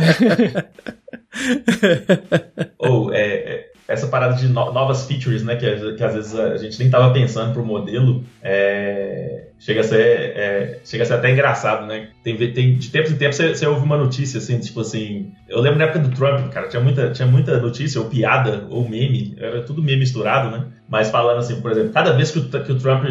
Ou, 2.77 3.13
é, 3.13 3.25
é 3.25 3.73
essa 3.87 4.07
parada 4.07 4.35
de 4.35 4.47
no, 4.47 4.71
novas 4.73 5.05
features, 5.05 5.43
né, 5.43 5.55
que, 5.55 5.93
que, 5.93 6.03
às 6.03 6.13
vezes 6.13 6.35
a 6.35 6.57
gente 6.57 6.77
nem 6.79 6.87
estava 6.87 7.13
pensando 7.13 7.53
pro 7.53 7.65
modelo, 7.65 8.23
é, 8.41 9.47
chega, 9.59 9.81
a 9.81 9.83
ser, 9.83 9.99
é, 9.99 10.79
chega 10.85 11.03
a 11.03 11.05
ser 11.05 11.13
até 11.13 11.31
engraçado, 11.31 11.85
né? 11.85 12.09
Tem, 12.23 12.35
tem, 12.53 12.77
de 12.77 12.89
tempos 12.89 13.11
em 13.11 13.17
tempos 13.17 13.35
você, 13.35 13.55
você, 13.55 13.65
ouve 13.67 13.83
uma 13.83 13.97
notícia 13.97 14.37
assim, 14.37 14.59
tipo 14.59 14.79
assim. 14.79 15.31
Eu 15.47 15.59
lembro 15.59 15.79
na 15.79 15.85
época 15.85 15.99
do 15.99 16.15
Trump, 16.15 16.51
cara, 16.51 16.67
tinha 16.67 16.81
muita, 16.81 17.11
tinha 17.11 17.27
muita 17.27 17.59
notícia, 17.59 17.99
ou 17.99 18.09
piada, 18.09 18.65
ou 18.69 18.87
meme, 18.87 19.35
era 19.37 19.61
tudo 19.61 19.81
meme 19.81 19.99
misturado, 19.99 20.49
né? 20.49 20.65
Mas 20.87 21.09
falando 21.09 21.39
assim, 21.39 21.59
por 21.61 21.71
exemplo, 21.71 21.91
cada 21.91 22.13
vez 22.13 22.31
que 22.31 22.39
o, 22.39 22.49
que 22.49 22.71
o 22.71 22.77
Trump 22.77 23.03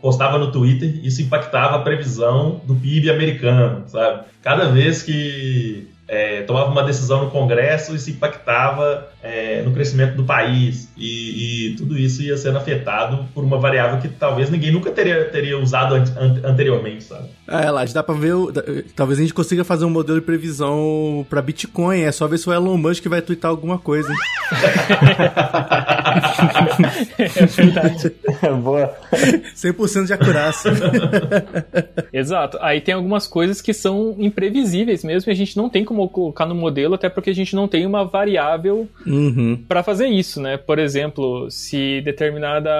postava 0.00 0.38
no 0.38 0.52
Twitter, 0.52 1.00
isso 1.02 1.22
impactava 1.22 1.76
a 1.76 1.82
previsão 1.82 2.60
do 2.64 2.74
PIB 2.74 3.10
americano, 3.10 3.84
sabe? 3.86 4.24
Cada 4.42 4.66
vez 4.66 5.02
que 5.02 5.89
é, 6.12 6.42
tomava 6.42 6.72
uma 6.72 6.82
decisão 6.82 7.24
no 7.24 7.30
Congresso, 7.30 7.94
isso 7.94 8.10
impactava 8.10 9.08
é, 9.22 9.62
no 9.62 9.70
crescimento 9.70 10.16
do 10.16 10.24
país 10.24 10.90
e, 10.96 11.68
e, 11.70 11.76
tudo 11.76 11.96
isso 11.96 12.20
ia 12.20 12.36
sendo 12.36 12.58
afetado 12.58 13.28
por 13.32 13.44
uma 13.44 13.58
variável 13.58 14.00
que 14.00 14.08
talvez 14.08 14.50
ninguém 14.50 14.72
nunca 14.72 14.90
teria, 14.90 15.26
teria 15.26 15.56
usado 15.56 15.94
an 15.94 16.02
anteriormente, 16.42 17.04
sabe? 17.04 17.28
É, 17.46 17.70
lá, 17.70 17.84
dá 17.84 18.02
pra 18.02 18.14
ver, 18.14 18.34
talvez 18.96 19.20
a 19.20 19.22
gente 19.22 19.32
consiga 19.32 19.62
fazer 19.62 19.84
um 19.84 19.90
modelo 19.90 20.18
de 20.18 20.26
previsão 20.26 21.24
para 21.30 21.40
Bitcoin, 21.40 22.00
é 22.00 22.10
só 22.10 22.26
ver 22.26 22.38
se 22.38 22.48
o 22.48 22.52
Elon 22.52 22.76
Musk 22.76 23.06
vai 23.06 23.22
twittar 23.22 23.48
alguma 23.50 23.78
coisa. 23.78 24.12
é 27.18 27.46
verdade. 27.46 28.12
Boa. 28.62 28.96
100% 29.54 30.06
de 30.06 30.12
acurácia. 30.12 30.72
Exato. 32.12 32.58
Aí 32.60 32.80
tem 32.80 32.94
algumas 32.94 33.26
coisas 33.26 33.60
que 33.60 33.72
são 33.72 34.16
imprevisíveis 34.18 35.04
mesmo 35.04 35.30
e 35.30 35.32
a 35.32 35.36
gente 35.36 35.56
não 35.56 35.68
tem 35.68 35.84
como 35.84 35.99
colocar 36.08 36.46
no 36.46 36.54
modelo, 36.54 36.94
até 36.94 37.08
porque 37.08 37.30
a 37.30 37.34
gente 37.34 37.54
não 37.54 37.68
tem 37.68 37.86
uma 37.86 38.04
variável 38.04 38.88
uhum. 39.06 39.62
para 39.68 39.82
fazer 39.82 40.06
isso, 40.06 40.40
né? 40.40 40.56
Por 40.56 40.78
exemplo, 40.78 41.50
se 41.50 42.00
determinada 42.02 42.70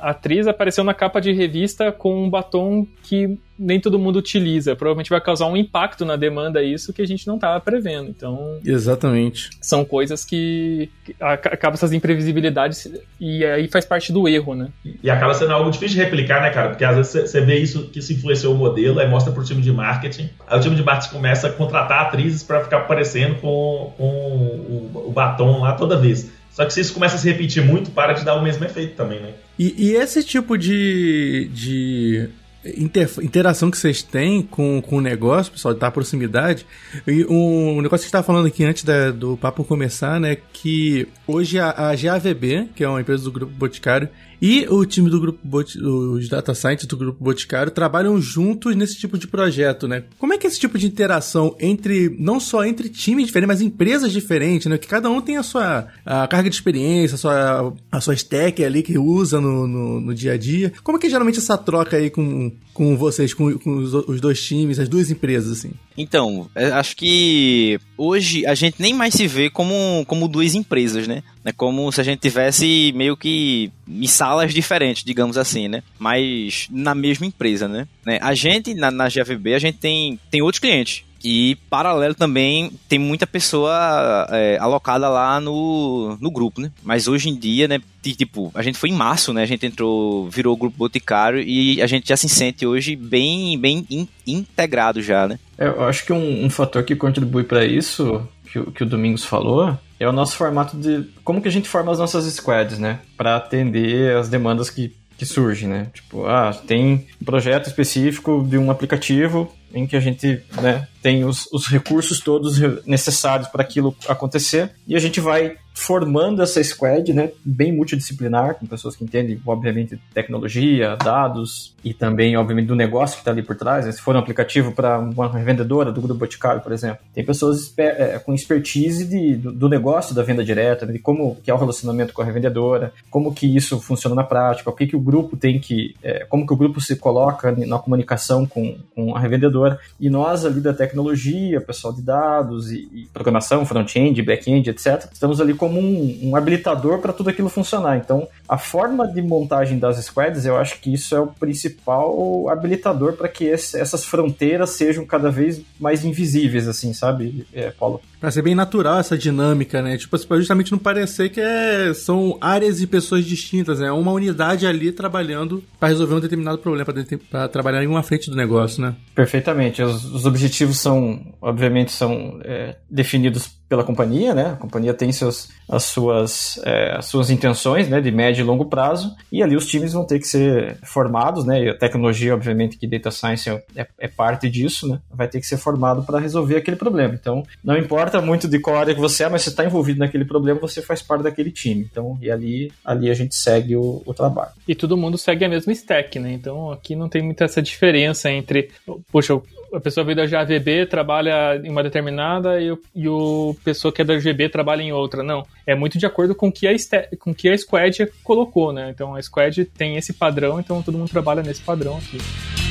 atriz 0.00 0.46
apareceu 0.46 0.84
na 0.84 0.94
capa 0.94 1.20
de 1.20 1.32
revista 1.32 1.90
com 1.92 2.24
um 2.24 2.30
batom 2.30 2.86
que 3.02 3.38
nem 3.58 3.80
todo 3.80 3.98
mundo 3.98 4.16
utiliza. 4.16 4.76
Provavelmente 4.76 5.10
vai 5.10 5.20
causar 5.20 5.46
um 5.46 5.56
impacto 5.56 6.04
na 6.04 6.16
demanda 6.16 6.62
isso 6.62 6.92
que 6.92 7.02
a 7.02 7.06
gente 7.06 7.26
não 7.26 7.36
estava 7.36 7.60
prevendo. 7.60 8.08
Então, 8.10 8.58
exatamente. 8.64 9.50
São 9.60 9.84
coisas 9.84 10.24
que, 10.24 10.90
que 11.04 11.16
acabam 11.20 11.74
essas 11.74 11.92
imprevisibilidades 11.92 12.88
e 13.20 13.44
aí 13.44 13.68
faz 13.68 13.84
parte 13.84 14.12
do 14.12 14.28
erro, 14.28 14.54
né? 14.54 14.68
E 15.02 15.10
acaba 15.10 15.34
sendo 15.34 15.52
algo 15.52 15.70
difícil 15.70 15.96
de 15.96 16.04
replicar, 16.04 16.42
né, 16.42 16.50
cara? 16.50 16.70
Porque 16.70 16.84
às 16.84 16.96
vezes 16.96 17.30
você 17.30 17.40
vê 17.40 17.58
isso 17.58 17.88
que 17.88 18.00
se 18.02 18.14
influenciou 18.14 18.54
o 18.54 18.58
modelo, 18.58 19.00
aí 19.00 19.08
mostra 19.08 19.32
pro 19.32 19.44
time 19.44 19.62
de 19.62 19.72
marketing. 19.72 20.30
Aí 20.46 20.58
o 20.58 20.62
time 20.62 20.76
de 20.76 20.82
marketing 20.82 21.12
começa 21.12 21.48
a 21.48 21.52
contratar 21.52 22.02
atrizes 22.02 22.42
para 22.42 22.62
ficar 22.62 22.78
aparecendo 22.78 23.36
com, 23.36 23.92
com 23.96 24.04
o, 24.04 25.04
o 25.08 25.12
batom 25.12 25.60
lá 25.60 25.72
toda 25.72 25.96
vez. 25.96 26.30
Só 26.56 26.64
que 26.64 26.72
se 26.72 26.80
isso 26.80 26.94
começa 26.94 27.16
a 27.16 27.18
se 27.18 27.30
repetir 27.30 27.62
muito, 27.62 27.90
para 27.90 28.14
de 28.14 28.24
dar 28.24 28.34
o 28.34 28.42
mesmo 28.42 28.64
efeito 28.64 28.96
também, 28.96 29.20
né? 29.20 29.34
E, 29.58 29.90
e 29.90 29.94
esse 29.94 30.24
tipo 30.24 30.56
de, 30.56 31.50
de 31.52 32.30
inter, 32.76 33.08
interação 33.22 33.70
que 33.70 33.78
vocês 33.78 34.02
têm 34.02 34.42
com, 34.42 34.82
com 34.82 34.96
o 34.96 35.00
negócio, 35.00 35.52
pessoal, 35.52 35.74
da 35.74 35.90
proximidade. 35.90 36.66
E 37.06 37.24
um 37.26 37.80
negócio 37.80 38.04
que 38.04 38.08
estava 38.08 38.24
falando 38.24 38.46
aqui 38.46 38.64
antes 38.64 38.84
da, 38.84 39.10
do 39.10 39.36
papo 39.36 39.64
começar, 39.64 40.20
né? 40.20 40.36
Que 40.52 41.08
hoje 41.26 41.58
a, 41.58 41.90
a 41.90 41.94
GAVB, 41.94 42.70
que 42.74 42.84
é 42.84 42.88
uma 42.88 43.00
empresa 43.00 43.24
do 43.24 43.32
Grupo 43.32 43.52
Boticário, 43.52 44.08
e 44.40 44.66
o 44.68 44.84
time 44.84 45.10
do 45.10 45.20
grupo, 45.20 45.38
Bot 45.42 45.78
os 45.78 46.28
data 46.28 46.54
scientists 46.54 46.86
do 46.86 46.96
grupo 46.96 47.22
Boticário 47.22 47.70
trabalham 47.72 48.20
juntos 48.20 48.74
nesse 48.76 48.96
tipo 48.96 49.18
de 49.18 49.26
projeto, 49.26 49.88
né? 49.88 50.04
Como 50.18 50.32
é 50.32 50.38
que 50.38 50.46
é 50.46 50.50
esse 50.50 50.60
tipo 50.60 50.78
de 50.78 50.86
interação 50.86 51.56
entre, 51.58 52.14
não 52.18 52.38
só 52.38 52.64
entre 52.64 52.88
times 52.88 53.26
diferentes, 53.26 53.48
mas 53.48 53.60
empresas 53.62 54.12
diferentes, 54.12 54.66
né? 54.66 54.78
Que 54.78 54.86
cada 54.86 55.10
um 55.10 55.20
tem 55.20 55.36
a 55.36 55.42
sua 55.42 55.86
a 56.04 56.26
carga 56.26 56.48
de 56.48 56.56
experiência, 56.56 57.14
a 57.14 57.18
sua, 57.18 57.74
a 57.90 58.00
sua 58.00 58.14
stack 58.14 58.62
ali 58.64 58.82
que 58.82 58.98
usa 58.98 59.40
no, 59.40 59.66
no, 59.66 60.00
no 60.00 60.14
dia 60.14 60.32
a 60.32 60.36
dia. 60.36 60.72
Como 60.82 60.98
é 60.98 61.00
que 61.00 61.06
é 61.06 61.10
geralmente 61.10 61.38
essa 61.38 61.56
troca 61.56 61.96
aí 61.96 62.10
com, 62.10 62.52
com 62.72 62.96
vocês, 62.96 63.32
com, 63.32 63.58
com 63.58 63.76
os, 63.78 63.94
os, 63.94 64.20
dois 64.20 64.42
times, 64.42 64.78
as 64.78 64.88
duas 64.88 65.10
empresas, 65.10 65.58
assim? 65.58 65.70
Então, 65.96 66.48
é, 66.54 66.66
acho 66.66 66.96
que 66.96 67.78
hoje 67.96 68.46
a 68.46 68.54
gente 68.54 68.76
nem 68.78 68.92
mais 68.92 69.14
se 69.14 69.26
vê 69.26 69.48
como, 69.48 70.04
como 70.06 70.28
duas 70.28 70.54
empresas, 70.54 71.08
né? 71.08 71.22
É 71.46 71.52
como 71.52 71.90
se 71.92 72.00
a 72.00 72.04
gente 72.04 72.18
tivesse 72.18 72.92
meio 72.96 73.16
que 73.16 73.70
em 73.88 74.08
salas 74.08 74.52
diferentes, 74.52 75.04
digamos 75.04 75.38
assim, 75.38 75.68
né? 75.68 75.80
Mas 75.96 76.66
na 76.72 76.92
mesma 76.92 77.24
empresa, 77.24 77.68
né? 77.68 77.86
né? 78.04 78.18
A 78.20 78.34
gente, 78.34 78.74
na, 78.74 78.90
na 78.90 79.04
a 79.04 79.08
gente 79.08 79.78
tem, 79.78 80.18
tem 80.28 80.42
outros 80.42 80.58
clientes. 80.58 81.04
E 81.24 81.56
paralelo 81.70 82.14
também 82.14 82.70
tem 82.88 82.98
muita 82.98 83.26
pessoa 83.26 84.28
é, 84.30 84.58
alocada 84.60 85.08
lá 85.08 85.40
no, 85.40 86.16
no 86.20 86.30
grupo, 86.30 86.60
né? 86.60 86.70
Mas 86.82 87.08
hoje 87.08 87.28
em 87.28 87.36
dia, 87.36 87.66
né? 87.66 87.80
Tipo, 88.02 88.50
a 88.54 88.62
gente 88.62 88.78
foi 88.78 88.90
em 88.90 88.94
março, 88.94 89.32
né? 89.32 89.42
A 89.42 89.46
gente 89.46 89.66
entrou, 89.66 90.28
virou 90.28 90.54
o 90.54 90.56
grupo 90.56 90.76
Boticário 90.76 91.40
e 91.40 91.80
a 91.80 91.86
gente 91.86 92.08
já 92.08 92.16
se 92.16 92.28
sente 92.28 92.66
hoje 92.66 92.94
bem, 92.94 93.58
bem 93.58 93.86
in, 93.90 94.08
integrado 94.26 95.00
já, 95.02 95.26
né? 95.26 95.38
É, 95.56 95.66
eu 95.66 95.84
acho 95.84 96.04
que 96.04 96.12
um, 96.12 96.44
um 96.44 96.50
fator 96.50 96.82
que 96.84 96.94
contribui 96.94 97.44
para 97.44 97.64
isso, 97.64 98.26
que, 98.52 98.60
que 98.72 98.82
o 98.82 98.86
Domingos 98.86 99.24
falou, 99.24 99.76
é 99.98 100.08
o 100.08 100.12
nosso 100.12 100.36
formato 100.36 100.76
de 100.76 101.08
como 101.24 101.40
que 101.40 101.48
a 101.48 101.52
gente 101.52 101.68
forma 101.68 101.92
as 101.92 101.98
nossas 101.98 102.24
squads, 102.32 102.78
né? 102.78 103.00
Para 103.16 103.36
atender 103.36 104.16
as 104.16 104.28
demandas 104.28 104.70
que, 104.70 104.94
que 105.16 105.24
surgem, 105.24 105.68
né? 105.68 105.88
Tipo, 105.92 106.26
ah, 106.26 106.52
tem 106.66 107.06
um 107.20 107.24
projeto 107.24 107.66
específico 107.66 108.46
de 108.48 108.58
um 108.58 108.70
aplicativo 108.70 109.52
em 109.72 109.86
que 109.86 109.96
a 109.96 110.00
gente 110.00 110.42
né, 110.60 110.86
tem 111.02 111.24
os, 111.24 111.46
os 111.52 111.66
recursos 111.66 112.20
todos 112.20 112.58
necessários 112.86 113.48
para 113.48 113.62
aquilo 113.62 113.94
acontecer 114.08 114.70
e 114.86 114.96
a 114.96 114.98
gente 114.98 115.20
vai 115.20 115.56
formando 115.76 116.42
essa 116.42 116.64
squad, 116.64 117.12
né, 117.12 117.30
bem 117.44 117.70
multidisciplinar, 117.70 118.54
com 118.54 118.64
pessoas 118.64 118.96
que 118.96 119.04
entendem, 119.04 119.38
obviamente, 119.46 120.00
tecnologia, 120.14 120.96
dados 120.96 121.74
e 121.84 121.92
também, 121.92 122.34
obviamente, 122.34 122.66
do 122.66 122.74
negócio 122.74 123.16
que 123.16 123.20
está 123.20 123.30
ali 123.30 123.42
por 123.42 123.54
trás. 123.54 123.84
Né? 123.84 123.92
Se 123.92 124.00
for 124.00 124.16
um 124.16 124.18
aplicativo 124.18 124.72
para 124.72 124.98
uma 124.98 125.30
revendedora 125.30 125.92
do 125.92 126.00
Grupo 126.00 126.18
Boticário, 126.18 126.62
por 126.62 126.72
exemplo, 126.72 127.00
tem 127.14 127.22
pessoas 127.22 127.74
é, 127.76 128.18
com 128.18 128.32
expertise 128.32 129.04
de, 129.04 129.36
do, 129.36 129.52
do, 129.52 129.68
negócio 129.68 130.14
da 130.14 130.22
venda 130.22 130.42
direta, 130.42 130.86
de 130.86 130.98
como 130.98 131.36
que 131.44 131.50
é 131.50 131.54
o 131.54 131.58
relacionamento 131.58 132.14
com 132.14 132.22
a 132.22 132.24
revendedora, 132.24 132.90
como 133.10 133.34
que 133.34 133.54
isso 133.54 133.78
funciona 133.78 134.16
na 134.16 134.24
prática, 134.24 134.70
o 134.70 134.72
que, 134.72 134.86
que 134.86 134.96
o 134.96 135.00
grupo 135.00 135.36
tem 135.36 135.60
que, 135.60 135.94
é, 136.02 136.24
como 136.24 136.46
que 136.46 136.54
o 136.54 136.56
grupo 136.56 136.80
se 136.80 136.96
coloca 136.96 137.52
na 137.52 137.78
comunicação 137.78 138.46
com, 138.46 138.78
com 138.94 139.14
a 139.14 139.20
revendedora. 139.20 139.78
E 140.00 140.08
nós 140.08 140.46
ali 140.46 140.62
da 140.62 140.72
tecnologia, 140.72 141.60
pessoal 141.60 141.92
de 141.92 142.00
dados 142.00 142.72
e, 142.72 142.88
e 142.92 143.08
programação, 143.12 143.66
front-end, 143.66 144.22
back-end, 144.22 144.70
etc., 144.70 145.06
estamos 145.12 145.38
ali 145.38 145.52
com 145.52 145.65
como 145.66 145.80
um, 145.80 146.20
um 146.22 146.36
habilitador 146.36 147.00
para 147.00 147.12
tudo 147.12 147.30
aquilo 147.30 147.48
funcionar. 147.48 147.96
Então, 147.96 148.28
a 148.48 148.58
forma 148.58 149.06
de 149.06 149.22
montagem 149.22 149.78
das 149.78 149.96
squads, 150.04 150.44
eu 150.44 150.56
acho 150.56 150.80
que 150.80 150.92
isso 150.92 151.14
é 151.14 151.20
o 151.20 151.26
principal 151.26 152.48
habilitador 152.48 153.14
para 153.14 153.28
que 153.28 153.44
esse, 153.44 153.78
essas 153.78 154.04
fronteiras 154.04 154.70
sejam 154.70 155.04
cada 155.04 155.30
vez 155.30 155.60
mais 155.78 156.04
invisíveis, 156.04 156.68
assim, 156.68 156.92
sabe, 156.92 157.46
é, 157.52 157.70
Paulo? 157.70 158.00
Pra 158.20 158.30
ser 158.30 158.42
bem 158.42 158.54
natural 158.54 158.98
essa 158.98 159.16
dinâmica, 159.16 159.82
né? 159.82 159.96
Tipo, 159.96 160.18
pra 160.26 160.38
justamente 160.38 160.72
não 160.72 160.78
parecer 160.78 161.28
que 161.28 161.40
é, 161.40 161.92
são 161.94 162.36
áreas 162.40 162.80
e 162.80 162.86
pessoas 162.86 163.24
distintas, 163.24 163.78
né? 163.78 163.88
É 163.88 163.92
uma 163.92 164.12
unidade 164.12 164.66
ali 164.66 164.90
trabalhando 164.90 165.62
para 165.78 165.88
resolver 165.88 166.14
um 166.14 166.20
determinado 166.20 166.58
problema, 166.58 166.92
para 167.30 167.48
trabalhar 167.48 167.84
em 167.84 167.86
uma 167.86 168.02
frente 168.02 168.30
do 168.30 168.36
negócio, 168.36 168.80
né? 168.82 168.94
Perfeitamente. 169.14 169.82
Os, 169.82 170.04
os 170.04 170.26
objetivos 170.26 170.78
são, 170.78 171.20
obviamente, 171.40 171.92
são 171.92 172.40
é, 172.44 172.76
definidos 172.90 173.56
pela 173.68 173.82
companhia, 173.82 174.34
né? 174.34 174.52
A 174.52 174.56
companhia 174.56 174.94
tem 174.94 175.10
seus, 175.12 175.48
as, 175.68 175.84
suas, 175.84 176.60
é, 176.64 176.96
as 176.96 177.06
suas 177.06 177.30
intenções, 177.30 177.88
né? 177.88 178.00
De 178.00 178.10
médio 178.10 178.35
e 178.40 178.44
longo 178.44 178.66
prazo, 178.66 179.14
e 179.30 179.42
ali 179.42 179.56
os 179.56 179.66
times 179.66 179.92
vão 179.92 180.04
ter 180.04 180.18
que 180.18 180.26
ser 180.26 180.76
formados, 180.82 181.44
né? 181.44 181.64
E 181.64 181.68
a 181.70 181.74
tecnologia, 181.74 182.34
obviamente, 182.34 182.76
que 182.76 182.86
data 182.86 183.10
science 183.10 183.48
é, 183.48 183.86
é 183.98 184.08
parte 184.08 184.48
disso, 184.48 184.88
né? 184.88 185.00
Vai 185.10 185.28
ter 185.28 185.40
que 185.40 185.46
ser 185.46 185.56
formado 185.56 186.02
para 186.02 186.18
resolver 186.18 186.56
aquele 186.56 186.76
problema. 186.76 187.14
Então, 187.14 187.42
não 187.62 187.76
importa 187.76 188.20
muito 188.20 188.48
de 188.48 188.58
qual 188.58 188.76
área 188.76 188.94
que 188.94 189.00
você 189.00 189.24
é, 189.24 189.28
mas 189.28 189.42
você 189.42 189.50
está 189.50 189.64
envolvido 189.64 189.98
naquele 189.98 190.24
problema, 190.24 190.60
você 190.60 190.82
faz 190.82 191.02
parte 191.02 191.22
daquele 191.22 191.50
time. 191.50 191.86
Então, 191.90 192.18
e 192.20 192.30
ali, 192.30 192.72
ali 192.84 193.10
a 193.10 193.14
gente 193.14 193.34
segue 193.34 193.76
o, 193.76 194.02
o 194.04 194.14
trabalho. 194.14 194.52
E 194.66 194.74
todo 194.74 194.96
mundo 194.96 195.18
segue 195.18 195.44
a 195.44 195.48
mesma 195.48 195.72
stack, 195.72 196.18
né? 196.18 196.32
Então, 196.32 196.70
aqui 196.70 196.94
não 196.94 197.08
tem 197.08 197.22
muita 197.22 197.44
essa 197.44 197.62
diferença 197.62 198.30
entre, 198.30 198.70
poxa, 199.10 199.40
a 199.76 199.80
pessoa 199.80 200.04
veio 200.04 200.16
da 200.16 200.26
JVB 200.26 200.86
trabalha 200.86 201.60
em 201.62 201.70
uma 201.70 201.82
determinada 201.82 202.60
e 202.60 202.76
e 202.94 203.08
o 203.08 203.54
pessoa 203.64 203.92
que 203.92 204.02
é 204.02 204.04
da 204.04 204.18
GB 204.18 204.48
trabalha 204.48 204.82
em 204.82 204.92
outra. 204.92 205.22
Não. 205.22 205.46
É 205.66 205.74
muito 205.74 205.98
de 205.98 206.06
acordo 206.06 206.34
com 206.34 206.50
que 206.50 206.66
a, 206.66 206.72
com 207.18 207.34
que 207.34 207.48
a 207.48 207.56
Squad 207.56 208.08
colocou, 208.24 208.72
né? 208.72 208.90
Então 208.90 209.14
a 209.14 209.22
Squad 209.22 209.64
tem 209.66 209.96
esse 209.96 210.12
padrão, 210.12 210.58
então 210.58 210.82
todo 210.82 210.96
mundo 210.96 211.10
trabalha 211.10 211.42
nesse 211.42 211.60
padrão 211.60 211.98
aqui. 211.98 212.65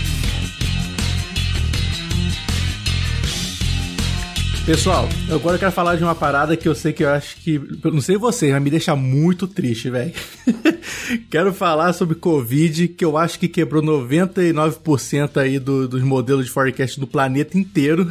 Pessoal, 4.66 5.08
agora 5.30 5.56
eu 5.56 5.60
quero 5.60 5.72
falar 5.72 5.96
de 5.96 6.04
uma 6.04 6.16
parada 6.16 6.58
que 6.58 6.68
eu 6.68 6.74
sei 6.74 6.92
que 6.92 7.04
eu 7.04 7.10
acho 7.10 7.36
que. 7.38 7.62
eu 7.84 7.92
Não 7.92 8.02
sei 8.02 8.18
vocês, 8.18 8.52
mas 8.52 8.64
me 8.64 8.72
deixa 8.72 8.96
muito 8.96 9.48
triste, 9.48 9.92
velho. 9.92 10.12
quero 11.30 11.54
falar 11.54 11.94
sobre 11.94 12.16
Covid, 12.16 12.88
que 12.88 13.06
eu 13.06 13.16
acho 13.16 13.38
que 13.38 13.48
quebrou 13.48 13.84
99% 13.84 15.38
aí 15.38 15.60
do- 15.60 15.88
dos 15.88 16.02
modelos 16.02 16.46
de 16.46 16.52
forecast 16.52 17.00
do 17.00 17.06
planeta 17.06 17.56
inteiro. 17.60 18.10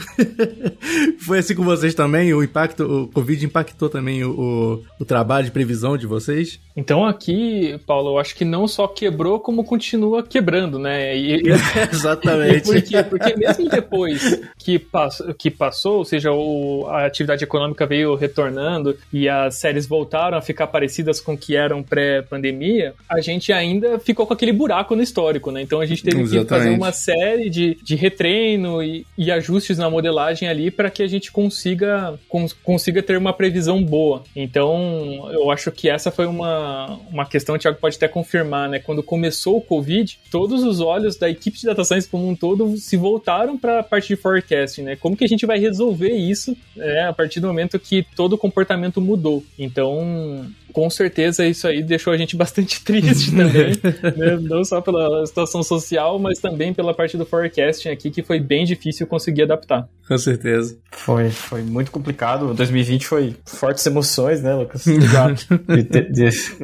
Foi 1.18 1.40
assim 1.40 1.56
com 1.56 1.64
vocês 1.64 1.92
também? 1.92 2.32
O 2.32 2.40
impacto, 2.40 2.84
o 2.84 3.08
Covid 3.08 3.44
impactou 3.44 3.88
também 3.88 4.22
o, 4.22 4.30
o, 4.30 4.84
o 5.00 5.04
trabalho 5.04 5.46
de 5.46 5.50
previsão 5.50 5.96
de 5.98 6.06
vocês? 6.06 6.60
Então 6.76 7.04
aqui, 7.06 7.78
Paulo, 7.86 8.10
eu 8.10 8.18
acho 8.18 8.34
que 8.34 8.44
não 8.44 8.66
só 8.66 8.88
quebrou, 8.88 9.38
como 9.38 9.62
continua 9.64 10.22
quebrando, 10.24 10.78
né? 10.78 11.16
E, 11.16 11.36
e- 11.36 11.42
Exatamente. 11.92 12.64
Por 12.64 12.82
quê? 12.82 13.02
Porque 13.02 13.36
mesmo 13.36 13.68
depois 13.68 14.40
que, 14.58 14.78
pass 14.78 15.22
que 15.38 15.50
passou, 15.50 15.98
ou 15.98 16.04
seja, 16.04 16.32
o- 16.32 16.86
a 16.88 17.06
atividade 17.06 17.44
econômica 17.44 17.86
veio 17.86 18.14
retornando 18.16 18.96
e 19.12 19.28
as 19.28 19.54
séries 19.56 19.86
voltaram 19.86 20.36
a 20.36 20.42
ficar 20.42 20.66
parecidas 20.66 21.20
com 21.20 21.34
o 21.34 21.38
que 21.38 21.54
eram 21.54 21.82
pré-pandemia, 21.82 22.94
a 23.08 23.20
gente 23.20 23.52
ainda 23.52 23.98
ficou 23.98 24.26
com 24.26 24.32
aquele 24.34 24.52
buraco 24.52 24.96
no 24.96 25.02
histórico, 25.02 25.50
né? 25.50 25.62
Então 25.62 25.80
a 25.80 25.86
gente 25.86 26.02
teve 26.02 26.16
que 26.16 26.22
fazer 26.24 26.38
Exatamente. 26.38 26.76
uma 26.76 26.92
série 26.92 27.48
de, 27.50 27.78
de 27.82 27.94
retreino 27.94 28.82
e, 28.82 29.06
e 29.16 29.30
ajustes 29.30 29.78
na 29.78 29.88
modelagem 29.88 30.48
ali 30.48 30.70
para 30.70 30.90
que 30.90 31.02
a 31.02 31.06
gente 31.06 31.30
consiga, 31.30 32.18
cons- 32.28 32.52
consiga 32.52 33.02
ter 33.02 33.16
uma 33.16 33.32
previsão 33.32 33.82
boa. 33.82 34.22
Então 34.34 35.28
eu 35.32 35.50
acho 35.50 35.70
que 35.70 35.88
essa 35.88 36.10
foi 36.10 36.26
uma, 36.26 36.63
uma 37.10 37.26
questão, 37.26 37.54
o 37.54 37.58
Thiago 37.58 37.78
pode 37.78 37.96
até 37.96 38.08
confirmar, 38.08 38.68
né? 38.68 38.78
Quando 38.78 39.02
começou 39.02 39.56
o 39.56 39.60
Covid, 39.60 40.18
todos 40.30 40.62
os 40.62 40.80
olhos 40.80 41.16
da 41.16 41.28
equipe 41.28 41.58
de 41.58 41.66
data 41.66 41.84
science 41.84 42.08
como 42.08 42.28
um 42.28 42.34
todo 42.36 42.76
se 42.76 42.96
voltaram 42.96 43.56
para 43.56 43.80
a 43.80 43.82
parte 43.82 44.08
de 44.08 44.16
forecasting, 44.16 44.82
né? 44.82 44.96
Como 44.96 45.16
que 45.16 45.24
a 45.24 45.28
gente 45.28 45.46
vai 45.46 45.58
resolver 45.58 46.12
isso 46.12 46.56
né, 46.76 47.06
a 47.08 47.12
partir 47.12 47.40
do 47.40 47.46
momento 47.46 47.78
que 47.78 48.06
todo 48.14 48.34
o 48.34 48.38
comportamento 48.38 49.00
mudou? 49.00 49.42
Então, 49.58 50.46
com 50.74 50.90
certeza 50.90 51.46
isso 51.46 51.68
aí 51.68 51.82
deixou 51.82 52.12
a 52.12 52.16
gente 52.18 52.34
bastante 52.36 52.82
triste 52.82 53.30
também, 53.34 53.72
né? 54.16 54.36
não 54.42 54.64
só 54.64 54.80
pela 54.80 55.24
situação 55.24 55.62
social, 55.62 56.18
mas 56.18 56.40
também 56.40 56.74
pela 56.74 56.92
parte 56.92 57.16
do 57.16 57.24
forecasting 57.24 57.88
aqui, 57.88 58.10
que 58.10 58.22
foi 58.22 58.40
bem 58.40 58.64
difícil 58.64 59.06
conseguir 59.06 59.44
adaptar. 59.44 59.88
Com 60.06 60.18
certeza. 60.18 60.76
Foi, 60.90 61.30
foi 61.30 61.62
muito 61.62 61.90
complicado. 61.90 62.52
2020 62.52 63.06
foi 63.06 63.34
fortes 63.46 63.86
emoções, 63.86 64.42
né, 64.42 64.54
Lucas? 64.54 64.84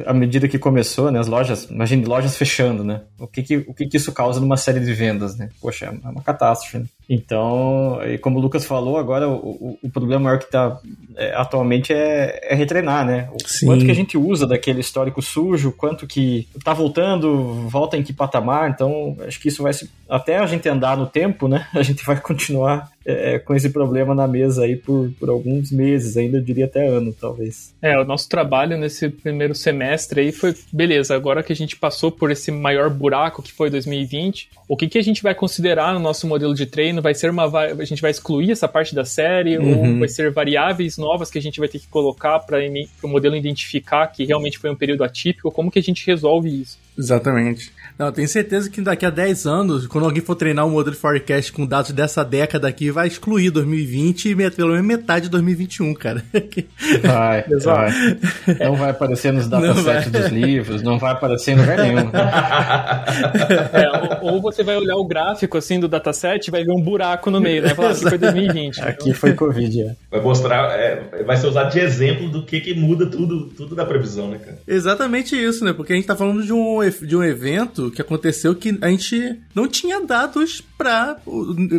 À 0.05 0.13
medida 0.13 0.47
que 0.47 0.59
começou, 0.59 1.09
né, 1.09 1.19
as 1.19 1.27
lojas, 1.27 1.63
imagine 1.63 2.05
lojas 2.05 2.37
fechando, 2.37 2.83
né? 2.83 3.01
O 3.17 3.25
que 3.25 3.41
que, 3.41 3.57
o 3.57 3.73
que 3.73 3.87
que 3.87 3.97
isso 3.97 4.11
causa 4.11 4.39
numa 4.39 4.57
série 4.57 4.79
de 4.79 4.93
vendas, 4.93 5.37
né? 5.37 5.49
Poxa, 5.59 5.85
é 5.85 6.07
uma 6.07 6.21
catástrofe. 6.21 6.79
Né? 6.79 6.85
Então, 7.13 7.99
e 8.05 8.17
como 8.17 8.39
o 8.39 8.41
Lucas 8.41 8.63
falou, 8.63 8.95
agora 8.95 9.27
o, 9.27 9.33
o, 9.33 9.79
o 9.83 9.89
problema 9.89 10.23
maior 10.23 10.39
que 10.39 10.45
está 10.45 10.79
atualmente 11.33 11.91
é, 11.91 12.39
é 12.41 12.55
retreinar, 12.55 13.05
né? 13.05 13.27
O 13.33 13.45
Sim. 13.45 13.65
quanto 13.65 13.83
que 13.83 13.91
a 13.91 13.93
gente 13.93 14.17
usa 14.17 14.47
daquele 14.47 14.79
histórico 14.79 15.21
sujo, 15.21 15.73
quanto 15.73 16.07
que 16.07 16.47
tá 16.63 16.73
voltando, 16.73 17.67
volta 17.67 17.97
em 17.97 18.03
que 18.03 18.13
patamar. 18.13 18.69
Então, 18.69 19.17
acho 19.27 19.41
que 19.41 19.49
isso 19.49 19.61
vai 19.61 19.73
se, 19.73 19.91
até 20.07 20.37
a 20.37 20.45
gente 20.45 20.69
andar 20.69 20.95
no 20.95 21.05
tempo, 21.05 21.49
né? 21.49 21.67
A 21.75 21.83
gente 21.83 22.05
vai 22.05 22.17
continuar 22.17 22.89
é, 23.05 23.39
com 23.39 23.53
esse 23.55 23.69
problema 23.69 24.13
na 24.13 24.27
mesa 24.27 24.63
aí 24.63 24.75
por, 24.75 25.11
por 25.19 25.29
alguns 25.29 25.71
meses, 25.71 26.17
ainda 26.17 26.37
eu 26.37 26.41
diria 26.41 26.65
até 26.65 26.87
ano, 26.87 27.13
talvez. 27.13 27.73
É, 27.81 27.99
o 27.99 28.05
nosso 28.05 28.29
trabalho 28.29 28.77
nesse 28.77 29.09
primeiro 29.09 29.55
semestre 29.55 30.21
aí 30.21 30.31
foi, 30.31 30.55
beleza, 30.71 31.15
agora 31.15 31.43
que 31.43 31.53
a 31.53 31.55
gente 31.55 31.75
passou 31.75 32.11
por 32.11 32.31
esse 32.31 32.51
maior 32.51 32.89
buraco 32.89 33.41
que 33.41 33.51
foi 33.51 33.69
2020, 33.69 34.49
o 34.71 34.77
que, 34.77 34.87
que 34.87 34.97
a 34.97 35.03
gente 35.03 35.21
vai 35.21 35.35
considerar 35.35 35.93
no 35.93 35.99
nosso 35.99 36.25
modelo 36.25 36.55
de 36.55 36.65
treino? 36.65 37.01
Vai 37.01 37.13
ser 37.13 37.29
uma. 37.29 37.43
A 37.43 37.83
gente 37.83 38.01
vai 38.01 38.09
excluir 38.09 38.51
essa 38.51 38.69
parte 38.69 38.95
da 38.95 39.03
série? 39.03 39.57
Uhum. 39.57 39.95
Ou 39.95 39.99
vai 39.99 40.07
ser 40.07 40.31
variáveis 40.31 40.97
novas 40.97 41.29
que 41.29 41.37
a 41.37 41.41
gente 41.41 41.59
vai 41.59 41.67
ter 41.67 41.79
que 41.79 41.87
colocar 41.87 42.39
para 42.39 42.57
o 43.03 43.07
modelo 43.09 43.35
identificar 43.35 44.07
que 44.07 44.23
realmente 44.23 44.57
foi 44.57 44.69
um 44.69 44.75
período 44.75 45.03
atípico? 45.03 45.51
Como 45.51 45.69
que 45.69 45.77
a 45.77 45.83
gente 45.83 46.07
resolve 46.07 46.61
isso? 46.61 46.79
Exatamente. 46.97 47.69
Não, 48.01 48.07
eu 48.07 48.11
tenho 48.11 48.27
certeza 48.27 48.67
que 48.67 48.81
daqui 48.81 49.05
a 49.05 49.11
10 49.11 49.45
anos, 49.45 49.85
quando 49.85 50.05
alguém 50.05 50.23
for 50.23 50.33
treinar 50.33 50.65
um 50.65 50.71
modelo 50.71 50.95
de 50.95 50.99
forecast 50.99 51.53
com 51.53 51.67
dados 51.67 51.91
dessa 51.91 52.25
década 52.25 52.67
aqui, 52.67 52.89
vai 52.89 53.07
excluir 53.07 53.51
2020 53.51 54.29
e 54.29 54.49
pelo 54.49 54.71
menos 54.71 54.87
metade 54.87 55.25
de 55.25 55.29
2021, 55.29 55.93
cara. 55.93 56.23
Vai, 57.03 57.43
vai. 57.63 57.91
Não 58.59 58.75
vai 58.75 58.89
aparecer 58.89 59.31
nos 59.31 59.47
datasets 59.47 60.11
dos 60.11 60.27
livros, 60.27 60.81
não 60.81 60.97
vai 60.97 61.11
aparecer 61.11 61.51
em 61.51 61.55
lugar 61.55 61.77
nenhum. 61.77 62.09
É, 63.71 64.19
ou, 64.21 64.33
ou 64.33 64.41
você 64.41 64.63
vai 64.63 64.75
olhar 64.77 64.95
o 64.95 65.05
gráfico 65.05 65.57
assim 65.57 65.79
do 65.79 65.87
dataset 65.87 66.47
e 66.47 66.51
vai 66.51 66.63
ver 66.63 66.71
um 66.71 66.81
buraco 66.81 67.29
no 67.29 67.39
meio, 67.39 67.61
né? 67.61 67.69
Falar 67.75 67.93
que 67.93 68.01
foi 68.01 68.17
2020. 68.17 68.81
Aqui 68.81 69.13
foi 69.13 69.33
Covid, 69.33 69.81
é. 69.81 69.95
Vai 70.09 70.21
mostrar, 70.21 70.71
é, 70.71 71.23
vai 71.23 71.37
ser 71.37 71.47
usado 71.47 71.71
de 71.71 71.79
exemplo 71.79 72.29
do 72.29 72.43
que, 72.43 72.59
que 72.61 72.73
muda 72.73 73.05
tudo, 73.05 73.47
tudo 73.47 73.75
da 73.75 73.85
previsão, 73.85 74.29
né, 74.29 74.39
cara? 74.39 74.57
Exatamente 74.67 75.35
isso, 75.35 75.63
né? 75.63 75.73
Porque 75.73 75.93
a 75.93 75.95
gente 75.95 76.07
tá 76.07 76.15
falando 76.15 76.43
de 76.43 76.53
um, 76.53 76.79
de 77.01 77.15
um 77.15 77.23
evento 77.23 77.90
que 77.91 78.01
aconteceu 78.01 78.55
que 78.55 78.77
a 78.81 78.87
gente 78.89 79.39
não 79.53 79.67
tinha 79.67 80.01
dados 80.01 80.63
pra, 80.77 81.17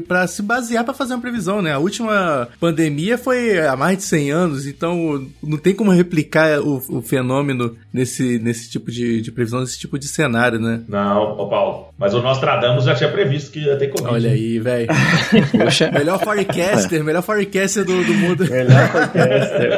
pra 0.06 0.26
se 0.26 0.42
basear 0.42 0.84
pra 0.84 0.94
fazer 0.94 1.14
uma 1.14 1.20
previsão, 1.20 1.60
né? 1.62 1.72
A 1.72 1.78
última 1.78 2.48
pandemia 2.60 3.18
foi 3.18 3.58
há 3.60 3.76
mais 3.76 3.98
de 3.98 4.04
100 4.04 4.30
anos, 4.30 4.66
então 4.66 5.26
não 5.42 5.58
tem 5.58 5.74
como 5.74 5.90
replicar 5.90 6.60
o, 6.60 6.82
o 6.88 7.02
fenômeno 7.02 7.76
nesse, 7.92 8.38
nesse 8.38 8.70
tipo 8.70 8.90
de, 8.90 9.20
de 9.20 9.32
previsão, 9.32 9.60
nesse 9.60 9.78
tipo 9.78 9.98
de 9.98 10.06
cenário, 10.06 10.60
né? 10.60 10.82
Não, 10.88 11.38
ô 11.38 11.48
Paulo. 11.48 11.88
Mas 11.98 12.14
o 12.14 12.22
Nostradamus 12.22 12.84
já 12.84 12.94
tinha 12.94 13.10
previsto 13.10 13.50
que 13.50 13.60
ia 13.60 13.76
ter 13.76 13.88
Covid. 13.88 14.14
Olha 14.14 14.30
aí, 14.30 14.58
velho. 14.58 14.88
Melhor 15.92 16.18
forecaster, 16.18 17.04
melhor 17.04 17.22
forecaster 17.22 17.84
do, 17.84 18.04
do 18.04 18.14
mundo. 18.14 18.44
Melhor 18.48 18.90
podcaster. 18.92 19.70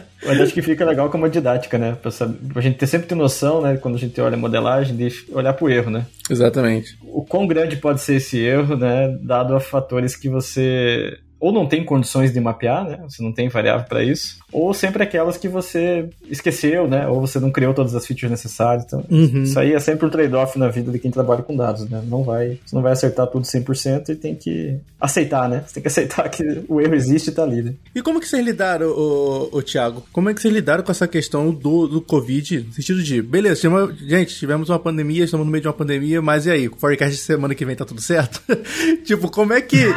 Mas 0.26 0.40
acho 0.40 0.54
que 0.54 0.62
fica 0.62 0.84
legal 0.84 1.10
como 1.10 1.28
didática, 1.28 1.76
né? 1.78 1.96
Pra, 2.00 2.10
saber- 2.10 2.38
pra 2.52 2.62
gente 2.62 2.76
ter 2.78 2.86
sempre 2.86 3.06
ter 3.06 3.14
noção, 3.14 3.60
né? 3.60 3.76
Quando 3.76 3.96
a 3.96 3.98
gente 3.98 4.18
olha 4.20 4.34
a 4.34 4.38
modelagem, 4.38 4.96
de 4.96 5.08
olhar 5.32 5.52
pro 5.52 5.70
erro, 5.70 5.90
né? 5.90 6.06
Exatamente. 6.30 6.96
O 7.02 7.24
quão 7.24 7.46
grande 7.46 7.76
pode 7.76 8.00
ser 8.00 8.16
esse 8.16 8.38
erro, 8.38 8.76
né? 8.76 9.16
Dado 9.22 9.54
a 9.54 9.60
fatores 9.60 10.16
que 10.16 10.28
você 10.28 11.18
ou 11.40 11.52
não 11.52 11.66
tem 11.66 11.84
condições 11.84 12.32
de 12.32 12.40
mapear, 12.40 12.84
né? 12.88 12.98
Você 13.06 13.22
não 13.22 13.30
tem 13.32 13.48
variável 13.50 13.84
para 13.86 14.02
isso, 14.02 14.38
ou 14.54 14.72
sempre 14.72 15.02
aquelas 15.02 15.36
que 15.36 15.48
você 15.48 16.08
esqueceu, 16.30 16.86
né? 16.88 17.06
Ou 17.08 17.20
você 17.20 17.38
não 17.40 17.50
criou 17.50 17.74
todas 17.74 17.94
as 17.94 18.06
features 18.06 18.30
necessárias. 18.30 18.84
Então, 18.84 19.04
Uhum. 19.10 19.42
isso 19.42 19.58
aí 19.58 19.72
é 19.74 19.80
sempre 19.80 20.06
um 20.06 20.10
trade-off 20.10 20.58
na 20.58 20.68
vida 20.68 20.90
de 20.92 20.98
quem 20.98 21.10
trabalha 21.10 21.42
com 21.42 21.56
dados, 21.56 21.88
né? 21.90 22.02
Não 22.06 22.22
vai, 22.22 22.58
você 22.64 22.74
não 22.74 22.82
vai 22.82 22.92
acertar 22.92 23.26
tudo 23.26 23.44
100% 23.44 24.10
e 24.10 24.14
tem 24.14 24.34
que 24.34 24.78
aceitar, 25.00 25.48
né? 25.48 25.64
Você 25.66 25.74
tem 25.74 25.82
que 25.82 25.88
aceitar 25.88 26.28
que 26.28 26.64
o 26.68 26.80
erro 26.80 26.94
existe 26.94 27.28
e 27.28 27.32
tá 27.32 27.42
ali, 27.42 27.62
né? 27.62 27.74
E 27.94 28.00
como 28.00 28.20
que 28.20 28.28
vocês 28.28 28.44
lidaram, 28.44 28.86
ô, 28.88 29.48
ô, 29.52 29.62
Thiago? 29.62 30.04
Como 30.12 30.30
é 30.30 30.34
que 30.34 30.40
vocês 30.40 30.54
lidaram 30.54 30.82
com 30.84 30.90
essa 30.92 31.06
questão 31.08 31.50
do, 31.52 31.86
do 31.88 32.00
Covid? 32.00 32.60
No 32.68 32.72
sentido 32.72 33.02
de, 33.02 33.20
beleza, 33.20 33.60
tivemos- 33.60 33.98
gente, 33.98 34.34
tivemos 34.36 34.68
uma 34.70 34.78
pandemia, 34.78 35.24
estamos 35.24 35.44
no 35.44 35.50
meio 35.52 35.62
de 35.62 35.68
uma 35.68 35.74
pandemia, 35.74 36.22
mas 36.22 36.46
e 36.46 36.50
aí? 36.50 36.68
O 36.68 36.76
forecast 36.76 37.14
de 37.16 37.20
semana 37.22 37.54
que 37.54 37.64
vem 37.64 37.74
tá 37.76 37.84
tudo 37.84 38.00
certo? 38.00 38.40
tipo, 39.04 39.30
como 39.30 39.52
é 39.52 39.60
que. 39.60 39.84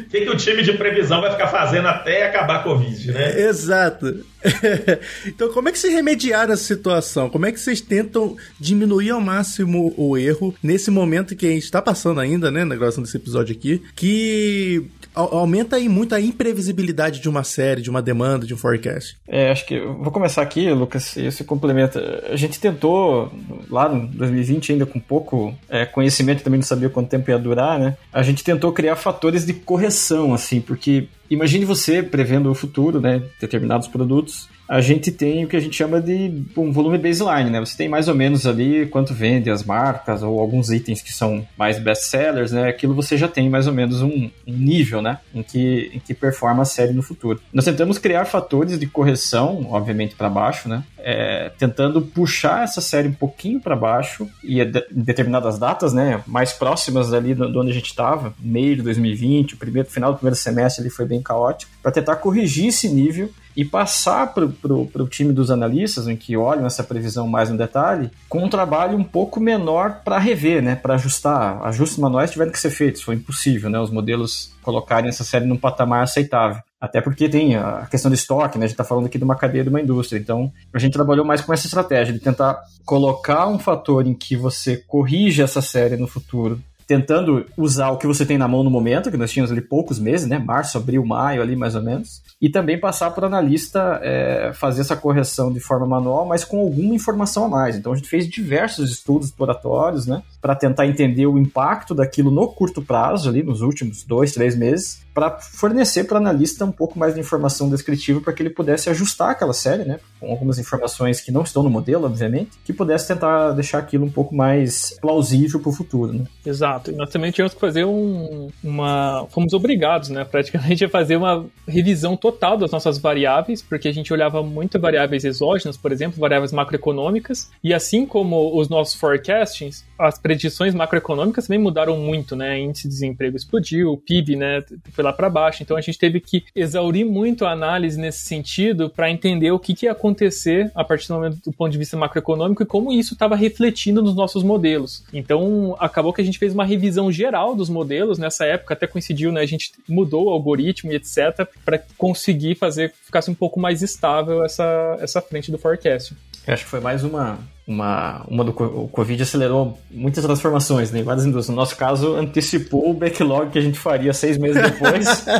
O 0.00 0.10
que, 0.10 0.20
que 0.22 0.30
o 0.30 0.36
time 0.36 0.62
de 0.62 0.72
previsão 0.72 1.20
vai 1.20 1.30
ficar 1.30 1.48
fazendo 1.48 1.86
até 1.88 2.26
acabar 2.26 2.56
a 2.56 2.62
Covid, 2.74 3.12
né? 3.12 3.40
Exato. 3.42 4.24
então, 5.26 5.52
como 5.52 5.68
é 5.68 5.72
que 5.72 5.78
vocês 5.78 5.92
remediaram 5.92 6.52
essa 6.52 6.62
situação? 6.64 7.28
Como 7.28 7.46
é 7.46 7.52
que 7.52 7.60
vocês 7.60 7.80
tentam 7.80 8.36
diminuir 8.58 9.10
ao 9.10 9.20
máximo 9.20 9.92
o 9.96 10.16
erro 10.16 10.54
nesse 10.62 10.90
momento 10.90 11.36
que 11.36 11.46
a 11.46 11.50
gente 11.50 11.64
está 11.64 11.82
passando 11.82 12.20
ainda, 12.20 12.50
né, 12.50 12.64
na 12.64 12.74
gravação 12.74 13.02
desse 13.02 13.16
episódio 13.16 13.54
aqui, 13.54 13.82
que 13.94 14.86
au- 15.14 15.34
aumenta 15.38 15.76
aí 15.76 15.88
muito 15.88 16.14
a 16.14 16.20
imprevisibilidade 16.20 17.20
de 17.20 17.28
uma 17.28 17.44
série, 17.44 17.82
de 17.82 17.90
uma 17.90 18.00
demanda, 18.00 18.46
de 18.46 18.54
um 18.54 18.56
forecast? 18.56 19.16
É, 19.28 19.50
acho 19.50 19.66
que 19.66 19.74
eu 19.74 19.94
vou 19.98 20.10
começar 20.12 20.42
aqui, 20.42 20.70
Lucas, 20.70 21.16
e 21.16 21.30
você 21.30 21.44
complementa. 21.44 22.24
A 22.30 22.36
gente 22.36 22.58
tentou, 22.58 23.30
lá 23.68 23.88
no 23.88 24.06
2020, 24.06 24.72
ainda 24.72 24.86
com 24.86 24.98
pouco 24.98 25.54
é, 25.68 25.84
conhecimento, 25.84 26.42
também 26.42 26.58
não 26.60 26.66
sabia 26.66 26.88
quanto 26.88 27.08
tempo 27.10 27.30
ia 27.30 27.38
durar, 27.38 27.78
né? 27.78 27.96
A 28.12 28.22
gente 28.22 28.42
tentou 28.42 28.72
criar 28.72 28.96
fatores 28.96 29.44
de 29.44 29.52
correção, 29.52 30.32
assim, 30.32 30.60
porque 30.60 31.08
imagine 31.30 31.64
você 31.64 32.02
prevendo 32.02 32.50
o 32.50 32.54
futuro, 32.54 33.00
né? 33.00 33.22
Determinados 33.40 33.88
produtos. 33.88 34.48
a 34.70 34.80
gente 34.80 35.10
tem 35.10 35.44
o 35.44 35.48
que 35.48 35.56
a 35.56 35.60
gente 35.60 35.76
chama 35.76 36.00
de 36.00 36.44
um 36.56 36.70
volume 36.70 36.96
baseline, 36.96 37.50
né? 37.50 37.58
Você 37.58 37.76
tem 37.76 37.88
mais 37.88 38.06
ou 38.06 38.14
menos 38.14 38.46
ali 38.46 38.86
quanto 38.86 39.12
vende 39.12 39.50
as 39.50 39.64
marcas 39.64 40.22
ou 40.22 40.38
alguns 40.38 40.70
itens 40.70 41.02
que 41.02 41.12
são 41.12 41.44
mais 41.58 41.80
best-sellers, 41.80 42.52
né? 42.52 42.68
Aquilo 42.68 42.94
você 42.94 43.16
já 43.16 43.26
tem 43.26 43.50
mais 43.50 43.66
ou 43.66 43.72
menos 43.72 44.00
um, 44.00 44.30
um 44.46 44.56
nível, 44.56 45.02
né? 45.02 45.18
Em 45.34 45.42
que, 45.42 45.90
em 45.92 45.98
que 45.98 46.14
performa 46.14 46.62
a 46.62 46.64
série 46.64 46.92
no 46.92 47.02
futuro. 47.02 47.40
Nós 47.52 47.64
tentamos 47.64 47.98
criar 47.98 48.26
fatores 48.26 48.78
de 48.78 48.86
correção, 48.86 49.66
obviamente 49.70 50.14
para 50.14 50.28
baixo, 50.28 50.68
né? 50.68 50.84
É, 50.98 51.50
tentando 51.58 52.00
puxar 52.00 52.62
essa 52.62 52.80
série 52.80 53.08
um 53.08 53.14
pouquinho 53.14 53.58
para 53.58 53.74
baixo 53.74 54.28
e 54.44 54.60
em 54.60 54.70
determinadas 54.92 55.58
datas, 55.58 55.92
né? 55.92 56.22
Mais 56.28 56.52
próximas 56.52 57.12
ali 57.12 57.34
de 57.34 57.42
onde 57.42 57.70
a 57.70 57.74
gente 57.74 57.86
estava, 57.86 58.32
meio 58.38 58.76
de 58.76 58.82
2020, 58.82 59.54
o 59.54 59.56
primeiro 59.56 59.90
final 59.90 60.12
do 60.12 60.18
primeiro 60.18 60.36
semestre 60.36 60.82
ele 60.82 60.90
foi 60.90 61.06
bem 61.06 61.19
caótico, 61.22 61.72
para 61.82 61.92
tentar 61.92 62.16
corrigir 62.16 62.68
esse 62.68 62.88
nível 62.88 63.30
e 63.56 63.64
passar 63.64 64.32
para 64.32 64.44
o 64.44 65.08
time 65.08 65.32
dos 65.32 65.50
analistas, 65.50 66.06
em 66.06 66.16
que 66.16 66.36
olham 66.36 66.66
essa 66.66 66.84
previsão 66.84 67.26
mais 67.26 67.50
no 67.50 67.58
detalhe, 67.58 68.10
com 68.28 68.44
um 68.44 68.48
trabalho 68.48 68.96
um 68.96 69.04
pouco 69.04 69.40
menor 69.40 70.00
para 70.04 70.18
rever, 70.18 70.62
né, 70.62 70.76
para 70.76 70.94
ajustar. 70.94 71.60
Ajustes 71.64 71.98
manuais 71.98 72.30
tiveram 72.30 72.52
que 72.52 72.58
ser 72.58 72.70
feitos, 72.70 73.02
foi 73.02 73.16
impossível, 73.16 73.68
né, 73.68 73.78
os 73.78 73.90
modelos 73.90 74.52
colocarem 74.62 75.08
essa 75.08 75.24
série 75.24 75.46
num 75.46 75.56
patamar 75.56 76.04
aceitável. 76.04 76.62
Até 76.80 77.02
porque 77.02 77.28
tem 77.28 77.56
a 77.56 77.86
questão 77.90 78.10
do 78.10 78.14
estoque, 78.14 78.56
né? 78.56 78.64
A 78.64 78.66
gente 78.66 78.72
está 78.72 78.84
falando 78.84 79.04
aqui 79.04 79.18
de 79.18 79.24
uma 79.24 79.36
cadeia 79.36 79.62
de 79.62 79.68
uma 79.68 79.82
indústria. 79.82 80.18
Então, 80.18 80.50
a 80.72 80.78
gente 80.78 80.94
trabalhou 80.94 81.26
mais 81.26 81.42
com 81.42 81.52
essa 81.52 81.66
estratégia 81.66 82.14
de 82.14 82.20
tentar 82.20 82.58
colocar 82.86 83.46
um 83.48 83.58
fator 83.58 84.06
em 84.06 84.14
que 84.14 84.34
você 84.34 84.78
corrige 84.78 85.42
essa 85.42 85.60
série 85.60 85.98
no 85.98 86.06
futuro 86.06 86.58
tentando 86.90 87.46
usar 87.56 87.90
o 87.90 87.96
que 87.96 88.04
você 88.04 88.26
tem 88.26 88.36
na 88.36 88.48
mão 88.48 88.64
no 88.64 88.70
momento, 88.70 89.12
que 89.12 89.16
nós 89.16 89.30
tínhamos 89.30 89.52
ali 89.52 89.60
poucos 89.60 90.00
meses, 90.00 90.26
né? 90.26 90.40
Março, 90.40 90.76
abril, 90.76 91.06
maio 91.06 91.40
ali 91.40 91.54
mais 91.54 91.76
ou 91.76 91.82
menos. 91.82 92.20
E 92.42 92.48
também 92.48 92.80
passar 92.80 93.12
para 93.12 93.22
o 93.22 93.26
analista 93.28 94.00
é, 94.02 94.50
fazer 94.52 94.80
essa 94.80 94.96
correção 94.96 95.52
de 95.52 95.60
forma 95.60 95.86
manual, 95.86 96.26
mas 96.26 96.44
com 96.44 96.58
alguma 96.58 96.92
informação 96.92 97.44
a 97.44 97.48
mais. 97.48 97.76
Então 97.76 97.92
a 97.92 97.94
gente 97.94 98.08
fez 98.08 98.28
diversos 98.28 98.90
estudos 98.90 99.28
exploratórios, 99.28 100.04
né? 100.04 100.20
Para 100.42 100.56
tentar 100.56 100.84
entender 100.84 101.26
o 101.26 101.38
impacto 101.38 101.94
daquilo 101.94 102.32
no 102.32 102.48
curto 102.48 102.82
prazo, 102.82 103.28
ali 103.28 103.44
nos 103.44 103.60
últimos 103.60 104.02
dois, 104.02 104.32
três 104.32 104.56
meses, 104.56 105.00
para 105.20 105.38
fornecer 105.38 106.04
para 106.04 106.14
o 106.14 106.16
analista 106.18 106.64
um 106.64 106.72
pouco 106.72 106.98
mais 106.98 107.14
de 107.14 107.20
informação 107.20 107.68
descritiva 107.68 108.22
para 108.22 108.32
que 108.32 108.42
ele 108.42 108.48
pudesse 108.48 108.88
ajustar 108.88 109.30
aquela 109.30 109.52
série, 109.52 109.84
né, 109.84 110.00
com 110.18 110.30
algumas 110.30 110.58
informações 110.58 111.20
que 111.20 111.30
não 111.30 111.42
estão 111.42 111.62
no 111.62 111.68
modelo, 111.68 112.06
obviamente, 112.06 112.52
que 112.64 112.72
pudesse 112.72 113.08
tentar 113.08 113.52
deixar 113.52 113.78
aquilo 113.78 114.06
um 114.06 114.10
pouco 114.10 114.34
mais 114.34 114.96
plausível 115.00 115.60
para 115.60 115.68
o 115.68 115.72
futuro. 115.72 116.14
Né? 116.14 116.24
Exato. 116.44 116.90
E 116.90 116.94
nós 116.94 117.10
também 117.10 117.30
tínhamos 117.30 117.52
que 117.52 117.60
fazer 117.60 117.84
um, 117.84 118.48
uma. 118.64 119.26
Fomos 119.28 119.52
obrigados, 119.52 120.08
né, 120.08 120.24
praticamente, 120.24 120.84
a 120.86 120.88
fazer 120.88 121.16
uma 121.16 121.44
revisão 121.68 122.16
total 122.16 122.56
das 122.56 122.70
nossas 122.70 122.96
variáveis, 122.96 123.60
porque 123.60 123.88
a 123.88 123.92
gente 123.92 124.12
olhava 124.12 124.42
muito 124.42 124.80
variáveis 124.80 125.24
exógenas, 125.24 125.76
por 125.76 125.92
exemplo, 125.92 126.18
variáveis 126.18 126.52
macroeconômicas, 126.52 127.50
e 127.62 127.74
assim 127.74 128.06
como 128.06 128.58
os 128.58 128.70
nossos 128.70 128.94
forecastings, 128.94 129.84
as 130.00 130.18
predições 130.18 130.74
macroeconômicas 130.74 131.46
também 131.46 131.58
mudaram 131.58 131.96
muito, 131.96 132.34
né? 132.34 132.58
Índice 132.58 132.84
de 132.84 132.94
desemprego 132.94 133.36
explodiu, 133.36 133.92
o 133.92 133.98
PIB, 133.98 134.36
né, 134.36 134.64
foi 134.92 135.04
lá 135.04 135.12
para 135.12 135.28
baixo. 135.28 135.62
Então 135.62 135.76
a 135.76 135.80
gente 135.80 135.98
teve 135.98 136.20
que 136.20 136.44
exaurir 136.54 137.04
muito 137.04 137.44
a 137.44 137.52
análise 137.52 138.00
nesse 138.00 138.20
sentido 138.20 138.88
para 138.88 139.10
entender 139.10 139.50
o 139.50 139.58
que, 139.58 139.74
que 139.74 139.86
ia 139.86 139.92
acontecer 139.92 140.70
a 140.74 140.82
partir 140.82 141.08
do 141.08 141.14
momento 141.14 141.38
do 141.44 141.52
ponto 141.52 141.70
de 141.70 141.78
vista 141.78 141.96
macroeconômico 141.96 142.62
e 142.62 142.66
como 142.66 142.92
isso 142.92 143.14
estava 143.14 143.36
refletindo 143.36 144.02
nos 144.02 144.14
nossos 144.14 144.42
modelos. 144.42 145.04
Então 145.12 145.76
acabou 145.78 146.12
que 146.12 146.22
a 146.22 146.24
gente 146.24 146.38
fez 146.38 146.54
uma 146.54 146.64
revisão 146.64 147.12
geral 147.12 147.54
dos 147.54 147.68
modelos 147.68 148.18
nessa 148.18 148.46
época, 148.46 148.74
até 148.74 148.86
coincidiu, 148.86 149.30
né? 149.30 149.42
A 149.42 149.46
gente 149.46 149.72
mudou 149.88 150.26
o 150.26 150.30
algoritmo 150.30 150.92
e 150.92 150.96
etc 150.96 151.46
para 151.64 151.78
conseguir 151.98 152.54
fazer 152.54 152.92
ficasse 153.04 153.30
um 153.30 153.34
pouco 153.34 153.60
mais 153.60 153.82
estável 153.82 154.44
essa, 154.44 154.96
essa 155.00 155.20
frente 155.20 155.50
do 155.50 155.58
forecast. 155.58 156.14
Eu 156.46 156.54
acho 156.54 156.64
que 156.64 156.70
foi 156.70 156.80
mais 156.80 157.04
uma 157.04 157.38
uma, 157.70 158.24
uma 158.28 158.42
do 158.42 158.50
o 158.50 158.88
Covid 158.88 159.22
acelerou 159.22 159.78
muitas 159.88 160.24
transformações 160.24 160.90
né, 160.90 160.98
em 160.98 161.04
várias 161.04 161.24
indústrias. 161.24 161.50
No 161.50 161.56
nosso 161.56 161.76
caso, 161.76 162.16
antecipou 162.16 162.90
o 162.90 162.94
backlog 162.94 163.52
que 163.52 163.58
a 163.60 163.62
gente 163.62 163.78
faria 163.78 164.12
seis 164.12 164.36
meses 164.36 164.60
depois. 164.60 165.24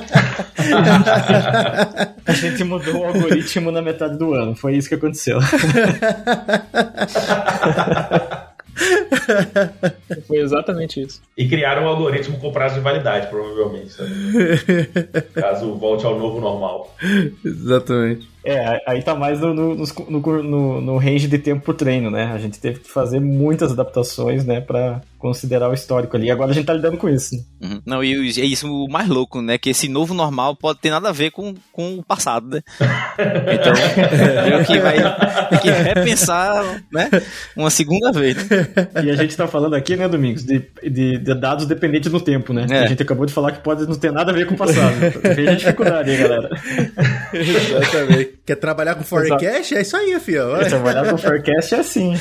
a 2.24 2.32
gente 2.32 2.62
mudou 2.62 2.98
o 2.98 3.04
algoritmo 3.06 3.72
na 3.72 3.82
metade 3.82 4.16
do 4.16 4.32
ano. 4.32 4.54
Foi 4.54 4.76
isso 4.76 4.88
que 4.88 4.94
aconteceu. 4.94 5.40
Foi 10.26 10.38
exatamente 10.38 11.02
isso. 11.02 11.20
E 11.36 11.48
criaram 11.48 11.84
um 11.84 11.88
algoritmo 11.88 12.38
com 12.38 12.52
prazo 12.52 12.76
de 12.76 12.80
validade, 12.80 13.26
provavelmente. 13.26 13.94
Caso 15.34 15.74
volte 15.74 16.06
ao 16.06 16.16
novo 16.16 16.40
normal. 16.40 16.94
Exatamente. 17.44 18.29
É, 18.44 18.82
aí 18.86 19.02
tá 19.02 19.14
mais 19.14 19.40
no, 19.40 19.52
no, 19.52 19.84
no, 20.42 20.80
no, 20.80 20.96
range 20.96 21.28
de 21.28 21.38
tempo 21.38 21.62
pro 21.62 21.74
treino, 21.74 22.10
né? 22.10 22.32
A 22.32 22.38
gente 22.38 22.58
teve 22.58 22.80
que 22.80 22.90
fazer 22.90 23.20
muitas 23.20 23.72
adaptações, 23.72 24.44
né, 24.44 24.60
pra 24.60 25.02
considerar 25.20 25.68
o 25.68 25.74
histórico 25.74 26.16
ali. 26.16 26.30
Agora 26.30 26.50
a 26.50 26.54
gente 26.54 26.64
tá 26.64 26.72
lidando 26.72 26.96
com 26.96 27.08
isso. 27.08 27.36
Né? 27.36 27.42
Uhum. 27.60 27.82
Não, 27.84 28.02
e 28.02 28.30
é 28.40 28.44
isso 28.44 28.66
o 28.66 28.90
mais 28.90 29.06
louco, 29.06 29.42
né? 29.42 29.58
Que 29.58 29.70
esse 29.70 29.86
novo 29.86 30.14
normal 30.14 30.56
pode 30.56 30.80
ter 30.80 30.90
nada 30.90 31.10
a 31.10 31.12
ver 31.12 31.30
com, 31.30 31.54
com 31.70 31.98
o 31.98 32.02
passado, 32.02 32.48
né? 32.48 32.62
Então, 33.20 33.72
é 33.74 34.64
que 34.64 34.78
vai 34.78 34.96
que 35.60 35.70
repensar, 35.70 36.82
né? 36.90 37.10
Uma 37.54 37.68
segunda 37.68 38.12
vez. 38.12 38.36
Né? 38.48 38.66
E 39.04 39.10
a 39.10 39.16
gente 39.16 39.36
tá 39.36 39.46
falando 39.46 39.74
aqui, 39.74 39.94
né, 39.94 40.08
Domingos, 40.08 40.42
de, 40.42 40.64
de, 40.82 41.18
de 41.18 41.34
dados 41.34 41.66
dependentes 41.66 42.10
no 42.10 42.20
tempo, 42.20 42.54
né? 42.54 42.66
É. 42.70 42.84
A 42.84 42.86
gente 42.86 43.02
acabou 43.02 43.26
de 43.26 43.32
falar 43.32 43.52
que 43.52 43.60
pode 43.60 43.86
não 43.86 43.94
ter 43.94 44.10
nada 44.10 44.30
a 44.32 44.34
ver 44.34 44.46
com 44.46 44.54
o 44.54 44.56
passado. 44.56 44.94
Veja 45.34 45.50
a 45.50 45.54
dificuldade 45.54 46.10
aí, 46.10 46.16
galera. 46.16 46.50
Exatamente. 47.34 48.40
Quer 48.46 48.56
trabalhar 48.56 48.94
com 48.94 49.04
forecast? 49.04 49.74
É 49.74 49.82
isso 49.82 49.96
aí, 49.96 50.18
filho. 50.20 50.58
Quer 50.58 50.68
trabalhar 50.68 51.10
com 51.10 51.18
forecast 51.18 51.74
é 51.74 51.78
assim. 51.78 52.14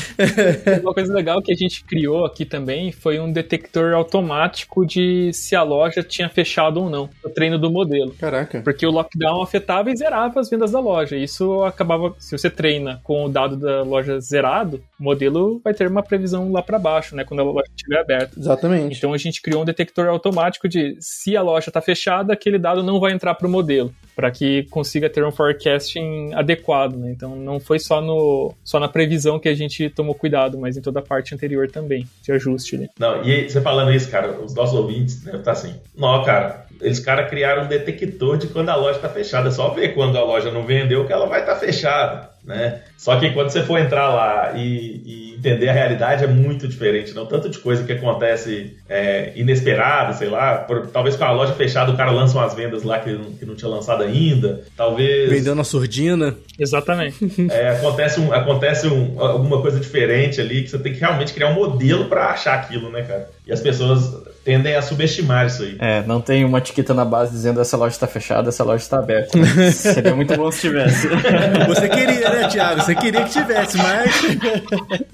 Uma 0.82 0.94
coisa 0.94 1.14
legal 1.14 1.42
que 1.42 1.54
a 1.54 1.56
gente 1.56 1.84
criou 1.86 2.26
aqui 2.26 2.44
também 2.44 2.89
foi 2.92 3.20
um 3.20 3.32
detector 3.32 3.94
automático 3.94 4.86
de 4.86 5.32
se 5.34 5.56
a 5.56 5.64
loja 5.64 6.04
tinha 6.04 6.30
fechado 6.30 6.82
ou 6.82 6.90
não. 6.90 7.10
O 7.24 7.30
treino 7.30 7.58
do 7.58 7.72
modelo. 7.72 8.14
Caraca. 8.20 8.62
Porque 8.62 8.86
o 8.86 8.92
lockdown 8.92 9.42
afetava 9.42 9.92
e 9.92 9.96
zerava 9.96 10.40
as 10.40 10.50
vendas 10.50 10.72
da 10.72 10.80
loja. 10.80 11.16
Isso 11.16 11.64
acabava, 11.64 12.16
se 12.20 12.38
você 12.38 12.50
treina 12.50 13.00
com 13.04 13.26
o 13.26 13.30
dado 13.30 13.56
da 13.58 13.84
loja 13.84 14.20
zerado, 14.20 14.84
o 15.00 15.04
modelo 15.04 15.60
vai 15.64 15.74
ter 15.74 15.88
uma 15.88 16.04
previsão 16.04 16.52
lá 16.52 16.62
para 16.62 16.80
baixo, 16.80 17.16
né? 17.16 17.24
Quando 17.24 17.42
a 17.42 17.44
loja 17.44 17.70
estiver 17.76 18.00
aberta. 18.00 18.40
Exatamente. 18.40 18.98
Então 18.98 19.14
a 19.14 19.18
gente 19.18 19.42
criou 19.42 19.62
um 19.62 19.66
detector 19.66 20.08
automático 20.08 20.68
de 20.68 20.98
se 21.00 21.36
a 21.36 21.42
loja 21.42 21.70
está 21.70 21.82
fechada, 21.82 22.34
aquele 22.34 22.58
dado 22.58 22.84
não 22.84 23.00
vai 23.00 23.12
entrar 23.12 23.36
para 23.36 23.48
o 23.48 23.50
modelo 23.50 23.94
para 24.20 24.32
que 24.32 24.64
consiga 24.70 25.10
ter 25.10 25.24
um 25.24 25.32
forecasting 25.32 26.34
adequado, 26.34 26.98
né? 26.98 27.10
Então 27.12 27.38
não 27.38 27.58
foi 27.58 27.80
só 27.80 28.02
no 28.02 28.54
só 28.66 28.78
na 28.78 28.90
previsão 28.90 29.40
que 29.40 29.48
a 29.48 29.54
gente 29.54 29.90
tomou 29.90 30.14
cuidado, 30.14 30.60
mas 30.60 30.76
em 30.76 30.82
toda 30.82 31.00
a 31.00 31.02
parte 31.02 31.34
anterior 31.34 31.72
também, 31.72 32.06
de 32.22 32.34
ajuste, 32.34 32.78
né? 32.80 32.88
Não, 32.98 33.24
e 33.24 33.50
você 33.50 33.62
falando 33.62 33.92
isso, 33.92 34.10
cara, 34.10 34.40
os 34.40 34.54
nossos 34.54 34.76
ouvintes, 34.76 35.24
né, 35.24 35.38
tá 35.44 35.52
assim, 35.52 35.76
não, 35.96 36.24
cara, 36.24 36.66
eles 36.82 37.00
cara 37.00 37.26
criaram 37.26 37.64
um 37.64 37.68
detector 37.68 38.38
de 38.38 38.48
quando 38.48 38.70
a 38.70 38.76
loja 38.76 38.98
está 38.98 39.10
fechada, 39.10 39.50
é 39.50 39.52
só 39.52 39.70
ver 39.70 39.94
quando 39.94 40.18
a 40.18 40.24
loja 40.24 40.52
não 40.52 40.66
vendeu 40.66 41.06
que 41.06 41.14
ela 41.14 41.28
vai 41.28 41.42
estar 41.42 41.56
tá 41.56 41.60
fechada, 41.60 42.30
né? 42.50 42.82
Só 42.98 43.18
que 43.20 43.30
quando 43.30 43.52
você 43.52 43.62
for 43.62 43.78
entrar 43.78 44.10
lá 44.10 44.54
e, 44.56 45.04
e, 45.06 45.36
entender 45.36 45.70
a 45.70 45.72
realidade 45.72 46.24
é 46.24 46.28
muito 46.28 46.68
diferente, 46.68 47.14
não 47.14 47.28
tanto 47.28 47.48
de 47.48 47.60
coisa 47.60 47.84
que 47.84 47.94
acontece 47.94 48.76
é, 48.90 49.32
inesperada, 49.36 50.14
sei 50.14 50.30
lá, 50.30 50.58
por, 50.58 50.88
talvez 50.88 51.16
com 51.16 51.24
a 51.24 51.32
loja 51.32 51.54
fechada 51.54 51.92
o 51.92 51.96
cara 51.96 52.10
lança 52.10 52.38
umas 52.38 52.56
vendas 52.56 52.82
lá 52.82 53.00
que, 53.00 53.16
que 53.38 53.46
não 53.46 53.56
tinha 53.56 53.70
lançado 53.70 54.02
ainda, 54.02 54.64
talvez... 54.76 55.30
Vendendo 55.30 55.62
a 55.62 55.64
surdina. 55.64 56.36
Exatamente. 56.58 57.20
É, 57.52 57.70
acontece 57.70 58.20
um, 58.20 58.34
acontece 58.34 58.88
um, 58.88 59.20
alguma 59.20 59.62
coisa 59.62 59.80
diferente 59.80 60.40
ali 60.40 60.64
que 60.64 60.70
você 60.70 60.78
tem 60.78 60.94
que 60.94 61.00
realmente 61.00 61.34
criar 61.34 61.50
um 61.50 61.54
modelo 61.54 62.06
para 62.06 62.30
achar 62.30 62.56
aquilo, 62.56 62.92
né, 62.92 63.04
cara? 63.04 63.30
E 63.46 63.52
as 63.52 63.60
pessoas 63.60 64.24
tendem 64.44 64.76
a 64.76 64.82
subestimar 64.82 65.46
isso 65.46 65.64
aí. 65.64 65.76
É, 65.80 66.04
não 66.04 66.22
tem 66.22 66.44
uma 66.44 66.58
etiqueta 66.58 66.94
na 66.94 67.06
base 67.06 67.32
dizendo 67.32 67.62
essa 67.62 67.78
loja 67.78 67.96
está 67.96 68.08
fechada, 68.08 68.50
essa 68.50 68.64
loja 68.64 68.84
está 68.84 69.00
aberta. 69.00 69.38
Seria 69.72 70.16
muito 70.16 70.36
bom 70.36 70.52
se 70.52 70.62
tivesse. 70.62 71.08
Você 71.68 71.90
queria, 71.90 72.30
né, 72.30 72.48
Thiago? 72.48 72.82
Você 72.82 72.96
queria 72.96 73.24
que 73.24 73.32
tivesse, 73.32 73.78
mas. 73.78 74.22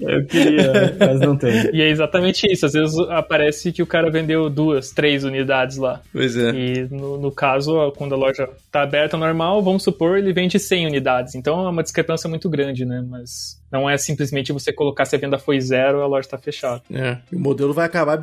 Eu 0.00 0.24
queria, 0.26 0.96
mas 0.98 1.20
não 1.20 1.36
tem. 1.36 1.70
E 1.74 1.82
é 1.82 1.88
exatamente 1.88 2.50
isso. 2.50 2.66
Às 2.66 2.72
vezes 2.72 2.98
aparece 3.10 3.72
que 3.72 3.82
o 3.82 3.86
cara 3.86 4.10
vendeu 4.10 4.48
duas, 4.48 4.90
três 4.90 5.24
unidades 5.24 5.76
lá. 5.76 6.00
Pois 6.12 6.36
é. 6.36 6.50
E 6.50 6.88
no, 6.90 7.18
no 7.18 7.30
caso, 7.30 7.92
quando 7.96 8.14
a 8.14 8.18
loja 8.18 8.48
está 8.66 8.82
aberta 8.82 9.16
normal, 9.16 9.62
vamos 9.62 9.82
supor, 9.82 10.18
ele 10.18 10.32
vende 10.32 10.58
100 10.58 10.86
unidades. 10.86 11.34
Então 11.34 11.66
é 11.66 11.70
uma 11.70 11.82
discrepância 11.82 12.28
muito 12.28 12.48
grande, 12.48 12.84
né? 12.84 13.04
Mas 13.08 13.55
não 13.70 13.88
é 13.88 13.96
simplesmente 13.96 14.52
você 14.52 14.72
colocar 14.72 15.04
se 15.04 15.16
a 15.16 15.18
venda 15.18 15.38
foi 15.38 15.60
zero 15.60 16.02
a 16.02 16.06
loja 16.06 16.26
está 16.26 16.38
fechada. 16.38 16.82
É. 16.92 17.18
O 17.32 17.38
modelo 17.38 17.72
vai 17.72 17.86
acabar 17.86 18.18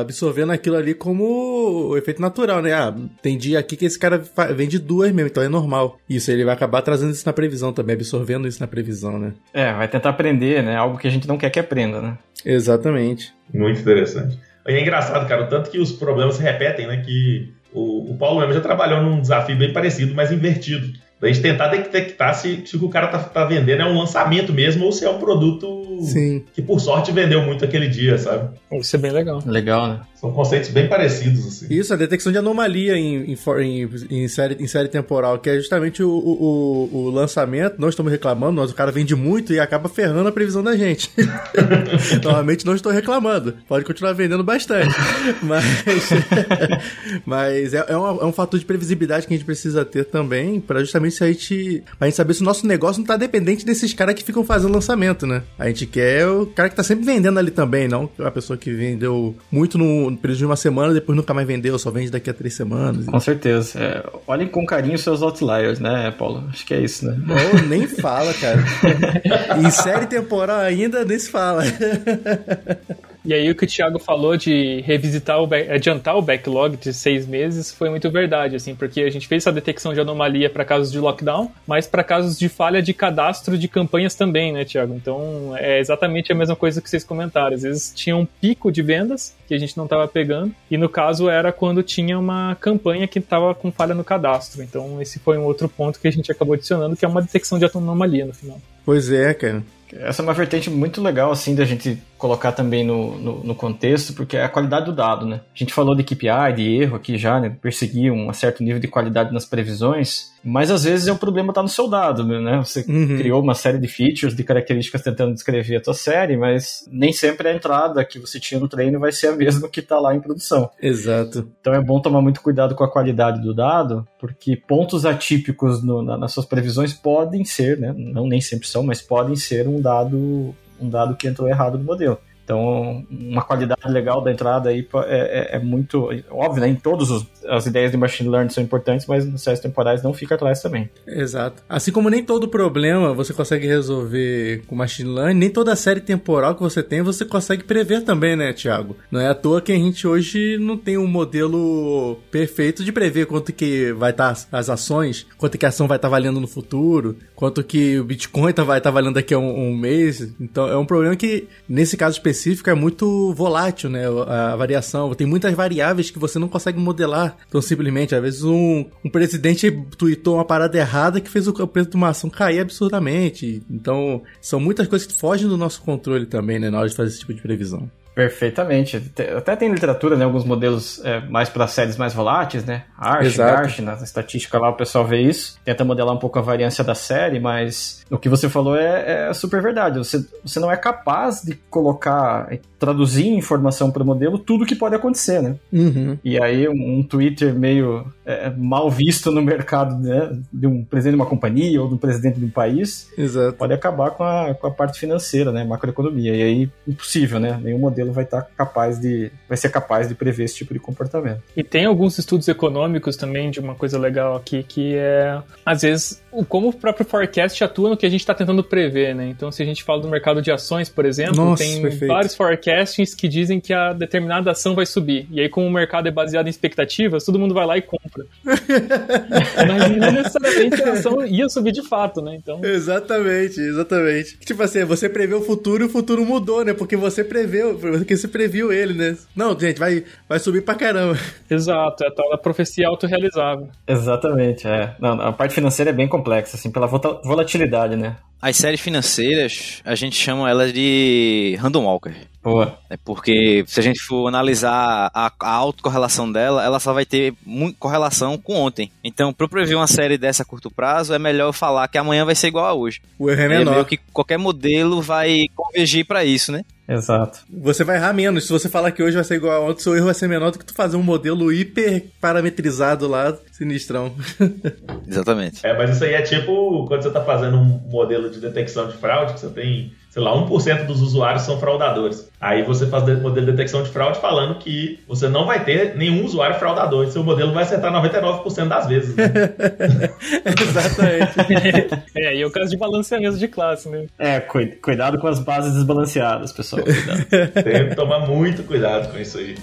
absorvendo 0.00 0.52
aquilo 0.52 0.76
ali 0.76 0.94
como 0.94 1.88
o 1.90 1.96
efeito 1.96 2.20
natural, 2.20 2.60
né? 2.60 2.72
Ah, 2.72 2.94
tem 3.22 3.36
dia 3.36 3.58
aqui 3.58 3.76
que 3.76 3.84
esse 3.84 3.98
cara 3.98 4.22
vende 4.54 4.78
duas 4.78 5.12
mesmo, 5.12 5.28
então 5.28 5.42
é 5.42 5.48
normal. 5.48 5.98
Isso, 6.08 6.30
ele 6.30 6.44
vai 6.44 6.54
acabar 6.54 6.82
trazendo 6.82 7.12
isso 7.12 7.26
na 7.26 7.32
previsão 7.32 7.72
também, 7.72 7.94
absorvendo 7.94 8.48
isso 8.48 8.60
na 8.60 8.66
previsão, 8.66 9.18
né? 9.18 9.32
É, 9.52 9.72
vai 9.72 9.88
tentar 9.88 10.10
aprender, 10.10 10.62
né? 10.62 10.76
Algo 10.76 10.98
que 10.98 11.06
a 11.06 11.10
gente 11.10 11.28
não 11.28 11.38
quer 11.38 11.50
que 11.50 11.58
aprenda, 11.58 12.00
né? 12.00 12.18
Exatamente. 12.44 13.32
Muito 13.52 13.80
interessante. 13.80 14.38
E 14.66 14.72
é 14.72 14.80
engraçado, 14.80 15.26
cara, 15.28 15.44
o 15.44 15.48
tanto 15.48 15.70
que 15.70 15.78
os 15.78 15.92
problemas 15.92 16.36
se 16.36 16.42
repetem, 16.42 16.86
né? 16.86 17.02
Que 17.04 17.52
o, 17.72 18.12
o 18.12 18.16
Paulo 18.16 18.40
mesmo 18.40 18.54
já 18.54 18.60
trabalhou 18.60 19.02
num 19.02 19.20
desafio 19.20 19.56
bem 19.56 19.72
parecido, 19.72 20.14
mas 20.14 20.32
invertido 20.32 20.92
Pra 21.24 21.32
gente 21.32 21.40
tentar 21.40 21.68
detectar 21.68 22.34
se, 22.34 22.64
se 22.66 22.76
o 22.76 22.78
que 22.80 22.84
o 22.84 22.88
cara 22.90 23.06
tá, 23.06 23.18
tá 23.18 23.46
vendendo 23.46 23.80
é 23.80 23.86
um 23.86 23.98
lançamento 23.98 24.52
mesmo 24.52 24.84
ou 24.84 24.92
se 24.92 25.06
é 25.06 25.08
um 25.10 25.18
produto 25.18 25.98
Sim. 26.02 26.44
que 26.52 26.60
por 26.60 26.78
sorte 26.80 27.12
vendeu 27.12 27.40
muito 27.40 27.64
aquele 27.64 27.88
dia, 27.88 28.18
sabe? 28.18 28.50
Isso 28.70 28.94
é 28.94 28.98
bem 28.98 29.10
legal. 29.10 29.42
Legal, 29.46 29.88
né? 29.88 30.00
São 30.20 30.30
conceitos 30.32 30.68
bem 30.70 30.86
parecidos, 30.88 31.46
assim. 31.46 31.66
Isso, 31.70 31.92
a 31.92 31.96
detecção 31.96 32.30
de 32.32 32.36
anomalia 32.38 32.96
em, 32.96 33.32
em, 33.32 33.36
em- 33.62 33.88
em 34.24 34.28
série, 34.28 34.56
em 34.62 34.66
série 34.66 34.88
temporal, 34.88 35.38
que 35.38 35.48
é 35.50 35.56
justamente 35.56 36.02
o, 36.02 36.08
o, 36.10 36.88
o- 36.92 37.10
lançamento. 37.10 37.76
Nós 37.78 37.90
estamos 37.90 38.10
reclamando, 38.12 38.52
nós, 38.52 38.70
o 38.70 38.74
cara 38.74 38.90
vende 38.90 39.14
muito 39.14 39.52
e 39.52 39.60
acaba 39.60 39.88
ferrando 39.88 40.28
a 40.28 40.32
previsão 40.32 40.62
da 40.62 40.76
gente. 40.76 41.10
Normalmente 42.22 42.64
não 42.66 42.74
estou 42.74 42.90
reclamando. 42.92 43.54
Pode 43.68 43.84
continuar 43.84 44.12
vendendo 44.12 44.42
bastante. 44.44 44.94
Mas, 45.42 45.64
mas 47.26 47.74
é, 47.74 47.84
é, 47.88 47.96
um, 47.96 48.06
é 48.22 48.24
um 48.24 48.32
fator 48.32 48.58
de 48.58 48.64
previsibilidade 48.66 49.26
que 49.26 49.34
a 49.34 49.36
gente 49.36 49.44
precisa 49.46 49.84
ter 49.84 50.04
também, 50.04 50.60
para 50.60 50.80
justamente 50.80 51.13
se 51.14 51.24
a 51.24 51.28
gente, 51.28 51.82
pra 51.98 52.08
gente 52.08 52.16
saber 52.16 52.34
se 52.34 52.42
o 52.42 52.44
nosso 52.44 52.66
negócio 52.66 53.00
não 53.00 53.06
tá 53.06 53.16
dependente 53.16 53.64
desses 53.64 53.92
caras 53.92 54.14
que 54.14 54.24
ficam 54.24 54.44
fazendo 54.44 54.72
lançamento, 54.72 55.26
né? 55.26 55.42
A 55.58 55.68
gente 55.68 55.86
quer 55.86 56.26
o 56.26 56.46
cara 56.46 56.68
que 56.68 56.76
tá 56.76 56.82
sempre 56.82 57.04
vendendo 57.04 57.38
ali 57.38 57.50
também, 57.50 57.88
não 57.88 58.08
a 58.18 58.30
pessoa 58.30 58.56
que 58.56 58.72
vendeu 58.72 59.34
muito 59.50 59.78
no 59.78 60.16
período 60.16 60.38
de 60.38 60.46
uma 60.46 60.56
semana, 60.56 60.92
depois 60.92 61.16
nunca 61.16 61.34
mais 61.34 61.46
vendeu, 61.46 61.78
só 61.78 61.90
vende 61.90 62.10
daqui 62.10 62.30
a 62.30 62.34
três 62.34 62.54
semanas. 62.54 63.06
Com 63.06 63.20
certeza. 63.20 63.78
É, 63.78 64.04
olhem 64.26 64.48
com 64.48 64.64
carinho 64.66 64.98
seus 64.98 65.22
outliers, 65.22 65.80
né, 65.80 66.12
Paulo? 66.16 66.44
Acho 66.50 66.66
que 66.66 66.74
é 66.74 66.80
isso, 66.80 67.06
né? 67.06 67.16
Ou 67.28 67.62
nem 67.62 67.86
fala, 67.86 68.32
cara. 68.34 68.64
em 69.64 69.70
série 69.70 70.06
temporal 70.06 70.58
ainda 70.58 71.04
nem 71.04 71.18
se 71.18 71.30
fala. 71.30 71.62
E 73.24 73.32
aí 73.32 73.50
o 73.50 73.54
que 73.54 73.64
o 73.64 73.66
Thiago 73.66 73.98
falou 73.98 74.36
de 74.36 74.82
revisitar 74.82 75.40
o 75.42 75.48
adiantar 75.72 76.16
o 76.16 76.22
backlog 76.22 76.76
de 76.76 76.92
seis 76.92 77.26
meses 77.26 77.72
foi 77.72 77.88
muito 77.88 78.10
verdade, 78.10 78.54
assim, 78.54 78.74
porque 78.74 79.00
a 79.00 79.10
gente 79.10 79.26
fez 79.26 79.42
essa 79.42 79.52
detecção 79.52 79.94
de 79.94 80.00
anomalia 80.00 80.50
para 80.50 80.64
casos 80.64 80.92
de 80.92 80.98
lockdown, 80.98 81.50
mas 81.66 81.86
para 81.86 82.04
casos 82.04 82.38
de 82.38 82.48
falha 82.48 82.82
de 82.82 82.92
cadastro 82.92 83.56
de 83.56 83.66
campanhas 83.66 84.14
também, 84.14 84.52
né, 84.52 84.64
Thiago? 84.64 84.94
Então 84.94 85.54
é 85.56 85.80
exatamente 85.80 86.30
a 86.32 86.34
mesma 86.34 86.54
coisa 86.54 86.82
que 86.82 86.90
vocês 86.90 87.02
comentaram. 87.02 87.54
Às 87.54 87.62
vezes 87.62 87.92
tinha 87.94 88.16
um 88.16 88.26
pico 88.26 88.70
de 88.70 88.82
vendas 88.82 89.34
que 89.48 89.54
a 89.54 89.58
gente 89.58 89.76
não 89.76 89.84
estava 89.84 90.06
pegando, 90.06 90.54
e 90.70 90.76
no 90.76 90.88
caso 90.88 91.30
era 91.30 91.50
quando 91.50 91.82
tinha 91.82 92.18
uma 92.18 92.56
campanha 92.60 93.08
que 93.08 93.18
estava 93.18 93.54
com 93.54 93.72
falha 93.72 93.94
no 93.94 94.04
cadastro. 94.04 94.62
Então 94.62 95.00
esse 95.00 95.18
foi 95.18 95.38
um 95.38 95.44
outro 95.44 95.68
ponto 95.68 95.98
que 95.98 96.08
a 96.08 96.12
gente 96.12 96.30
acabou 96.30 96.54
adicionando, 96.54 96.94
que 96.94 97.04
é 97.04 97.08
uma 97.08 97.22
detecção 97.22 97.58
de 97.58 97.64
anomalia 97.64 98.26
no 98.26 98.34
final. 98.34 98.60
Pois 98.84 99.10
é, 99.10 99.32
cara. 99.32 99.62
Essa 99.92 100.22
é 100.22 100.24
uma 100.24 100.34
vertente 100.34 100.68
muito 100.68 101.00
legal, 101.00 101.30
assim, 101.30 101.54
da 101.54 101.64
gente 101.64 102.02
colocar 102.24 102.52
também 102.52 102.82
no, 102.82 103.18
no, 103.18 103.44
no 103.44 103.54
contexto, 103.54 104.14
porque 104.14 104.34
é 104.34 104.44
a 104.44 104.48
qualidade 104.48 104.86
do 104.86 104.92
dado, 104.94 105.26
né? 105.26 105.42
A 105.54 105.58
gente 105.58 105.74
falou 105.74 105.94
de 105.94 106.02
KPI, 106.02 106.54
de 106.56 106.76
erro 106.82 106.96
aqui 106.96 107.18
já, 107.18 107.38
né? 107.38 107.54
Perseguir 107.60 108.10
um 108.10 108.32
certo 108.32 108.62
nível 108.64 108.80
de 108.80 108.88
qualidade 108.88 109.30
nas 109.30 109.44
previsões, 109.44 110.32
mas 110.42 110.70
às 110.70 110.84
vezes 110.84 111.06
é 111.06 111.12
o 111.12 111.16
problema 111.18 111.52
tá 111.52 111.62
no 111.62 111.68
seu 111.68 111.86
dado, 111.86 112.24
né? 112.24 112.56
Você 112.64 112.82
Uhum. 112.88 113.18
criou 113.18 113.42
uma 113.42 113.54
série 113.54 113.78
de 113.78 113.86
features, 113.88 114.34
de 114.34 114.42
características 114.42 115.02
tentando 115.02 115.34
descrever 115.34 115.76
a 115.76 115.80
tua 115.82 115.92
série, 115.92 116.34
mas 116.34 116.88
nem 116.90 117.12
sempre 117.12 117.46
a 117.48 117.54
entrada 117.54 118.02
que 118.06 118.18
você 118.18 118.40
tinha 118.40 118.58
no 118.58 118.68
treino 118.68 118.98
vai 118.98 119.12
ser 119.12 119.26
a 119.28 119.36
mesma 119.36 119.68
que 119.68 119.82
tá 119.82 120.00
lá 120.00 120.14
em 120.14 120.20
produção. 120.20 120.70
Exato. 120.80 121.46
Então 121.60 121.74
é 121.74 121.80
bom 121.82 122.00
tomar 122.00 122.22
muito 122.22 122.40
cuidado 122.40 122.74
com 122.74 122.84
a 122.84 122.90
qualidade 122.90 123.42
do 123.42 123.52
dado, 123.52 124.08
porque 124.18 124.56
pontos 124.56 125.04
atípicos 125.04 125.84
no- 125.84 126.02
na- 126.02 126.16
nas 126.16 126.32
suas 126.32 126.46
previsões 126.46 126.94
podem 126.94 127.44
ser, 127.44 127.78
né? 127.78 127.94
Não 127.94 128.26
nem 128.26 128.40
sempre 128.40 128.66
são, 128.66 128.82
mas 128.82 129.02
podem 129.02 129.36
ser 129.36 129.68
um 129.68 129.78
dado, 129.78 130.54
um 130.80 130.88
dado 130.88 131.16
que 131.16 131.26
entrou 131.26 131.48
errado 131.48 131.78
no 131.78 131.84
modelo. 131.84 132.18
Então, 132.44 133.06
uma 133.10 133.42
qualidade 133.42 133.80
legal 133.90 134.20
da 134.22 134.30
entrada 134.30 134.68
aí 134.68 134.86
é, 135.06 135.54
é- 135.54 135.56
é 135.56 135.58
muito. 135.58 136.10
Óbvio, 136.30 136.60
né? 136.60 136.68
Em 136.68 136.74
todas 136.74 137.08
as 137.48 137.66
ideias 137.66 137.90
de 137.90 137.96
machine 137.96 138.28
learning 138.28 138.50
são 138.50 138.62
importantes, 138.62 139.06
mas 139.06 139.26
nos 139.26 139.42
séries 139.42 139.60
temporais 139.60 140.02
não 140.02 140.12
fica 140.12 140.34
atrás 140.34 140.60
também. 140.60 140.90
Exato. 141.06 141.62
Assim 141.68 141.90
como 141.90 142.10
nem 142.10 142.22
todo 142.22 142.46
problema 142.48 143.14
você 143.14 143.32
consegue 143.32 143.66
resolver 143.66 144.62
com 144.66 144.74
machine 144.76 145.08
learning, 145.08 145.38
nem 145.38 145.50
toda 145.50 145.74
série 145.74 146.00
temporal 146.00 146.54
que 146.54 146.62
você 146.62 146.82
tem 146.82 147.00
você 147.02 147.24
consegue 147.24 147.64
prever 147.64 148.02
também, 148.02 148.36
né, 148.36 148.52
Thiago? 148.52 148.96
Não 149.10 149.20
é 149.20 149.28
à 149.28 149.34
toa 149.34 149.60
que 149.60 149.72
a 149.72 149.76
gente 149.76 150.06
hoje 150.06 150.58
não 150.58 150.76
tem 150.76 150.98
um 150.98 151.06
modelo 151.06 152.18
perfeito 152.30 152.84
de 152.84 152.92
prever 152.92 153.26
quanto 153.26 153.52
que 153.52 153.92
vai 153.92 154.10
estar 154.10 154.36
as 154.52 154.68
ações, 154.70 155.26
quanto 155.38 155.56
que 155.56 155.64
a 155.64 155.68
ação 155.68 155.86
vai 155.88 155.96
estar 155.96 156.08
valendo 156.08 156.40
no 156.40 156.46
futuro, 156.46 157.16
quanto 157.34 157.62
que 157.64 157.98
o 157.98 158.04
Bitcoin 158.04 158.52
tá, 158.52 158.62
vai 158.64 158.78
estar 158.78 158.90
valendo 158.90 159.14
daqui 159.14 159.32
a 159.34 159.38
um, 159.38 159.68
um 159.70 159.76
mês. 159.76 160.34
Então 160.40 160.68
é 160.68 160.76
um 160.76 160.84
problema 160.86 161.16
que, 161.16 161.46
nesse 161.68 161.96
caso 161.96 162.16
específico, 162.16 162.33
é 162.70 162.74
muito 162.74 163.32
volátil, 163.34 163.88
né? 163.88 164.04
A, 164.06 164.56
variação. 164.56 165.14
Tem 165.14 165.26
muitas 165.26 165.52
variáveis 165.54 166.10
que 166.10 166.18
você 166.18 166.38
não 166.38 166.48
consegue 166.48 166.78
modelar 166.78 167.36
tão 167.50 167.62
simplesmente. 167.62 168.14
Às 168.14 168.22
vezes 168.22 168.42
um, 168.42 168.84
um 169.04 169.10
presidente 169.10 169.70
tweetou 169.96 170.34
uma 170.34 170.44
parada 170.44 170.76
errada 170.76 171.20
que 171.20 171.30
fez 171.30 171.48
o 171.48 171.66
preço 171.66 171.90
de 171.90 171.96
uma 171.96 172.08
ação 172.08 172.28
cair 172.28 172.60
absurdamente. 172.60 173.62
Então, 173.70 174.22
são 174.40 174.60
muitas 174.60 174.88
coisas 174.88 175.06
que 175.06 175.18
fogem 175.18 175.48
do 175.48 175.56
nosso 175.56 175.80
controle 175.82 176.26
também, 176.26 176.58
né? 176.58 176.70
Na 176.70 176.78
hora 176.78 176.88
de 176.88 176.94
fazer 176.94 177.10
esse 177.10 177.20
tipo 177.20 177.34
de 177.34 177.42
previsão. 177.42 177.90
Perfeitamente. 178.14 179.00
Te- 179.00 179.22
Até 179.36 179.56
tem 179.56 179.70
literatura, 179.72 180.16
né? 180.16 180.24
Alguns 180.24 180.44
modelos 180.44 181.04
é, 181.04 181.20
mais 181.28 181.48
para 181.48 181.66
séries 181.66 181.96
mais 181.96 182.14
voláteis, 182.14 182.64
né? 182.64 182.84
Arch. 182.96 183.36
Garch, 183.36 183.82
na 183.82 183.94
estatística 183.94 184.58
lá 184.58 184.70
o 184.70 184.74
pessoal 184.76 185.04
vê 185.04 185.20
isso. 185.20 185.58
Tenta 185.64 185.84
modelar 185.84 186.14
um 186.14 186.18
pouco 186.18 186.38
a 186.38 186.42
variância 186.42 186.84
da 186.84 186.94
série, 186.94 187.40
mas 187.40 188.04
o 188.10 188.16
que 188.18 188.28
você 188.28 188.48
falou 188.48 188.76
é, 188.76 189.28
é 189.28 189.32
super 189.34 189.60
verdade. 189.60 189.98
Você, 189.98 190.24
você 190.44 190.60
não 190.60 190.70
é 190.70 190.76
capaz 190.76 191.42
de 191.42 191.54
colocar, 191.68 192.48
traduzir 192.78 193.26
em 193.26 193.36
informação 193.38 193.90
para 193.90 194.02
o 194.02 194.06
modelo 194.06 194.38
tudo 194.38 194.64
que 194.66 194.76
pode 194.76 194.94
acontecer, 194.94 195.42
né? 195.42 195.56
Uhum. 195.72 196.16
E 196.24 196.40
aí 196.40 196.68
um, 196.68 196.98
um 196.98 197.02
Twitter 197.02 197.52
meio 197.54 198.06
é, 198.26 198.50
mal 198.50 198.90
visto 198.90 199.30
no 199.30 199.42
mercado, 199.42 199.96
né? 199.98 200.36
De 200.52 200.66
um 200.66 200.82
presidente 200.84 201.14
de 201.16 201.20
uma 201.20 201.26
companhia 201.26 201.80
ou 201.82 201.88
de 201.88 201.94
um 201.94 201.98
presidente 201.98 202.38
de 202.38 202.44
um 202.46 202.50
país, 202.50 203.10
Exato. 203.18 203.56
pode 203.56 203.72
acabar 203.72 204.10
com 204.12 204.24
a, 204.24 204.54
com 204.54 204.66
a 204.66 204.70
parte 204.70 204.98
financeira, 204.98 205.52
né, 205.52 205.64
macroeconomia. 205.64 206.34
E 206.34 206.42
aí, 206.42 206.70
impossível, 206.88 207.38
né? 207.38 207.58
Nenhum 207.62 207.78
modelo 207.78 208.12
vai 208.12 208.24
estar 208.24 208.42
capaz 208.56 208.98
de, 209.00 209.30
vai 209.48 209.56
ser 209.56 209.68
capaz 209.70 210.08
de 210.08 210.14
prever 210.14 210.44
esse 210.44 210.56
tipo 210.56 210.72
de 210.72 210.80
comportamento. 210.80 211.42
E 211.56 211.62
tem 211.62 211.84
alguns 211.84 212.18
estudos 212.18 212.48
econômicos 212.48 213.16
também 213.16 213.50
de 213.50 213.60
uma 213.60 213.74
coisa 213.74 213.98
legal 213.98 214.36
aqui, 214.36 214.62
que 214.62 214.94
é, 214.96 215.38
às 215.64 215.82
vezes, 215.82 216.22
o- 216.32 216.44
como 216.44 216.68
o 216.68 216.72
próprio 216.72 217.04
forecast 217.06 217.62
atua 217.62 217.90
no 217.90 217.96
que 217.96 218.06
a 218.06 218.10
gente 218.10 218.20
está 218.20 218.34
tentando 218.34 218.62
prever, 218.64 219.14
né? 219.14 219.28
Então, 219.28 219.50
se 219.52 219.62
a 219.62 219.66
gente 219.66 219.82
fala 219.84 220.00
do 220.00 220.08
mercado 220.08 220.40
de 220.40 220.50
ações, 220.50 220.88
por 220.88 221.04
exemplo, 221.04 221.36
Nossa, 221.44 221.62
tem 221.62 221.82
perfeito. 221.82 222.06
vários 222.12 222.34
forecastings 222.34 223.14
que 223.14 223.28
dizem 223.28 223.60
que 223.60 223.72
a 223.72 223.92
determinada 223.92 224.50
ação 224.50 224.74
vai 224.74 224.86
subir. 224.86 225.26
E 225.30 225.40
aí, 225.40 225.48
como 225.48 225.66
o 225.66 225.70
mercado 225.70 226.08
é 226.08 226.10
baseado 226.10 226.46
em 226.46 226.50
expectativas, 226.50 227.24
todo 227.24 227.38
mundo 227.38 227.52
vai 227.54 227.66
lá 227.66 227.76
e 227.76 227.82
compra. 227.82 228.13
Mas 228.44 229.96
não 229.96 230.12
necessariamente 230.12 230.82
a 230.82 230.92
ação 230.92 231.24
ia 231.26 231.48
subir 231.48 231.72
de 231.72 231.86
fato, 231.86 232.20
né? 232.20 232.36
Então, 232.36 232.64
Exatamente, 232.64 233.60
exatamente. 233.60 234.38
Tipo 234.38 234.62
assim, 234.62 234.84
você 234.84 235.08
prevê 235.08 235.34
o 235.34 235.42
futuro 235.42 235.84
e 235.84 235.86
o 235.86 235.90
futuro 235.90 236.24
mudou, 236.24 236.64
né? 236.64 236.72
Porque 236.72 236.96
você 236.96 237.24
preveu, 237.24 237.78
porque 237.78 238.16
você 238.16 238.28
previu 238.28 238.72
ele, 238.72 238.94
né? 238.94 239.16
Não, 239.34 239.58
gente, 239.58 239.78
vai, 239.78 240.04
vai 240.28 240.38
subir 240.38 240.62
pra 240.62 240.74
caramba. 240.74 241.18
exato, 241.50 242.04
é 242.04 242.08
a 242.08 242.10
tal 242.10 242.30
da 242.30 242.38
profecia 242.38 242.88
autorrealizável. 242.88 243.68
Exatamente, 243.86 244.66
é. 244.66 244.94
Não, 245.00 245.20
a 245.20 245.32
parte 245.32 245.54
financeira 245.54 245.90
é 245.90 245.94
bem 245.94 246.08
complexa, 246.08 246.56
assim, 246.56 246.70
pela 246.70 246.86
volatilidade, 246.86 247.96
né? 247.96 248.16
As 248.46 248.56
séries 248.56 248.80
financeiras, 248.80 249.80
a 249.84 249.94
gente 249.94 250.16
chama 250.16 250.50
elas 250.50 250.70
de 250.72 251.56
random 251.60 251.84
walker. 251.84 252.12
Boa. 252.42 252.78
É 252.90 252.96
porque 252.98 253.64
se 253.66 253.80
a 253.80 253.82
gente 253.82 254.00
for 254.02 254.28
analisar 254.28 255.10
a, 255.14 255.32
a 255.40 255.50
autocorrelação 255.50 256.30
dela, 256.30 256.62
ela 256.62 256.78
só 256.78 256.92
vai 256.92 257.06
ter 257.06 257.32
muito 257.46 257.78
correlação 257.78 258.36
com 258.36 258.54
ontem. 258.56 258.92
Então, 259.02 259.32
para 259.32 259.46
eu 259.46 259.48
prever 259.48 259.74
uma 259.76 259.86
série 259.86 260.18
dessa 260.18 260.42
a 260.42 260.46
curto 260.46 260.70
prazo, 260.70 261.14
é 261.14 261.18
melhor 261.18 261.48
eu 261.48 261.52
falar 261.54 261.88
que 261.88 261.96
amanhã 261.96 262.26
vai 262.26 262.34
ser 262.34 262.48
igual 262.48 262.66
a 262.66 262.74
hoje. 262.74 263.00
O 263.18 263.30
erro 263.30 263.40
é 263.40 263.44
É 263.46 263.48
menor. 263.48 263.72
meio 263.72 263.84
que 263.86 263.96
qualquer 264.12 264.36
modelo 264.36 265.00
vai 265.00 265.46
convergir 265.56 266.04
para 266.04 266.22
isso, 266.22 266.52
né? 266.52 266.60
Exato. 266.88 267.40
Você 267.50 267.82
vai 267.82 267.96
errar 267.96 268.12
menos. 268.12 268.46
Se 268.46 268.52
você 268.52 268.68
falar 268.68 268.92
que 268.92 269.02
hoje 269.02 269.14
vai 269.14 269.24
ser 269.24 269.36
igual 269.36 269.62
a 269.62 269.70
ontem, 269.70 269.82
seu 269.82 269.96
erro 269.96 270.06
vai 270.06 270.14
ser 270.14 270.28
menor 270.28 270.50
do 270.50 270.58
que 270.58 270.64
tu 270.64 270.74
fazer 270.74 270.96
um 270.96 271.02
modelo 271.02 271.52
hiper 271.52 272.10
parametrizado 272.20 273.08
lá, 273.08 273.36
sinistrão. 273.52 274.14
Exatamente. 275.08 275.66
É, 275.66 275.76
mas 275.76 275.94
isso 275.94 276.04
aí 276.04 276.14
é 276.14 276.22
tipo 276.22 276.86
quando 276.86 277.02
você 277.02 277.08
está 277.08 277.24
fazendo 277.24 277.56
um 277.56 277.64
modelo 277.64 278.30
de 278.30 278.38
detecção 278.38 278.88
de 278.88 278.96
fraude, 278.96 279.34
que 279.34 279.40
você 279.40 279.48
tem, 279.48 279.92
sei 280.14 280.22
lá, 280.22 280.32
1% 280.32 280.86
dos 280.86 281.02
usuários 281.02 281.42
são 281.42 281.58
fraudadores. 281.58 282.30
Aí 282.40 282.62
você 282.62 282.86
faz 282.86 283.02
o 283.02 283.16
modelo 283.16 283.46
de 283.46 283.50
detecção 283.50 283.82
de 283.82 283.88
fraude 283.90 284.20
falando 284.20 284.60
que 284.60 285.00
você 285.08 285.28
não 285.28 285.44
vai 285.44 285.64
ter 285.64 285.96
nenhum 285.96 286.24
usuário 286.24 286.54
fraudador. 286.56 287.08
Seu 287.08 287.24
modelo 287.24 287.52
vai 287.52 287.64
acertar 287.64 287.92
99% 287.92 288.68
das 288.68 288.86
vezes. 288.86 289.16
Né? 289.16 289.24
Exatamente. 290.62 292.04
É, 292.16 292.36
e 292.36 292.42
é 292.42 292.46
o 292.46 292.50
caso 292.50 292.70
de 292.70 292.76
balanceamento 292.76 293.36
de 293.36 293.48
classe, 293.48 293.88
né? 293.88 294.06
É, 294.18 294.38
cui- 294.38 294.76
cuidado 294.80 295.18
com 295.18 295.26
as 295.26 295.40
bases 295.40 295.74
desbalanceadas, 295.74 296.52
pessoal. 296.52 296.82
Cuidado. 296.84 297.24
Tem 297.64 297.88
que 297.88 297.96
tomar 297.96 298.20
muito 298.20 298.62
cuidado 298.62 299.10
com 299.10 299.18
isso 299.18 299.38
aí. 299.38 299.56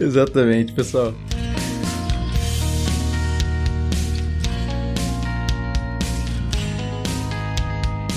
Exatamente, 0.00 0.72
pessoal. 0.72 1.12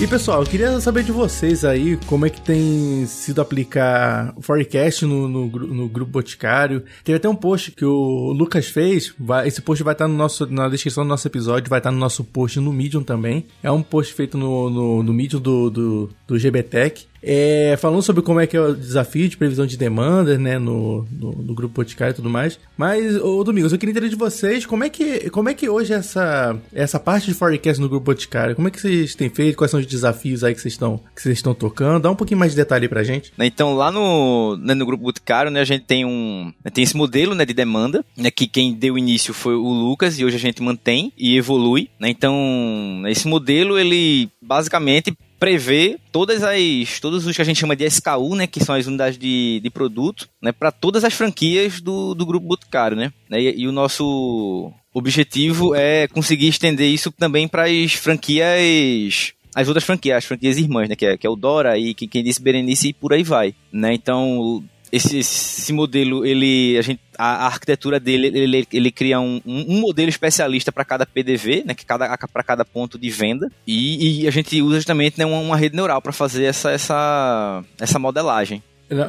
E 0.02 0.06
pessoal, 0.08 0.40
eu 0.40 0.46
queria 0.48 0.80
saber 0.80 1.04
de 1.04 1.12
vocês 1.12 1.64
aí 1.64 1.96
como 2.08 2.26
é 2.26 2.28
que 2.28 2.40
tem 2.40 3.06
sido 3.06 3.40
aplicar 3.40 4.34
o 4.36 4.42
forecast 4.42 5.06
no, 5.06 5.28
no, 5.28 5.46
no 5.46 5.88
grupo 5.88 6.10
Boticário. 6.10 6.82
Teve 7.04 7.18
até 7.18 7.28
um 7.28 7.36
post 7.36 7.70
que 7.70 7.84
o 7.84 8.32
Lucas 8.32 8.66
fez. 8.66 9.14
Vai, 9.16 9.46
esse 9.46 9.62
post 9.62 9.84
vai 9.84 9.92
estar 9.92 10.08
no 10.08 10.14
nosso, 10.14 10.44
na 10.46 10.68
descrição 10.68 11.04
do 11.04 11.08
nosso 11.08 11.28
episódio, 11.28 11.70
vai 11.70 11.78
estar 11.78 11.92
no 11.92 11.98
nosso 11.98 12.24
post 12.24 12.58
no 12.58 12.72
Medium 12.72 13.04
também. 13.04 13.46
É 13.62 13.70
um 13.70 13.80
post 13.80 14.12
feito 14.12 14.36
no, 14.36 14.68
no, 14.68 15.02
no 15.04 15.12
Medium 15.12 15.40
do, 15.40 15.70
do, 15.70 16.10
do 16.26 16.36
GBTech. 16.36 17.06
É, 17.22 17.76
falando 17.80 18.02
sobre 18.02 18.22
como 18.22 18.40
é 18.40 18.46
que 18.46 18.56
é 18.56 18.60
o 18.60 18.74
desafio 18.74 19.28
de 19.28 19.36
previsão 19.36 19.64
de 19.64 19.76
demandas, 19.76 20.38
né, 20.38 20.58
no, 20.58 21.06
no, 21.10 21.32
no 21.32 21.54
grupo 21.54 21.74
Boticário 21.74 22.12
e 22.12 22.16
tudo 22.16 22.28
mais. 22.28 22.58
Mas, 22.76 23.16
ô 23.16 23.44
Domingos, 23.44 23.72
eu 23.72 23.78
queria 23.78 23.92
entender 23.92 24.08
de 24.08 24.16
vocês 24.16 24.66
como 24.66 24.84
é 24.84 24.88
que, 24.88 25.30
como 25.30 25.48
é 25.48 25.54
que 25.54 25.68
hoje 25.68 25.92
essa, 25.92 26.56
essa 26.72 26.98
parte 26.98 27.26
de 27.26 27.34
forecast 27.34 27.80
no 27.80 27.88
grupo 27.88 28.06
Boticário, 28.06 28.56
como 28.56 28.68
é 28.68 28.70
que 28.70 28.80
vocês 28.80 29.14
têm 29.14 29.28
feito, 29.28 29.56
quais 29.56 29.70
são 29.70 29.78
os 29.80 29.86
desafios 29.86 30.42
aí 30.42 30.54
que 30.54 30.60
vocês 30.60 30.74
estão, 30.74 31.00
que 31.14 31.22
vocês 31.22 31.38
estão 31.38 31.54
tocando? 31.54 32.02
Dá 32.02 32.10
um 32.10 32.16
pouquinho 32.16 32.40
mais 32.40 32.52
de 32.52 32.56
detalhe 32.56 32.88
pra 32.88 33.04
gente. 33.04 33.32
Então, 33.38 33.74
lá 33.74 33.92
no, 33.92 34.56
né, 34.56 34.74
no 34.74 34.86
grupo 34.86 35.04
Boticário, 35.04 35.50
né, 35.50 35.60
a 35.60 35.64
gente 35.64 35.84
tem 35.84 36.04
um, 36.04 36.52
né, 36.64 36.70
tem 36.72 36.82
esse 36.82 36.96
modelo, 36.96 37.34
né, 37.34 37.44
de 37.44 37.54
demanda, 37.54 38.04
né, 38.16 38.30
que 38.30 38.46
quem 38.46 38.74
deu 38.74 38.98
início 38.98 39.32
foi 39.32 39.54
o 39.54 39.68
Lucas 39.68 40.18
e 40.18 40.24
hoje 40.24 40.36
a 40.36 40.40
gente 40.40 40.62
mantém 40.62 41.12
e 41.16 41.36
evolui, 41.36 41.88
né, 42.00 42.08
então, 42.08 43.02
esse 43.06 43.28
modelo, 43.28 43.78
ele 43.78 44.28
basicamente 44.40 45.16
prevê 45.42 45.98
todas 46.12 46.40
as 46.44 47.00
todos 47.00 47.26
os 47.26 47.34
que 47.34 47.42
a 47.42 47.44
gente 47.44 47.58
chama 47.58 47.74
de 47.74 47.84
SKU, 47.84 48.36
né, 48.36 48.46
que 48.46 48.62
são 48.62 48.76
as 48.76 48.86
unidades 48.86 49.18
de, 49.18 49.58
de 49.60 49.70
produto, 49.70 50.28
né, 50.40 50.52
para 50.52 50.70
todas 50.70 51.02
as 51.02 51.14
franquias 51.14 51.80
do, 51.80 52.14
do 52.14 52.24
grupo 52.24 52.46
Boticário, 52.46 52.96
né? 52.96 53.12
E, 53.28 53.62
e, 53.62 53.66
o 53.66 53.72
nosso 53.72 54.72
objetivo 54.94 55.74
é 55.74 56.06
conseguir 56.06 56.46
estender 56.46 56.88
isso 56.88 57.10
também 57.10 57.48
para 57.48 57.64
as 57.64 57.92
franquias 57.92 59.34
as 59.52 59.66
outras 59.66 59.82
franquias, 59.82 60.18
as 60.18 60.24
franquias 60.24 60.58
irmãs, 60.58 60.88
né, 60.88 60.94
que 60.94 61.06
é, 61.06 61.18
que 61.18 61.26
é 61.26 61.30
o 61.30 61.34
Dora 61.34 61.76
e 61.76 61.92
que, 61.92 62.06
quem 62.06 62.22
disse 62.22 62.40
Berenice 62.40 62.90
e 62.90 62.92
por 62.92 63.12
aí 63.12 63.24
vai, 63.24 63.52
né? 63.72 63.92
Então, 63.94 64.62
esse, 64.92 65.18
esse 65.20 65.72
modelo, 65.72 66.24
ele, 66.24 66.76
a, 66.78 66.82
gente, 66.82 67.00
a, 67.18 67.44
a 67.44 67.46
arquitetura 67.46 67.98
dele, 67.98 68.26
ele, 68.26 68.68
ele 68.70 68.92
cria 68.92 69.18
um, 69.18 69.40
um, 69.46 69.80
modelo 69.80 70.10
especialista 70.10 70.70
para 70.70 70.84
cada 70.84 71.06
PDV, 71.06 71.64
né, 71.64 71.74
que 71.74 71.86
cada, 71.86 72.14
para 72.16 72.42
cada 72.42 72.62
ponto 72.62 72.98
de 72.98 73.08
venda, 73.08 73.50
e, 73.66 74.22
e 74.22 74.28
a 74.28 74.30
gente 74.30 74.60
usa 74.60 74.76
justamente 74.76 75.18
né, 75.18 75.24
uma, 75.24 75.38
uma 75.38 75.56
rede 75.56 75.74
neural 75.74 76.02
para 76.02 76.12
fazer 76.12 76.44
essa, 76.44 76.70
essa, 76.70 77.64
essa 77.80 77.98
modelagem. 77.98 78.62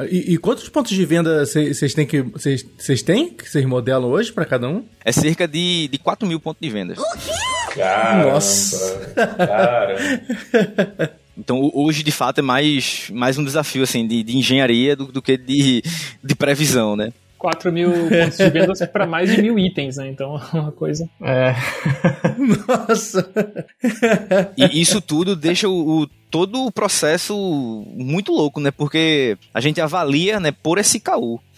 E, 0.10 0.34
e, 0.34 0.38
quantos 0.38 0.70
pontos 0.70 0.94
de 0.94 1.06
venda 1.06 1.46
vocês 1.46 1.94
têm 1.94 2.06
que 2.06 2.22
vocês 2.22 3.02
têm 3.04 3.30
que 3.32 3.50
vocês 3.50 3.66
modelam 3.66 4.10
hoje 4.10 4.32
para 4.32 4.46
cada 4.46 4.70
um? 4.70 4.86
É 5.04 5.12
cerca 5.12 5.46
de, 5.46 5.90
de 5.90 5.98
4 5.98 6.26
mil 6.26 6.40
pontos 6.40 6.62
de 6.62 6.70
venda. 6.70 6.96
Caramba, 7.76 8.32
Nossa! 8.32 9.14
Caramba. 9.38 10.00
Então 11.38 11.72
hoje 11.74 12.04
de 12.04 12.12
fato 12.12 12.40
é 12.40 12.42
mais, 12.42 13.10
mais 13.12 13.38
um 13.38 13.44
desafio 13.44 13.84
assim 13.84 14.08
de, 14.08 14.24
de 14.24 14.38
engenharia 14.38 14.96
do, 14.96 15.06
do 15.06 15.22
que 15.22 15.38
de, 15.38 15.84
de 16.24 16.36
previsão, 16.36 16.96
né? 16.96 17.12
4 17.44 17.74
mil 17.74 17.92
pontos 17.92 18.38
de 18.38 18.50
vendas 18.50 18.80
para 18.88 19.06
mais 19.06 19.30
de 19.30 19.42
mil 19.42 19.60
itens, 19.60 19.98
né? 19.98 20.08
Então 20.08 20.40
é 20.54 20.58
uma 20.58 20.72
coisa. 20.72 21.10
É. 21.22 21.54
Nossa! 22.88 23.30
E 24.56 24.80
isso 24.82 25.02
tudo 25.02 25.36
deixa 25.36 25.68
o, 25.68 26.04
o 26.04 26.08
todo 26.34 26.66
o 26.66 26.72
processo 26.72 27.86
muito 27.96 28.32
louco, 28.32 28.60
né? 28.60 28.72
Porque 28.72 29.38
a 29.54 29.62
gente 29.62 29.80
avalia, 29.80 30.40
né, 30.40 30.52
por 30.52 30.80
esse. 30.80 31.00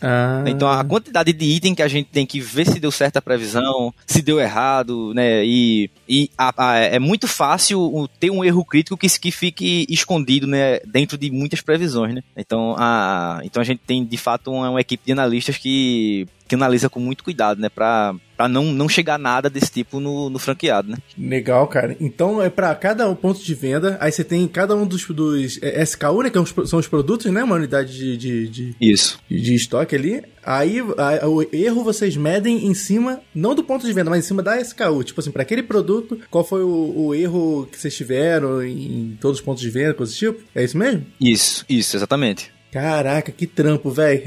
Ah. 0.02 0.44
Então 0.46 0.68
a 0.68 0.84
quantidade 0.84 1.32
de 1.32 1.46
item 1.46 1.74
que 1.74 1.82
a 1.82 1.88
gente 1.88 2.10
tem 2.10 2.26
que 2.26 2.42
ver 2.42 2.68
se 2.68 2.78
deu 2.78 2.92
certo 2.92 3.16
a 3.16 3.22
previsão, 3.22 3.94
se 4.06 4.22
deu 4.22 4.38
errado, 4.38 5.14
né? 5.14 5.46
E, 5.46 5.90
e 6.10 6.30
a, 6.38 6.54
a, 6.58 6.78
é 6.78 7.00
muito 7.00 7.26
fácil 7.26 8.10
ter 8.20 8.30
um 8.30 8.44
erro 8.44 8.66
crítico 8.66 8.98
que, 8.98 9.08
que 9.08 9.32
fique 9.32 9.86
escondido, 9.90 10.46
né? 10.46 10.80
Dentro 10.86 11.18
de 11.18 11.32
muitas 11.32 11.62
previsões, 11.62 12.14
né? 12.14 12.22
Então 12.36 12.76
a, 12.78 13.40
então 13.46 13.62
a 13.62 13.66
gente 13.66 13.80
tem 13.88 14.04
de 14.04 14.18
fato 14.18 14.52
uma, 14.52 14.72
uma 14.72 14.82
equipe 14.82 15.06
de 15.06 15.14
analistas 15.14 15.58
que 15.58 16.28
que 16.48 16.56
analisa 16.56 16.90
com 16.90 17.00
muito 17.00 17.24
cuidado, 17.24 17.60
né? 17.60 17.70
Pra, 17.70 18.14
pra 18.36 18.48
não, 18.48 18.66
não 18.66 18.90
chegar 18.90 19.18
nada 19.18 19.50
desse 19.50 19.72
tipo 19.72 20.00
no, 20.00 20.30
no 20.30 20.40
franqueado, 20.40 20.90
né? 20.90 20.98
Legal, 21.18 21.68
cara. 21.68 21.96
Então 22.00 22.42
é 22.42 22.50
para 22.50 22.74
cada 22.76 23.14
ponto 23.16 23.42
de 23.42 23.56
venda, 23.56 23.98
aí 24.00 24.12
você 24.12 24.24
tem 24.24 24.48
cada 24.48 24.76
um 24.76 24.86
dos, 24.86 25.06
dos 25.06 25.60
é, 25.62 25.82
SKU, 25.84 26.24
né? 26.24 26.30
Que 26.30 26.68
são 26.68 26.80
os 26.80 26.88
produtos, 26.88 27.32
né? 27.32 27.44
Uma 27.44 27.56
unidade 27.56 27.94
de, 27.94 28.18
de, 28.18 28.48
de 28.48 28.76
Isso. 28.80 29.20
De, 29.30 29.40
de, 29.40 29.56
estoque 29.56 29.96
ali. 29.96 30.24
Aí 30.44 30.80
a, 30.80 31.28
o 31.28 31.44
erro 31.52 31.84
vocês 31.84 32.16
medem 32.16 32.68
em 32.68 32.74
cima, 32.74 33.22
não 33.34 33.56
do 33.56 33.64
ponto 33.64 33.86
de 33.86 33.94
venda, 33.94 34.10
mas 34.10 34.26
em 34.26 34.28
cima 34.28 34.44
da 34.44 34.60
SKU. 34.60 35.04
Tipo 35.04 35.22
assim, 35.22 35.32
para 35.32 35.42
aquele 35.42 35.64
produto, 35.64 36.20
qual 36.30 36.44
foi 36.44 36.64
o, 36.64 36.94
o, 36.96 37.16
erro 37.16 37.68
que 37.72 37.80
vocês 37.80 37.96
tiveram 37.96 38.64
em 38.64 39.18
todos 39.20 39.40
os 39.40 39.46
pontos 39.46 39.62
de 39.62 39.70
venda, 39.70 39.94
coisa 39.94 40.14
tipo? 40.14 40.40
É 40.54 40.64
isso 40.64 40.78
mesmo? 40.78 41.06
Isso, 41.20 41.66
isso, 41.68 41.96
exatamente. 41.96 42.54
Caraca, 42.72 43.32
que 43.32 43.48
trampo, 43.48 43.90
velho. 43.90 44.24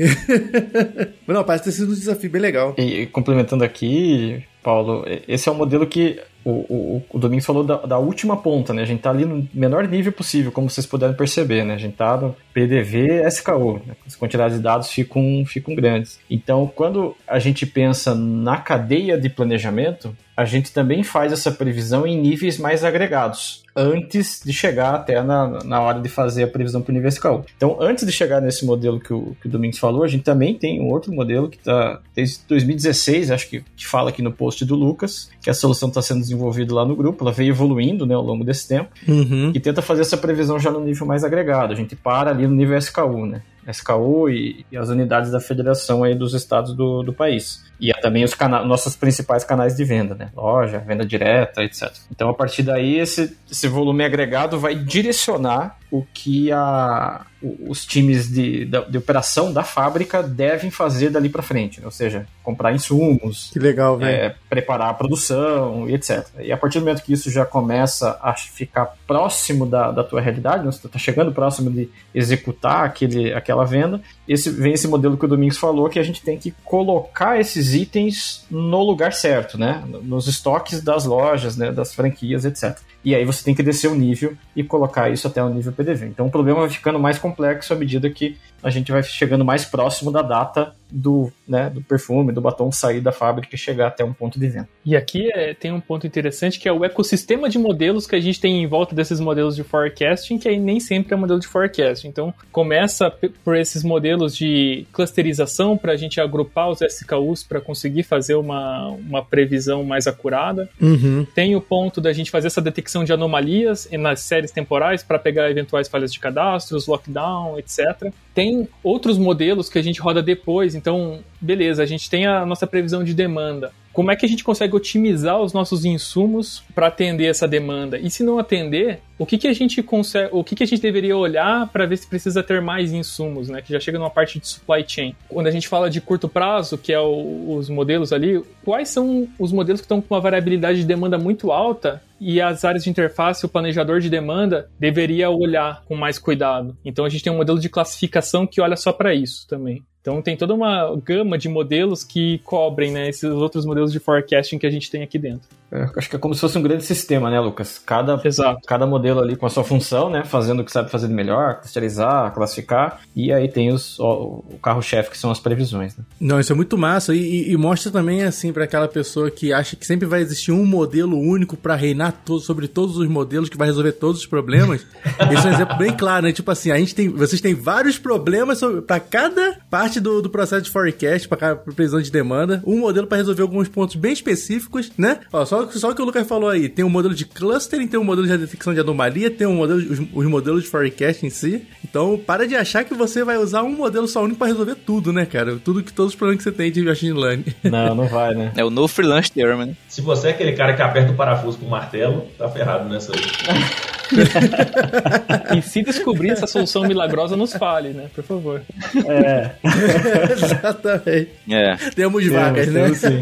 Não, 1.27 1.45
parece 1.45 1.65
ter 1.65 1.73
sido 1.73 1.93
um 1.93 1.95
desafio 1.95 2.31
bem 2.31 2.41
legal. 2.41 2.75
E 2.79 3.07
complementando 3.07 3.63
aqui, 3.63 4.43
Paulo, 4.63 5.05
esse 5.27 5.49
é 5.49 5.53
um 5.53 5.55
modelo 5.55 5.87
que 5.87 6.21
o, 6.45 6.51
o, 6.51 7.03
o 7.11 7.19
Domingos 7.19 7.45
falou 7.45 7.63
da, 7.63 7.77
da, 7.77 7.99
última 7.99 8.37
ponta, 8.37 8.73
né? 8.73 8.83
A 8.83 8.87
gente 8.87 9.03
tá 9.03 9.11
ali 9.11 9.25
no 9.25 9.47
menor 9.53 9.87
nível 9.87 10.13
possível, 10.13 10.51
como 10.51 10.71
vocês 10.71 10.87
puderam 10.87 11.15
perceber, 11.15 11.65
né? 11.65 11.75
A 11.75 11.79
gente 11.79 11.97
tá 11.97 12.17
no 12.17 12.35
PDV, 12.59 13.25
SKU. 13.29 13.81
Né? 13.87 13.95
As 14.05 14.17
quantidades 14.17 14.57
de 14.57 14.63
dados 14.63 14.91
ficam, 14.91 15.45
ficam 15.47 15.77
grandes. 15.77 16.19
Então, 16.29 16.71
quando 16.75 17.17
a 17.27 17.39
gente 17.39 17.65
pensa 17.65 18.17
na 18.17 18.57
cadeia 18.57 19.17
de 19.17 19.29
planejamento, 19.29 20.17
a 20.37 20.45
gente 20.45 20.73
também 20.73 21.05
faz 21.05 21.33
essa 21.33 21.53
previsão 21.53 22.05
em 22.05 22.21
níveis 22.21 22.59
mais 22.59 22.83
agregados 22.83 23.63
antes 23.79 24.43
de 24.45 24.53
chegar 24.53 24.95
até 24.95 25.23
na, 25.23 25.63
na 25.65 25.81
hora 25.81 26.01
de 26.01 26.09
fazer 26.09 26.43
a 26.43 26.49
previsão 26.49 26.83
para 26.83 26.91
o 26.91 26.95
nível 26.95 27.09
SKU. 27.09 27.45
Então, 27.57 27.77
antes 27.81 28.05
de 28.05 28.11
chegar 28.11 28.41
nesse 28.41 28.67
modelo 28.67 28.99
que 28.99 29.15
o, 29.15 29.37
que 29.41 29.47
o 29.47 29.51
Domingos 29.51 29.79
falou, 29.79 30.03
a 30.03 30.09
gente 30.09 30.25
também 30.25 30.53
tem 30.55 30.81
um 30.81 30.89
outro 30.89 31.13
modelo 31.15 31.49
que 31.49 31.59
está 31.59 32.01
desde 32.15 32.41
2016, 32.49 33.31
acho 33.31 33.49
que, 33.49 33.65
que 33.77 33.87
fala 33.87 34.11
aqui 34.11 34.21
no 34.21 34.33
post 34.33 34.65
do 34.65 34.75
Lucas, 34.75 35.31
que 35.41 35.49
a 35.49 35.55
solução 35.55 35.89
está 35.89 36.03
sendo 36.03 36.21
desenvolvida 36.21 36.75
lá 36.75 36.85
no 36.85 36.97
grupo, 36.97 37.23
ela 37.23 37.33
veio 37.33 37.51
evoluindo 37.51 38.05
né, 38.05 38.17
ao 38.17 38.23
longo 38.23 38.43
desse 38.43 38.67
tempo, 38.67 38.91
uhum. 39.07 39.53
e 39.55 39.61
tenta 39.61 39.81
fazer 39.81 40.01
essa 40.01 40.17
previsão 40.17 40.59
já 40.59 40.73
no 40.73 40.81
nível 40.81 41.07
mais 41.07 41.23
agregado. 41.23 41.73
A 41.73 41.77
gente 41.77 41.95
para 41.95 42.31
ali 42.31 42.48
no 42.49 42.55
nível 42.55 42.77
SKU, 42.79 43.27
né? 43.27 43.43
SKU 43.71 44.31
e, 44.31 44.65
e, 44.73 44.77
as 44.77 44.89
unidades 44.89 45.31
da 45.31 45.41
federação 45.41 46.03
aí 46.03 46.15
dos 46.15 46.33
estados 46.35 46.75
do, 46.75 47.03
do 47.03 47.13
país. 47.13 47.65
E 47.79 47.93
também 48.01 48.25
os 48.25 48.35
nossos 48.67 48.97
principais 48.97 49.45
canais 49.45 49.77
de 49.77 49.85
venda, 49.85 50.15
né? 50.15 50.31
Loja, 50.35 50.79
venda 50.79 51.05
direta, 51.05 51.63
etc. 51.63 51.93
Então, 52.11 52.29
a 52.31 52.35
partir 52.35 52.63
daí, 52.63 52.99
esse, 52.99 53.37
esse 53.51 53.69
volume 53.69 54.05
agregado 54.05 54.59
vai 54.59 54.75
direcionar 54.75 55.79
o 55.91 56.05
que 56.13 56.53
a, 56.53 57.25
os 57.41 57.87
times 57.87 58.29
de, 58.29 58.65
de, 58.65 58.99
operação 58.99 59.53
da 59.53 59.63
fábrica 59.63 60.23
devem 60.23 60.71
fazer 60.71 61.11
dali 61.11 61.29
para 61.29 61.43
frente, 61.43 61.81
né? 61.81 61.87
ou 61.87 61.91
seja, 61.91 62.27
comprar 62.43 62.75
insumos, 62.75 63.51
que 63.53 63.59
legal, 63.59 64.01
é, 64.03 64.35
preparar 64.51 64.91
a 64.91 64.95
produção 64.95 65.89
e 65.89 65.95
etc. 65.95 66.27
E 66.41 66.51
a 66.51 66.57
partir 66.57 66.79
do 66.79 66.85
momento 66.85 67.03
que 67.03 67.13
isso 67.13 67.31
já 67.31 67.47
começa 67.47 68.19
a 68.21 68.35
ficar 68.35 68.97
próximo 69.07 69.67
da, 69.67 69.93
da 69.93 70.03
tua 70.03 70.21
realidade, 70.21 70.65
né? 70.65 70.73
você 70.73 70.87
está 70.87 70.99
chegando 70.99 71.33
próximo 71.33 71.71
de 71.71 71.89
executar 72.15 72.85
aquele, 72.85 73.33
aquela 73.33 73.65
venda, 73.65 74.01
esse, 74.27 74.51
vem 74.51 74.73
esse 74.73 74.89
modelo 74.89 75.17
que 75.17 75.25
o 75.25 75.29
Domingos 75.29 75.59
falou 75.59 75.89
que 75.89 75.99
a 75.99 76.03
gente 76.03 76.23
tem 76.23 76.37
que 76.37 76.51
colocar 76.65 77.39
esses 77.39 77.73
itens 77.73 78.47
no 78.51 78.83
lugar 78.83 79.13
certo, 79.13 79.57
né? 79.57 79.85
nos 80.03 80.27
estoques 80.27 80.83
das 80.83 81.05
lojas, 81.05 81.57
né? 81.57 81.71
das 81.71 81.95
franquias, 81.95 82.45
etc. 82.45 82.77
E 83.05 83.15
aí 83.15 83.25
você 83.25 83.45
tem 83.45 83.55
que 83.55 83.63
descer 83.63 83.89
o 83.89 83.95
nível 83.95 84.37
e 84.57 84.65
colocar 84.65 85.09
isso 85.09 85.27
até 85.27 85.43
o 85.43 85.49
nível 85.49 85.73
PDV. 85.79 86.07
Então 86.07 86.27
o 86.27 86.31
problema 86.31 86.61
vai 86.61 86.69
ficando 86.69 86.99
mais 86.99 87.21
complexo 87.21 87.73
à 87.73 87.77
medida 87.77 88.11
que 88.11 88.37
a 88.61 88.69
gente 88.69 88.91
vai 88.91 89.03
chegando 89.05 89.45
mais 89.45 89.65
próximo 89.65 90.11
da 90.11 90.21
data 90.21 90.75
do, 90.91 91.31
né, 91.47 91.71
do 91.71 91.83
perfume, 91.83 92.33
do 92.33 92.41
batom 92.41 92.73
sair 92.73 93.01
da 93.01 93.13
fábrica 93.13 93.55
e 93.55 93.59
chegar 93.59 93.89
até 93.89 94.05
um 94.05 94.13
ponto 94.13 94.41
de 94.41 94.49
venda. 94.49 94.69
E 94.85 94.97
aqui 94.97 95.31
é, 95.33 95.55
tem 95.55 95.71
um 95.71 95.81
ponto 95.81 96.07
interessante 96.07 96.59
que 96.59 96.69
é 96.69 96.73
o 96.73 96.85
ecossistema 96.85 97.49
de 97.49 97.59
modelos 97.59 98.07
que 98.07 98.17
a 98.17 98.21
gente 98.21 98.41
tem 98.41 98.63
em 98.63 98.67
volta 98.67 98.95
desses 98.95 99.21
modelos 99.21 99.55
de 99.55 99.63
forecasting, 99.63 100.39
que 100.39 100.49
aí 100.49 100.59
nem 100.59 100.81
sempre 100.81 101.13
é 101.13 101.17
modelo 101.17 101.39
de 101.39 101.47
forecasting. 101.47 102.09
Então, 102.09 102.33
começa 102.51 103.13
por 103.45 103.57
esses 103.57 103.85
modelos 103.85 104.35
de 104.35 104.87
clusterização 104.93 105.77
para 105.77 105.93
a 105.93 105.97
gente 105.97 106.21
agrupar 106.21 106.71
os 106.71 106.81
SKUs 106.81 107.45
para 107.45 107.61
conseguir 107.61 108.03
fazer 108.03 108.35
uma, 108.35 108.89
uma 108.89 109.23
previsão 109.23 109.85
mais 109.85 110.07
acurada. 110.07 110.69
Uhum. 110.81 111.27
Tem 111.35 111.55
o 111.55 111.61
ponto 111.61 112.01
da 112.01 112.13
gente 112.13 112.31
fazer 112.31 112.47
essa 112.47 112.63
detecção 112.63 113.05
de 113.05 113.13
anomalias 113.13 113.89
nas 113.93 114.21
séries 114.21 114.51
temporais 114.51 115.03
para 115.03 115.19
pegar 115.19 115.51
eventuais 115.69 115.89
falhas 115.89 116.13
de 116.13 116.19
cadastros, 116.19 116.87
lockdown, 116.87 117.59
etc. 117.59 118.11
Tem 118.35 118.67
outros 118.83 119.19
modelos 119.19 119.69
que 119.69 119.79
a 119.79 119.83
gente 119.83 120.01
roda 120.01 120.23
depois, 120.23 120.75
então, 120.75 121.21
beleza, 121.41 121.83
a 121.83 121.87
gente 121.87 122.09
tem 122.09 122.27
a 122.27 122.45
nossa 122.47 122.67
previsão 122.67 123.05
de 123.05 123.15
demanda 123.15 123.71
como 123.99 124.13
é 124.13 124.17
que 124.17 124.25
a 124.25 124.29
gente 124.29 124.45
consegue 124.45 124.77
otimizar 124.77 125.41
os 125.41 125.53
nossos 125.53 125.85
insumos 125.85 126.63
para 126.73 126.87
atender 126.87 127.25
essa 127.25 127.49
demanda? 127.49 127.99
E 127.99 128.09
se 128.09 128.23
não 128.23 128.39
atender, 128.39 129.01
o 129.19 129.27
que, 129.27 129.37
que 129.37 129.49
a 129.49 129.53
gente 129.53 129.83
consegue, 129.83 130.29
o 130.31 130.45
que, 130.45 130.55
que 130.55 130.63
a 130.63 130.67
gente 130.69 130.81
deveria 130.81 131.17
olhar 131.17 131.67
para 131.67 131.85
ver 131.85 131.97
se 131.97 132.07
precisa 132.07 132.41
ter 132.41 132.63
mais 132.63 132.93
insumos, 132.93 133.49
né? 133.49 133.61
Que 133.61 133.73
já 133.73 133.81
chega 133.81 133.99
numa 133.99 134.09
parte 134.09 134.39
de 134.39 134.47
supply 134.47 134.85
chain. 134.87 135.17
Quando 135.29 135.49
a 135.49 135.51
gente 135.51 135.67
fala 135.67 135.91
de 135.91 136.01
curto 136.01 136.29
prazo, 136.29 136.79
que 136.79 136.93
é 136.93 137.01
o, 137.01 137.57
os 137.57 137.69
modelos 137.69 138.13
ali, 138.13 138.41
quais 138.65 138.89
são 138.89 139.27
os 139.37 139.51
modelos 139.51 139.81
que 139.81 139.87
estão 139.87 140.01
com 140.01 140.15
uma 140.15 140.21
variabilidade 140.21 140.79
de 140.79 140.87
demanda 140.87 141.19
muito 141.19 141.51
alta 141.51 142.01
e 142.21 142.41
as 142.41 142.65
áreas 142.65 142.85
de 142.85 142.91
interface, 142.91 143.45
o 143.45 143.49
planejador 143.49 143.99
de 143.99 144.09
demanda 144.09 144.71
deveria 144.79 145.29
olhar 145.29 145.83
com 145.89 145.97
mais 145.97 146.21
cuidado. 146.21 146.77
Então 146.85 147.05
a 147.05 147.09
gente 147.09 147.25
tem 147.25 147.33
um 147.33 147.37
modelo 147.37 147.59
de 147.59 147.69
classificação 147.69 148.47
que 148.47 148.61
olha 148.61 148.77
só 148.77 148.93
para 148.93 149.13
isso 149.13 149.45
também. 149.49 149.83
Então 150.09 150.23
tem 150.23 150.39
toda 150.39 150.55
uma 150.55 150.97
gama 151.05 151.37
de 151.37 151.51
modelos 151.51 152.03
que 152.03 152.39
cobrem 152.39 152.91
né, 152.91 153.11
esses 153.11 153.25
outros 153.25 153.67
modelos 153.67 153.93
de 153.93 153.99
forecasting 153.99 154.59
que 154.59 154.67
a 154.67 154.71
gente 154.71 154.91
tem 154.91 155.03
aqui 155.03 155.19
dentro. 155.19 155.47
É, 155.71 155.87
acho 155.97 156.09
que 156.09 156.17
é 156.17 156.19
como 156.19 156.35
se 156.35 156.41
fosse 156.41 156.57
um 156.57 156.63
grande 156.63 156.83
sistema, 156.83 157.31
né, 157.31 157.39
Lucas? 157.39 157.79
Cada, 157.79 158.19
Exato. 158.25 158.61
cada 158.67 158.87
modelo 158.87 159.21
ali 159.21 159.37
com 159.37 159.45
a 159.45 159.51
sua 159.51 159.63
função, 159.63 160.09
né? 160.09 160.25
Fazendo 160.25 160.61
o 160.61 160.65
que 160.65 160.73
sabe 160.73 160.91
fazer 160.91 161.09
de 161.09 161.13
melhor, 161.13 161.57
clusterizar, 161.57 162.33
classificar. 162.33 163.01
E 163.15 163.31
aí 163.31 163.49
tem 163.49 163.71
os, 163.71 164.01
ó, 164.01 164.43
o 164.49 164.59
carro-chefe, 164.63 165.11
que 165.11 165.19
são 165.19 165.31
as 165.31 165.39
previsões. 165.39 165.95
Né? 165.95 166.05
Não, 166.19 166.41
isso 166.41 166.53
é 166.53 166.57
muito 166.57 166.79
massa. 166.79 167.15
E, 167.15 167.19
e, 167.19 167.53
e 167.53 167.57
mostra 167.59 167.93
também, 167.93 168.23
assim, 168.23 168.51
para 168.51 168.65
aquela 168.65 168.89
pessoa 168.89 169.31
que 169.31 169.53
acha 169.53 169.77
que 169.77 169.85
sempre 169.85 170.07
vai 170.07 170.23
existir 170.23 170.53
um 170.53 170.65
modelo 170.65 171.19
único 171.19 171.55
para 171.55 171.75
reinar 171.75 172.13
todo, 172.25 172.41
sobre 172.41 172.67
todos 172.67 172.97
os 172.97 173.07
modelos, 173.07 173.51
que 173.51 173.59
vai 173.59 173.69
resolver 173.69 173.93
todos 173.93 174.23
os 174.23 174.27
problemas. 174.27 174.87
Esse 175.31 175.47
é 175.47 175.51
um 175.51 175.53
exemplo 175.53 175.77
bem 175.77 175.93
claro, 175.93 176.25
né? 176.25 176.33
Tipo 176.33 176.51
assim, 176.51 176.71
a 176.71 176.79
gente 176.79 176.95
tem, 176.95 177.11
vocês 177.11 177.43
têm 177.43 177.55
vários 177.55 177.99
problemas 177.99 178.61
para 178.87 179.01
cada 179.01 179.59
parte 179.69 179.98
do, 180.01 180.23
do 180.23 180.31
processo 180.31 180.63
de 180.63 180.71
forecast, 180.71 181.29
para 181.29 181.39
cada 181.39 181.57
previsão 181.57 182.01
de 182.01 182.11
demanda. 182.11 182.63
Um 182.67 182.79
modelo 182.79 183.07
para 183.07 183.19
resolver 183.19 183.43
alguns 183.43 183.69
pontos 183.69 183.97
bem 183.97 184.13
específicos, 184.13 184.91
né? 184.97 185.21
Ó, 185.33 185.45
só 185.45 185.59
só, 185.67 185.71
só 185.73 185.91
o 185.91 185.95
que 185.95 186.03
o 186.03 186.05
Lucas 186.05 186.27
falou 186.27 186.49
aí. 186.49 186.69
Tem 186.69 186.85
um 186.85 186.91
modelo 186.91 187.15
de 187.15 187.25
clustering, 187.25 187.89
tem 187.89 187.99
um 187.99 188.05
modelo 188.05 188.27
de 188.27 188.37
detecção 188.37 188.73
de 188.73 188.81
anomalia, 188.81 189.31
tem 189.31 189.47
um 189.47 189.57
modelo, 189.57 189.81
os, 189.81 189.99
os 190.13 190.27
modelos 190.27 190.65
de 190.65 190.69
forecast 190.69 191.27
em 191.27 191.31
si. 191.31 191.67
Então, 191.85 192.19
para 192.19 192.47
de 192.47 192.55
achar 192.55 192.85
que 192.85 192.95
você 192.95 193.25
vai 193.25 193.39
usar 193.39 193.63
um 193.63 193.75
modelo 193.75 194.07
só 194.07 194.23
único 194.23 194.39
para 194.39 194.49
resolver 194.49 194.77
tudo, 194.77 195.13
né, 195.13 195.27
cara? 195.27 195.57
Tudo 195.57 195.83
que 195.83 195.93
todos 195.93 196.13
os 196.13 196.17
problemas 196.17 196.45
que 196.45 196.51
você 196.51 196.57
tem 196.57 196.71
de 196.71 196.83
machine 196.83 197.13
learning. 197.13 197.45
Não, 197.65 197.95
não 197.95 198.07
vai, 198.07 198.35
né? 198.35 198.53
É 198.57 198.65
o 198.65 198.71
no 198.71 198.89
freelance 198.89 199.31
theorem, 199.31 199.67
né? 199.67 199.77
Se 199.89 200.01
você 200.01 200.29
é 200.29 200.31
aquele 200.31 200.53
cara 200.53 200.75
que 200.75 200.83
aperta 200.83 201.13
o 201.13 201.17
parafuso 201.17 201.59
com 201.59 201.67
o 201.67 201.71
martelo, 201.71 202.27
tá 202.39 202.49
ferrado 202.49 202.89
nessa 202.89 203.13
aí. 203.13 203.21
e 205.57 205.63
se 205.63 205.83
descobrir 205.83 206.31
essa 206.31 206.47
solução 206.47 206.85
milagrosa, 206.85 207.37
nos 207.37 207.53
fale, 207.53 207.91
né? 207.91 208.09
Por 208.15 208.25
favor. 208.25 208.63
É. 209.07 209.51
Exatamente. 210.33 211.31
É. 211.51 211.77
Temos 211.95 212.27
vagas, 212.29 212.69
né? 212.69 212.83
Temos, 212.85 212.99
sim. 212.99 213.21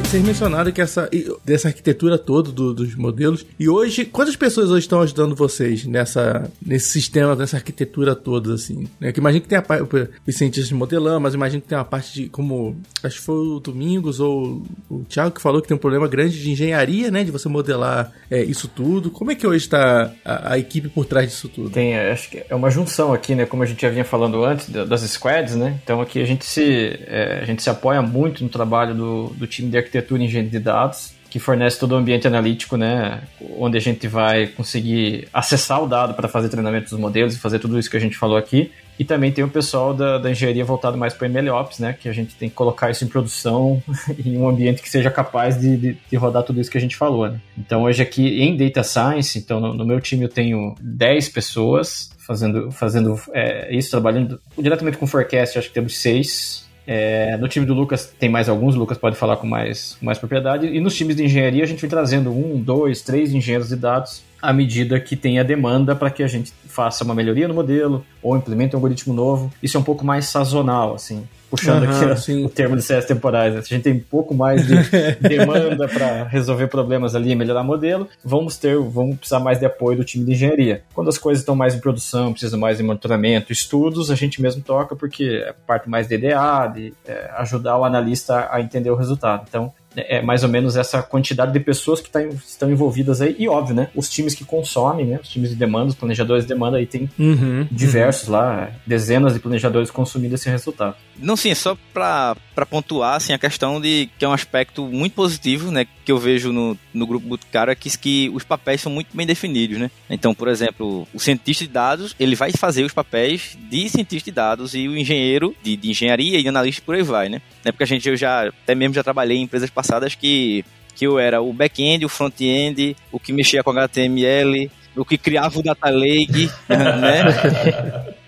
Vocês 0.00 0.24
mencionaram 0.24 0.72
que 0.72 0.80
essa, 0.80 1.08
dessa 1.44 1.68
arquitetura 1.68 2.16
toda 2.16 2.50
do, 2.50 2.72
dos 2.72 2.94
modelos. 2.94 3.44
E 3.58 3.68
hoje, 3.68 4.06
quantas 4.06 4.34
pessoas 4.34 4.70
hoje 4.70 4.80
estão 4.80 5.02
ajudando 5.02 5.36
vocês 5.36 5.84
nessa, 5.84 6.50
nesse 6.64 6.88
sistema, 6.88 7.36
nessa 7.36 7.58
arquitetura 7.58 8.14
toda, 8.16 8.54
assim? 8.54 8.88
Né? 8.98 9.12
Que 9.12 9.20
imagino 9.20 9.42
que 9.42 9.48
tem 9.48 9.58
a 9.58 9.62
parte, 9.62 9.84
os 10.26 10.34
cientistas 10.34 10.68
de 10.68 10.74
modelão, 10.74 11.20
mas 11.20 11.34
imagino 11.34 11.60
que 11.60 11.68
tem 11.68 11.76
uma 11.76 11.84
parte 11.84 12.14
de, 12.14 12.28
como, 12.30 12.74
acho 13.02 13.18
que 13.18 13.24
foi 13.24 13.34
o 13.34 13.60
Domingos 13.60 14.18
ou 14.18 14.62
o 14.88 15.04
Thiago 15.04 15.34
que 15.34 15.42
falou 15.42 15.60
que 15.60 15.68
tem 15.68 15.76
um 15.76 15.80
problema 15.80 16.08
grande 16.08 16.40
de 16.40 16.50
engenharia, 16.50 17.10
né? 17.10 17.22
De 17.22 17.30
você 17.30 17.48
modelar 17.48 18.12
é, 18.30 18.42
isso 18.42 18.68
tudo. 18.68 19.10
Como 19.10 19.30
é 19.30 19.34
que 19.34 19.46
hoje 19.46 19.64
está 19.64 20.10
a, 20.24 20.54
a, 20.54 20.58
equipe 20.58 20.88
por 20.88 21.04
trás 21.04 21.28
disso 21.28 21.48
tudo? 21.48 21.68
Tem, 21.68 21.98
acho 21.98 22.30
que 22.30 22.42
é 22.48 22.54
uma 22.54 22.70
junção 22.70 23.12
aqui, 23.12 23.34
né? 23.34 23.44
Como 23.44 23.62
a 23.62 23.66
gente 23.66 23.82
já 23.82 23.90
vinha 23.90 24.04
falando 24.04 24.42
antes, 24.42 24.70
das 24.70 25.02
squads, 25.02 25.54
né? 25.54 25.78
Então 25.84 26.00
aqui 26.00 26.18
a 26.18 26.26
gente 26.26 26.46
se, 26.46 26.98
é, 27.06 27.40
a 27.42 27.44
gente 27.44 27.62
se 27.62 27.68
apoia 27.68 28.00
muito 28.00 28.42
no 28.42 28.48
trabalho 28.48 28.94
do, 28.94 29.26
do 29.34 29.46
time 29.46 29.70
de 29.70 29.81
arquitetura 29.82 30.22
e 30.22 30.26
engenharia 30.26 30.50
de 30.50 30.58
dados, 30.58 31.14
que 31.32 31.38
fornece 31.38 31.80
todo 31.80 31.92
o 31.92 31.96
ambiente 31.96 32.26
analítico, 32.26 32.76
né, 32.76 33.22
onde 33.58 33.78
a 33.78 33.80
gente 33.80 34.06
vai 34.06 34.48
conseguir 34.48 35.26
acessar 35.32 35.82
o 35.82 35.86
dado 35.86 36.12
para 36.12 36.28
fazer 36.28 36.50
treinamento 36.50 36.90
dos 36.90 36.98
modelos 36.98 37.34
e 37.34 37.38
fazer 37.38 37.58
tudo 37.58 37.78
isso 37.78 37.90
que 37.90 37.96
a 37.96 38.00
gente 38.00 38.18
falou 38.18 38.36
aqui. 38.36 38.70
E 38.98 39.04
também 39.04 39.32
tem 39.32 39.42
o 39.42 39.48
pessoal 39.48 39.94
da, 39.94 40.18
da 40.18 40.30
engenharia 40.30 40.62
voltado 40.62 40.98
mais 40.98 41.14
para 41.14 41.26
MLOps, 41.30 41.78
né, 41.78 41.96
que 41.98 42.06
a 42.06 42.12
gente 42.12 42.34
tem 42.34 42.50
que 42.50 42.54
colocar 42.54 42.90
isso 42.90 43.02
em 43.02 43.08
produção 43.08 43.82
em 44.22 44.36
um 44.36 44.46
ambiente 44.46 44.82
que 44.82 44.90
seja 44.90 45.10
capaz 45.10 45.58
de, 45.58 45.74
de, 45.74 45.98
de, 46.10 46.16
rodar 46.16 46.42
tudo 46.42 46.60
isso 46.60 46.70
que 46.70 46.76
a 46.76 46.80
gente 46.80 46.96
falou. 46.96 47.26
Né. 47.26 47.40
Então 47.56 47.84
hoje 47.84 48.02
aqui 48.02 48.42
em 48.42 48.54
Data 48.54 48.82
Science, 48.82 49.38
então 49.38 49.58
no, 49.58 49.72
no 49.72 49.86
meu 49.86 50.02
time 50.02 50.24
eu 50.24 50.28
tenho 50.28 50.74
10 50.82 51.30
pessoas 51.30 52.10
fazendo, 52.18 52.70
fazendo 52.70 53.18
é, 53.32 53.74
isso, 53.74 53.90
trabalhando 53.90 54.38
diretamente 54.58 54.98
com 54.98 55.06
forecast, 55.06 55.58
acho 55.58 55.68
que 55.68 55.74
temos 55.74 55.96
seis 55.96 56.70
é, 56.86 57.36
no 57.36 57.48
time 57.48 57.64
do 57.64 57.74
Lucas 57.74 58.12
tem 58.18 58.28
mais 58.28 58.48
alguns, 58.48 58.74
o 58.74 58.78
Lucas 58.78 58.98
pode 58.98 59.16
falar 59.16 59.36
com 59.36 59.46
mais, 59.46 59.96
mais 60.00 60.18
propriedade. 60.18 60.66
E 60.66 60.80
nos 60.80 60.96
times 60.96 61.16
de 61.16 61.24
engenharia 61.24 61.62
a 61.62 61.66
gente 61.66 61.80
vem 61.80 61.90
trazendo 61.90 62.30
um, 62.30 62.60
dois, 62.60 63.02
três 63.02 63.32
engenheiros 63.32 63.68
de 63.68 63.76
dados 63.76 64.22
à 64.40 64.52
medida 64.52 64.98
que 64.98 65.14
tem 65.14 65.38
a 65.38 65.42
demanda 65.44 65.94
para 65.94 66.10
que 66.10 66.22
a 66.22 66.26
gente 66.26 66.52
faça 66.66 67.04
uma 67.04 67.14
melhoria 67.14 67.46
no 67.46 67.54
modelo 67.54 68.04
ou 68.20 68.36
implemente 68.36 68.74
um 68.74 68.78
algoritmo 68.78 69.14
novo. 69.14 69.52
Isso 69.62 69.76
é 69.76 69.80
um 69.80 69.84
pouco 69.84 70.04
mais 70.04 70.26
sazonal, 70.26 70.94
assim 70.94 71.24
puxando 71.52 71.82
uhum, 71.82 72.12
aqui 72.12 72.32
o 72.32 72.48
termo 72.48 72.74
de 72.76 72.82
CS 72.82 73.04
temporais. 73.04 73.54
Né? 73.54 73.60
Se 73.60 73.74
a 73.74 73.76
gente 73.76 73.84
tem 73.84 73.92
um 73.92 74.00
pouco 74.00 74.34
mais 74.34 74.66
de 74.66 74.74
demanda 75.20 75.86
para 75.86 76.24
resolver 76.24 76.66
problemas 76.68 77.14
ali 77.14 77.32
e 77.32 77.34
melhorar 77.34 77.60
o 77.60 77.64
modelo, 77.64 78.08
vamos 78.24 78.56
ter, 78.56 78.78
vamos 78.78 79.18
precisar 79.18 79.38
mais 79.38 79.58
de 79.58 79.66
apoio 79.66 79.98
do 79.98 80.04
time 80.04 80.24
de 80.24 80.32
engenharia. 80.32 80.82
Quando 80.94 81.08
as 81.08 81.18
coisas 81.18 81.42
estão 81.42 81.54
mais 81.54 81.74
em 81.74 81.78
produção, 81.78 82.32
precisa 82.32 82.56
mais 82.56 82.78
de 82.78 82.82
monitoramento, 82.82 83.52
estudos, 83.52 84.10
a 84.10 84.14
gente 84.14 84.40
mesmo 84.40 84.62
toca 84.62 84.96
porque 84.96 85.44
é 85.46 85.54
parte 85.66 85.90
mais 85.90 86.08
de 86.08 86.14
EDA, 86.14 86.72
de 86.74 86.94
é, 87.06 87.30
ajudar 87.36 87.76
o 87.76 87.84
analista 87.84 88.48
a 88.50 88.58
entender 88.62 88.90
o 88.90 88.96
resultado. 88.96 89.44
Então, 89.46 89.74
é 89.96 90.22
mais 90.22 90.42
ou 90.42 90.48
menos 90.48 90.76
essa 90.76 91.02
quantidade 91.02 91.52
de 91.52 91.60
pessoas 91.60 92.00
que 92.00 92.10
tá, 92.10 92.22
estão 92.22 92.70
envolvidas 92.70 93.20
aí. 93.20 93.36
E 93.38 93.48
óbvio, 93.48 93.74
né? 93.74 93.88
Os 93.94 94.08
times 94.08 94.34
que 94.34 94.44
consomem, 94.44 95.06
né? 95.06 95.20
Os 95.22 95.28
times 95.28 95.50
de 95.50 95.56
demanda, 95.56 95.88
os 95.88 95.94
planejadores 95.94 96.44
de 96.44 96.48
demanda 96.48 96.78
aí 96.78 96.86
tem 96.86 97.10
uhum, 97.18 97.66
diversos 97.70 98.28
uhum. 98.28 98.34
lá, 98.34 98.70
dezenas 98.86 99.34
de 99.34 99.40
planejadores 99.40 99.90
consumindo 99.90 100.34
esse 100.34 100.48
resultado. 100.48 100.96
Não, 101.18 101.36
sim, 101.36 101.50
é 101.50 101.54
só 101.54 101.76
para 101.92 102.36
pontuar 102.68 103.16
assim, 103.16 103.32
a 103.32 103.38
questão 103.38 103.80
de 103.80 104.08
que 104.18 104.24
é 104.24 104.28
um 104.28 104.32
aspecto 104.32 104.84
muito 104.86 105.14
positivo, 105.14 105.70
né? 105.70 105.86
Que 106.04 106.12
eu 106.12 106.18
vejo 106.18 106.52
no, 106.52 106.76
no 106.92 107.06
grupo 107.06 107.26
Boticário 107.26 107.70
é 107.70 107.74
que, 107.74 107.96
que 107.98 108.30
os 108.34 108.44
papéis 108.44 108.80
são 108.80 108.90
muito 108.90 109.16
bem 109.16 109.26
definidos, 109.26 109.78
né? 109.78 109.90
Então, 110.08 110.34
por 110.34 110.48
exemplo, 110.48 111.06
o 111.12 111.20
cientista 111.20 111.64
de 111.64 111.70
dados, 111.70 112.14
ele 112.18 112.34
vai 112.34 112.52
fazer 112.52 112.84
os 112.84 112.92
papéis 112.92 113.56
de 113.70 113.88
cientista 113.88 114.30
de 114.30 114.34
dados 114.34 114.74
e 114.74 114.88
o 114.88 114.96
engenheiro 114.96 115.54
de, 115.62 115.76
de 115.76 115.90
engenharia 115.90 116.38
e 116.38 116.48
analista 116.48 116.82
por 116.84 116.94
aí 116.94 117.02
vai, 117.02 117.28
né? 117.28 117.40
É 117.64 117.72
porque 117.72 117.84
a 117.84 117.86
gente, 117.86 118.08
eu 118.08 118.16
já, 118.16 118.48
até 118.48 118.74
mesmo 118.74 118.94
já 118.94 119.02
trabalhei 119.02 119.36
em 119.36 119.42
empresas 119.42 119.70
passadas 119.70 120.14
que, 120.14 120.64
que 120.94 121.06
eu 121.06 121.18
era 121.18 121.40
o 121.40 121.52
back-end, 121.52 122.04
o 122.04 122.08
front-end, 122.08 122.96
o 123.10 123.20
que 123.20 123.32
mexia 123.32 123.62
com 123.62 123.70
HTML, 123.70 124.70
o 124.96 125.04
que 125.04 125.16
criava 125.16 125.58
o 125.58 125.62
data 125.62 125.88
lake, 125.90 126.50
né? 126.68 127.24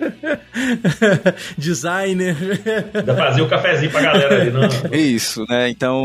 Designer. 1.59 2.37
Ainda 2.95 3.15
fazia 3.15 3.45
o 3.45 3.49
cafezinho 3.49 3.91
pra 3.91 4.01
galera 4.01 4.41
ali, 4.41 4.51
não? 4.51 4.63
Isso, 4.93 5.45
né? 5.49 5.69
Então, 5.69 6.05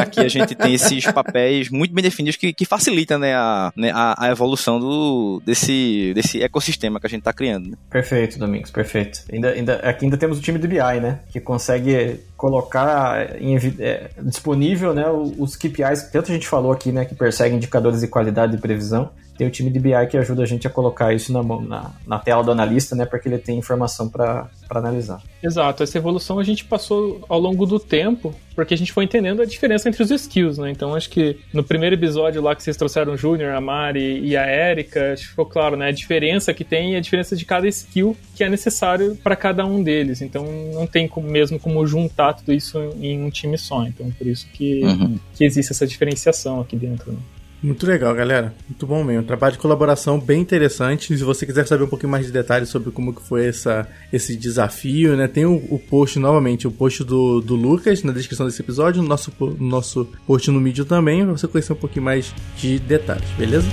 aqui 0.00 0.20
a 0.20 0.28
gente 0.28 0.54
tem 0.54 0.74
esses 0.74 1.04
papéis 1.06 1.70
muito 1.70 1.92
bem 1.94 2.02
definidos 2.02 2.36
que, 2.36 2.52
que 2.52 2.64
facilitam 2.64 3.18
né, 3.18 3.34
a, 3.34 3.72
né, 3.76 3.90
a, 3.94 4.26
a, 4.26 4.30
evolução 4.30 4.78
do, 4.78 5.42
desse, 5.44 6.12
desse 6.14 6.42
ecossistema 6.42 7.00
que 7.00 7.06
a 7.06 7.10
gente 7.10 7.22
tá 7.22 7.32
criando. 7.32 7.70
Né? 7.70 7.76
Perfeito, 7.90 8.38
Domingos, 8.38 8.70
perfeito. 8.70 9.20
Ainda, 9.32 9.50
ainda, 9.50 9.74
aqui 9.76 10.04
ainda 10.04 10.16
temos 10.16 10.38
o 10.38 10.40
time 10.40 10.58
do 10.58 10.68
BI, 10.68 10.78
né? 10.78 11.20
Que 11.30 11.40
consegue 11.40 12.20
colocar 12.36 13.36
em, 13.40 13.56
é, 13.78 14.10
disponível 14.22 14.94
né, 14.94 15.04
os 15.10 15.56
KPIs 15.56 16.02
que 16.02 16.12
tanto 16.12 16.30
a 16.30 16.34
gente 16.34 16.48
falou 16.48 16.72
aqui, 16.72 16.90
né? 16.90 17.04
Que 17.04 17.14
perseguem 17.14 17.56
indicadores 17.56 18.00
de 18.00 18.08
qualidade 18.08 18.56
e 18.56 18.58
previsão 18.58 19.10
tem 19.40 19.46
o 19.46 19.50
time 19.50 19.70
de 19.70 19.80
BI 19.80 20.06
que 20.10 20.18
ajuda 20.18 20.42
a 20.42 20.46
gente 20.46 20.66
a 20.66 20.70
colocar 20.70 21.14
isso 21.14 21.32
na, 21.32 21.42
na, 21.42 21.90
na 22.06 22.18
tela 22.18 22.44
do 22.44 22.50
analista, 22.50 22.94
né, 22.94 23.06
para 23.06 23.18
que 23.18 23.26
ele 23.26 23.38
tenha 23.38 23.58
informação 23.58 24.06
para 24.06 24.50
analisar. 24.68 25.22
Exato, 25.42 25.82
essa 25.82 25.96
evolução 25.96 26.38
a 26.38 26.44
gente 26.44 26.62
passou 26.66 27.24
ao 27.26 27.40
longo 27.40 27.64
do 27.64 27.80
tempo, 27.80 28.34
porque 28.54 28.74
a 28.74 28.76
gente 28.76 28.92
foi 28.92 29.04
entendendo 29.04 29.40
a 29.40 29.46
diferença 29.46 29.88
entre 29.88 30.02
os 30.02 30.10
skills, 30.10 30.58
né? 30.58 30.70
Então 30.70 30.94
acho 30.94 31.08
que 31.08 31.38
no 31.54 31.64
primeiro 31.64 31.96
episódio 31.96 32.42
lá 32.42 32.54
que 32.54 32.62
vocês 32.62 32.76
trouxeram 32.76 33.14
o 33.14 33.16
Júnior, 33.16 33.54
a 33.54 33.62
Mari 33.62 34.20
e 34.20 34.36
a 34.36 34.46
Erika, 34.46 35.14
acho 35.14 35.22
que 35.22 35.28
ficou 35.30 35.46
claro, 35.46 35.74
né? 35.74 35.88
A 35.88 35.92
diferença 35.92 36.52
que 36.52 36.62
tem 36.62 36.92
e 36.92 36.96
a 36.96 37.00
diferença 37.00 37.34
de 37.34 37.46
cada 37.46 37.66
skill 37.66 38.14
que 38.36 38.44
é 38.44 38.48
necessário 38.50 39.16
para 39.24 39.34
cada 39.34 39.64
um 39.64 39.82
deles. 39.82 40.20
Então 40.20 40.44
não 40.74 40.86
tem 40.86 41.08
como, 41.08 41.26
mesmo 41.26 41.58
como 41.58 41.86
juntar 41.86 42.34
tudo 42.34 42.52
isso 42.52 42.78
em 43.00 43.24
um 43.24 43.30
time 43.30 43.56
só. 43.56 43.86
Então 43.86 44.10
por 44.10 44.26
isso 44.26 44.46
que, 44.52 44.84
uhum. 44.84 45.18
que 45.34 45.46
existe 45.46 45.72
essa 45.72 45.86
diferenciação 45.86 46.60
aqui 46.60 46.76
dentro. 46.76 47.12
Né? 47.12 47.18
Muito 47.62 47.86
legal, 47.86 48.14
galera. 48.14 48.54
Muito 48.68 48.86
bom 48.86 49.04
mesmo. 49.04 49.22
Trabalho 49.24 49.52
de 49.52 49.58
colaboração 49.58 50.18
bem 50.18 50.40
interessante. 50.40 51.16
Se 51.16 51.22
você 51.22 51.44
quiser 51.44 51.66
saber 51.66 51.84
um 51.84 51.88
pouquinho 51.88 52.10
mais 52.10 52.24
de 52.24 52.32
detalhes 52.32 52.70
sobre 52.70 52.90
como 52.90 53.14
que 53.14 53.20
foi 53.20 53.46
essa, 53.46 53.86
esse 54.10 54.34
desafio, 54.34 55.14
né? 55.14 55.28
Tem 55.28 55.44
o, 55.44 55.56
o 55.70 55.78
post, 55.78 56.18
novamente, 56.18 56.66
o 56.66 56.70
post 56.70 57.04
do, 57.04 57.40
do 57.40 57.54
Lucas 57.54 58.02
na 58.02 58.12
descrição 58.12 58.46
desse 58.46 58.62
episódio, 58.62 59.02
no 59.02 59.08
nosso, 59.08 59.30
no 59.38 59.68
nosso 59.68 60.08
post 60.26 60.50
no 60.50 60.62
vídeo 60.62 60.86
também, 60.86 61.22
pra 61.22 61.32
você 61.32 61.46
conhecer 61.46 61.72
um 61.74 61.76
pouquinho 61.76 62.04
mais 62.04 62.34
de 62.56 62.78
detalhes, 62.78 63.28
beleza? 63.36 63.68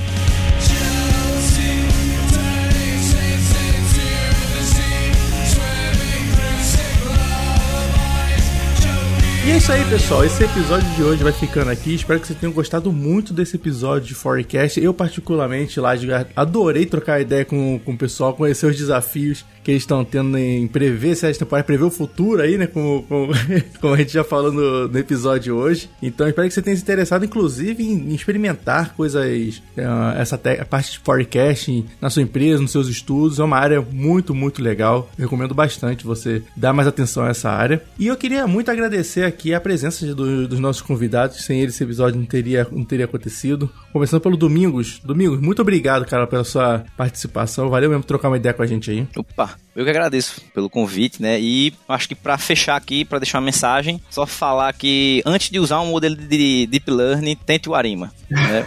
E 9.48 9.50
é 9.50 9.56
isso 9.56 9.72
aí, 9.72 9.82
pessoal. 9.86 10.26
Esse 10.26 10.44
episódio 10.44 10.90
de 10.94 11.02
hoje 11.02 11.24
vai 11.24 11.32
ficando 11.32 11.72
aqui. 11.72 11.96
Espero 11.96 12.20
que 12.20 12.28
vocês 12.28 12.38
tenham 12.38 12.52
gostado 12.52 12.92
muito 12.92 13.32
desse 13.32 13.56
episódio 13.56 14.10
de 14.10 14.14
Forecast. 14.14 14.78
Eu, 14.78 14.94
particularmente, 14.94 15.80
lá, 15.80 15.94
adorei 16.36 16.86
trocar 16.86 17.22
ideia 17.22 17.46
com, 17.46 17.80
com 17.80 17.94
o 17.94 17.98
pessoal, 17.98 18.34
conhecer 18.34 18.66
os 18.66 18.76
desafios 18.76 19.46
que 19.68 19.72
eles 19.72 19.84
estão 19.84 20.06
tendo 20.06 20.38
em 20.38 20.66
prever 20.66 21.14
se 21.14 21.28
esta 21.28 21.44
temporada, 21.44 21.66
prever 21.66 21.84
o 21.84 21.92
futuro 21.92 22.42
aí, 22.42 22.58
né? 22.58 22.68
Como, 22.68 23.04
como, 23.04 23.34
como 23.82 23.94
a 23.94 23.98
gente 23.98 24.14
já 24.14 24.24
falou 24.24 24.50
no, 24.50 24.88
no, 24.88 24.98
episódio 24.98 25.58
hoje. 25.58 25.90
Então, 26.02 26.26
espero 26.26 26.48
que 26.48 26.54
você 26.54 26.62
tenha 26.62 26.78
se 26.78 26.82
interessado, 26.82 27.26
inclusive, 27.26 27.84
em, 27.84 28.12
em 28.12 28.16
experimentar 28.16 28.94
coisas, 28.96 29.58
uh, 29.58 30.18
essa 30.18 30.38
te, 30.38 30.64
parte 30.64 30.94
de 30.94 31.00
forecasting 31.00 31.86
na 32.00 32.10
sua 32.10 32.22
empresa, 32.22 32.62
nos 32.62 32.72
seus 32.72 32.88
estudos. 32.88 33.40
É 33.40 33.44
uma 33.44 33.58
área 33.58 33.82
muito, 33.82 34.34
muito 34.34 34.64
legal. 34.64 35.12
Recomendo 35.20 35.54
bastante 35.54 36.06
você 36.06 36.42
dar 36.56 36.72
mais 36.72 36.88
atenção 36.88 37.24
a 37.26 37.30
essa 37.32 37.50
área. 37.50 37.84
E 38.00 38.08
eu 38.08 38.16
queria 38.16 38.48
muito 38.48 38.72
agradecer 38.72 39.26
aqui 39.26 39.54
a 39.54 39.60
presença 39.60 40.06
do, 40.16 40.48
dos 40.48 40.60
nossos 40.60 40.82
convidados. 40.82 41.44
Sem 41.44 41.60
eles, 41.60 41.76
esse 41.76 41.84
episódio 41.84 42.18
não 42.18 42.26
teria, 42.26 42.66
não 42.72 42.86
teria 42.86 43.04
acontecido. 43.04 43.70
Começando 43.92 44.22
pelo 44.22 44.38
Domingos. 44.38 45.02
Domingos, 45.04 45.42
muito 45.42 45.62
obrigado, 45.62 46.06
cara, 46.06 46.26
pela 46.26 46.46
sua 46.46 46.86
participação. 46.96 47.70
Valeu 47.70 47.90
mesmo 47.90 48.06
trocar 48.06 48.30
uma 48.30 48.38
ideia 48.38 48.54
com 48.54 48.64
a 48.64 48.66
gente 48.66 48.90
aí. 48.90 49.06
Opa, 49.18 49.57
eu 49.78 49.84
que 49.84 49.92
agradeço 49.92 50.42
pelo 50.56 50.70
convite, 50.70 51.22
né? 51.22 51.40
E 51.40 51.72
acho 51.88 52.08
que 52.08 52.16
para 52.16 52.36
fechar 52.38 52.76
aqui, 52.76 53.06
para 53.06 53.20
deixar 53.20 53.38
uma 53.38 53.46
mensagem, 53.46 54.02
só 54.10 54.26
falar 54.26 54.74
que 54.74 55.22
antes 55.24 55.52
de 55.52 55.60
usar 55.60 55.82
um 55.82 55.92
modelo 55.92 56.16
de 56.16 56.66
Deep 56.66 56.90
Learning, 56.90 57.36
tente 57.36 57.70
o 57.70 57.76
Arima, 57.76 58.12
né? 58.28 58.66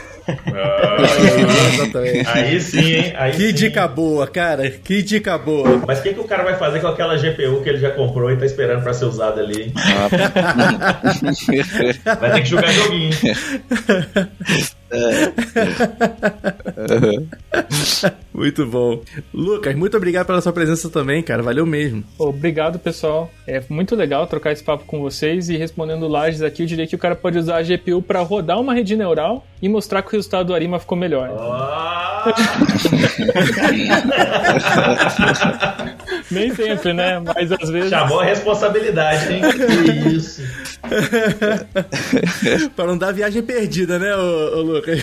Ah, 2.25 2.33
aí 2.33 2.61
sim, 2.61 2.93
hein? 2.93 3.13
Aí 3.17 3.33
que 3.33 3.49
sim. 3.49 3.55
dica 3.55 3.89
boa, 3.89 4.29
cara. 4.29 4.71
Que 4.71 5.03
dica 5.03 5.37
boa. 5.37 5.83
Mas 5.85 5.99
o 5.99 6.03
que, 6.03 6.15
que 6.15 6.21
o 6.21 6.25
cara 6.25 6.45
vai 6.45 6.57
fazer 6.57 6.81
com 6.81 6.87
aquela 6.87 7.17
GPU 7.17 7.61
que 7.63 7.69
ele 7.69 7.79
já 7.79 7.91
comprou 7.91 8.31
e 8.31 8.37
tá 8.37 8.47
esperando 8.47 8.83
para 8.83 8.95
ser 8.95 9.07
usada 9.07 9.41
ali, 9.41 9.63
hein? 9.63 9.73
vai 12.21 12.33
ter 12.35 12.43
que 12.43 12.49
jogar 12.49 12.73
joguinho. 12.73 13.11
muito 18.35 18.67
bom. 18.67 19.01
Lucas, 19.33 19.77
muito 19.77 19.97
obrigado 19.97 20.27
pela 20.27 20.41
sua 20.41 20.53
presença 20.53 20.91
também, 20.91 21.23
cara. 21.23 21.43
Valeu 21.43 21.65
mesmo. 21.65 22.03
Obrigado, 22.19 22.79
pessoal. 22.79 23.31
É 23.47 23.63
muito 23.69 23.95
legal 23.95 24.27
trocar 24.27 24.53
esse 24.53 24.65
papo 24.65 24.85
com 24.85 25.01
vocês 25.01 25.49
e 25.49 25.57
respondendo 25.57 26.09
lajes 26.09 26.43
aqui, 26.43 26.63
eu 26.63 26.67
diria 26.67 26.87
que 26.87 26.97
o 26.97 26.99
cara 26.99 27.15
pode 27.15 27.39
usar 27.39 27.59
a 27.59 27.63
GPU 27.63 28.03
para 28.03 28.21
rodar 28.21 28.61
uma 28.61 28.75
rede 28.75 28.97
neural 28.97 29.47
e 29.63 29.69
mostrar 29.69 30.03
que 30.03 30.09
o 30.09 30.13
resultado 30.13 30.49
do 30.49 30.55
Arima 30.55 30.81
ficou 30.81 30.99
melhor. 30.99 31.31
Oh! 31.31 32.21
Nem 36.31 36.55
sempre, 36.55 36.93
né? 36.93 37.19
Mas 37.19 37.51
às 37.53 37.69
vezes. 37.69 37.91
Chamou 37.91 38.21
a 38.21 38.25
responsabilidade, 38.25 39.33
hein? 39.33 39.43
Que 39.85 40.09
isso. 40.09 40.43
pra 42.77 42.87
não 42.87 42.99
dar 42.99 43.13
viagem 43.13 43.43
perdida, 43.43 43.99
né, 43.99 44.15
ô, 44.17 44.59
ô 44.59 44.63
Lucas? 44.63 45.03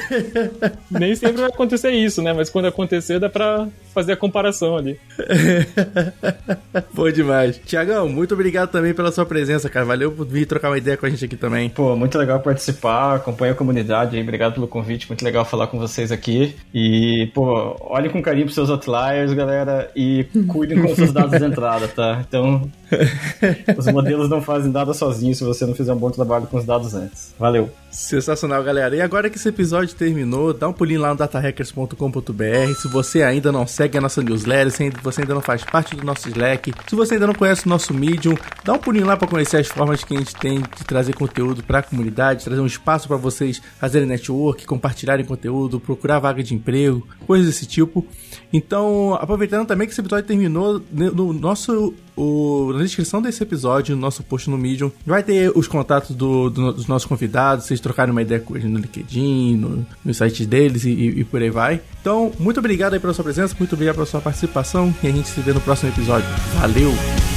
Nem 0.89 1.15
sempre 1.15 1.41
vai 1.41 1.49
acontecer 1.49 1.91
isso, 1.91 2.21
né? 2.21 2.33
Mas 2.33 2.49
quando 2.49 2.65
acontecer, 2.67 3.19
dá 3.19 3.29
pra 3.29 3.67
fazer 3.97 4.11
a 4.11 4.17
comparação 4.17 4.77
ali. 4.77 4.99
Pô, 6.93 7.09
demais. 7.09 7.59
Tiagão, 7.65 8.07
muito 8.07 8.35
obrigado 8.35 8.69
também 8.69 8.93
pela 8.93 9.11
sua 9.11 9.25
presença, 9.25 9.69
cara. 9.71 9.85
Valeu 9.85 10.11
por 10.11 10.27
vir 10.27 10.45
trocar 10.45 10.69
uma 10.69 10.77
ideia 10.77 10.95
com 10.95 11.07
a 11.07 11.09
gente 11.09 11.25
aqui 11.25 11.35
também. 11.35 11.67
Pô, 11.67 11.95
muito 11.95 12.15
legal 12.15 12.39
participar, 12.39 13.15
acompanha 13.15 13.53
a 13.53 13.55
comunidade 13.55 14.15
aí. 14.15 14.21
Obrigado 14.21 14.53
pelo 14.53 14.67
convite, 14.67 15.07
muito 15.07 15.25
legal 15.25 15.43
falar 15.43 15.65
com 15.65 15.79
vocês 15.79 16.11
aqui. 16.11 16.55
E, 16.71 17.31
pô, 17.33 17.75
olhem 17.81 18.11
com 18.11 18.21
carinho 18.21 18.45
pros 18.45 18.53
seus 18.53 18.69
outliers, 18.69 19.33
galera, 19.33 19.89
e 19.95 20.25
cuidem 20.47 20.79
com 20.79 20.95
seus 20.95 21.11
dados 21.11 21.39
de 21.39 21.45
entrada, 21.45 21.87
tá? 21.87 22.23
Então, 22.27 22.69
os 23.75 23.87
modelos 23.87 24.29
não 24.29 24.43
fazem 24.43 24.71
nada 24.71 24.93
sozinhos 24.93 25.39
se 25.39 25.43
você 25.43 25.65
não 25.65 25.73
fizer 25.73 25.93
um 25.93 25.97
bom 25.97 26.11
trabalho 26.11 26.45
com 26.45 26.57
os 26.57 26.65
dados 26.65 26.93
antes. 26.93 27.33
Valeu. 27.39 27.71
Sensacional, 27.97 28.63
galera. 28.63 28.95
E 28.95 29.01
agora 29.01 29.27
que 29.27 29.37
esse 29.37 29.49
episódio 29.49 29.95
terminou, 29.95 30.53
dá 30.53 30.69
um 30.69 30.71
pulinho 30.71 31.01
lá 31.01 31.09
no 31.09 31.15
datahackers.com.br. 31.15 32.73
Se 32.79 32.87
você 32.87 33.23
ainda 33.23 33.51
não 33.51 33.65
segue 33.65 33.97
a 33.97 34.01
nossa 34.01 34.21
newsletter, 34.21 34.71
se 34.71 34.89
você 35.01 35.21
ainda 35.21 35.33
não 35.33 35.41
faz 35.41 35.63
parte 35.63 35.95
do 35.95 36.05
nosso 36.05 36.29
Slack, 36.29 36.71
se 36.87 36.95
você 36.95 37.15
ainda 37.15 37.25
não 37.25 37.33
conhece 37.33 37.65
o 37.65 37.69
nosso 37.69 37.95
Medium, 37.95 38.37
dá 38.63 38.73
um 38.73 38.77
pulinho 38.77 39.07
lá 39.07 39.17
para 39.17 39.27
conhecer 39.27 39.57
as 39.57 39.67
formas 39.67 40.03
que 40.03 40.13
a 40.13 40.19
gente 40.19 40.35
tem 40.35 40.59
de 40.59 40.85
trazer 40.85 41.15
conteúdo 41.15 41.63
para 41.63 41.79
a 41.79 41.83
comunidade, 41.83 42.45
trazer 42.45 42.61
um 42.61 42.67
espaço 42.67 43.07
para 43.07 43.17
vocês 43.17 43.59
fazerem 43.79 44.07
network, 44.07 44.63
compartilharem 44.67 45.25
conteúdo, 45.25 45.79
procurar 45.79 46.19
vaga 46.19 46.43
de 46.43 46.53
emprego, 46.53 47.05
coisas 47.25 47.47
desse 47.47 47.65
tipo. 47.65 48.05
Então, 48.53 49.15
aproveitando 49.15 49.65
também 49.65 49.87
que 49.87 49.93
esse 49.93 50.01
episódio 50.01 50.27
terminou, 50.27 50.79
no 50.91 51.33
nosso 51.33 51.95
o, 52.17 52.73
na 52.73 52.83
descrição 52.83 53.21
desse 53.21 53.41
episódio, 53.43 53.95
no 53.95 54.01
nosso 54.01 54.23
post 54.23 54.49
no 54.49 54.57
Medium, 54.57 54.91
vai 55.05 55.23
ter 55.23 55.51
os 55.55 55.67
contatos 55.67 56.15
do, 56.15 56.49
do, 56.49 56.73
dos 56.73 56.87
nossos 56.87 57.07
convidados, 57.07 57.65
vocês 57.65 57.79
trocarem 57.79 58.11
uma 58.11 58.21
ideia 58.21 58.41
com 58.41 58.55
eles 58.55 58.69
no 58.69 58.79
LinkedIn, 58.79 59.55
no, 59.55 59.85
nos 60.03 60.17
sites 60.17 60.45
deles 60.47 60.83
e, 60.83 60.89
e, 60.89 61.23
por 61.23 61.41
aí 61.41 61.49
vai. 61.49 61.79
Então, 62.01 62.31
muito 62.39 62.59
obrigado 62.59 62.93
aí 62.93 62.99
pela 62.99 63.13
sua 63.13 63.23
presença, 63.23 63.55
muito 63.57 63.73
obrigado 63.73 63.95
pela 63.95 64.07
sua 64.07 64.19
participação 64.19 64.93
e 65.03 65.07
a 65.07 65.11
gente 65.11 65.27
se 65.27 65.39
vê 65.41 65.53
no 65.53 65.61
próximo 65.61 65.91
episódio. 65.91 66.27
Valeu! 66.59 67.36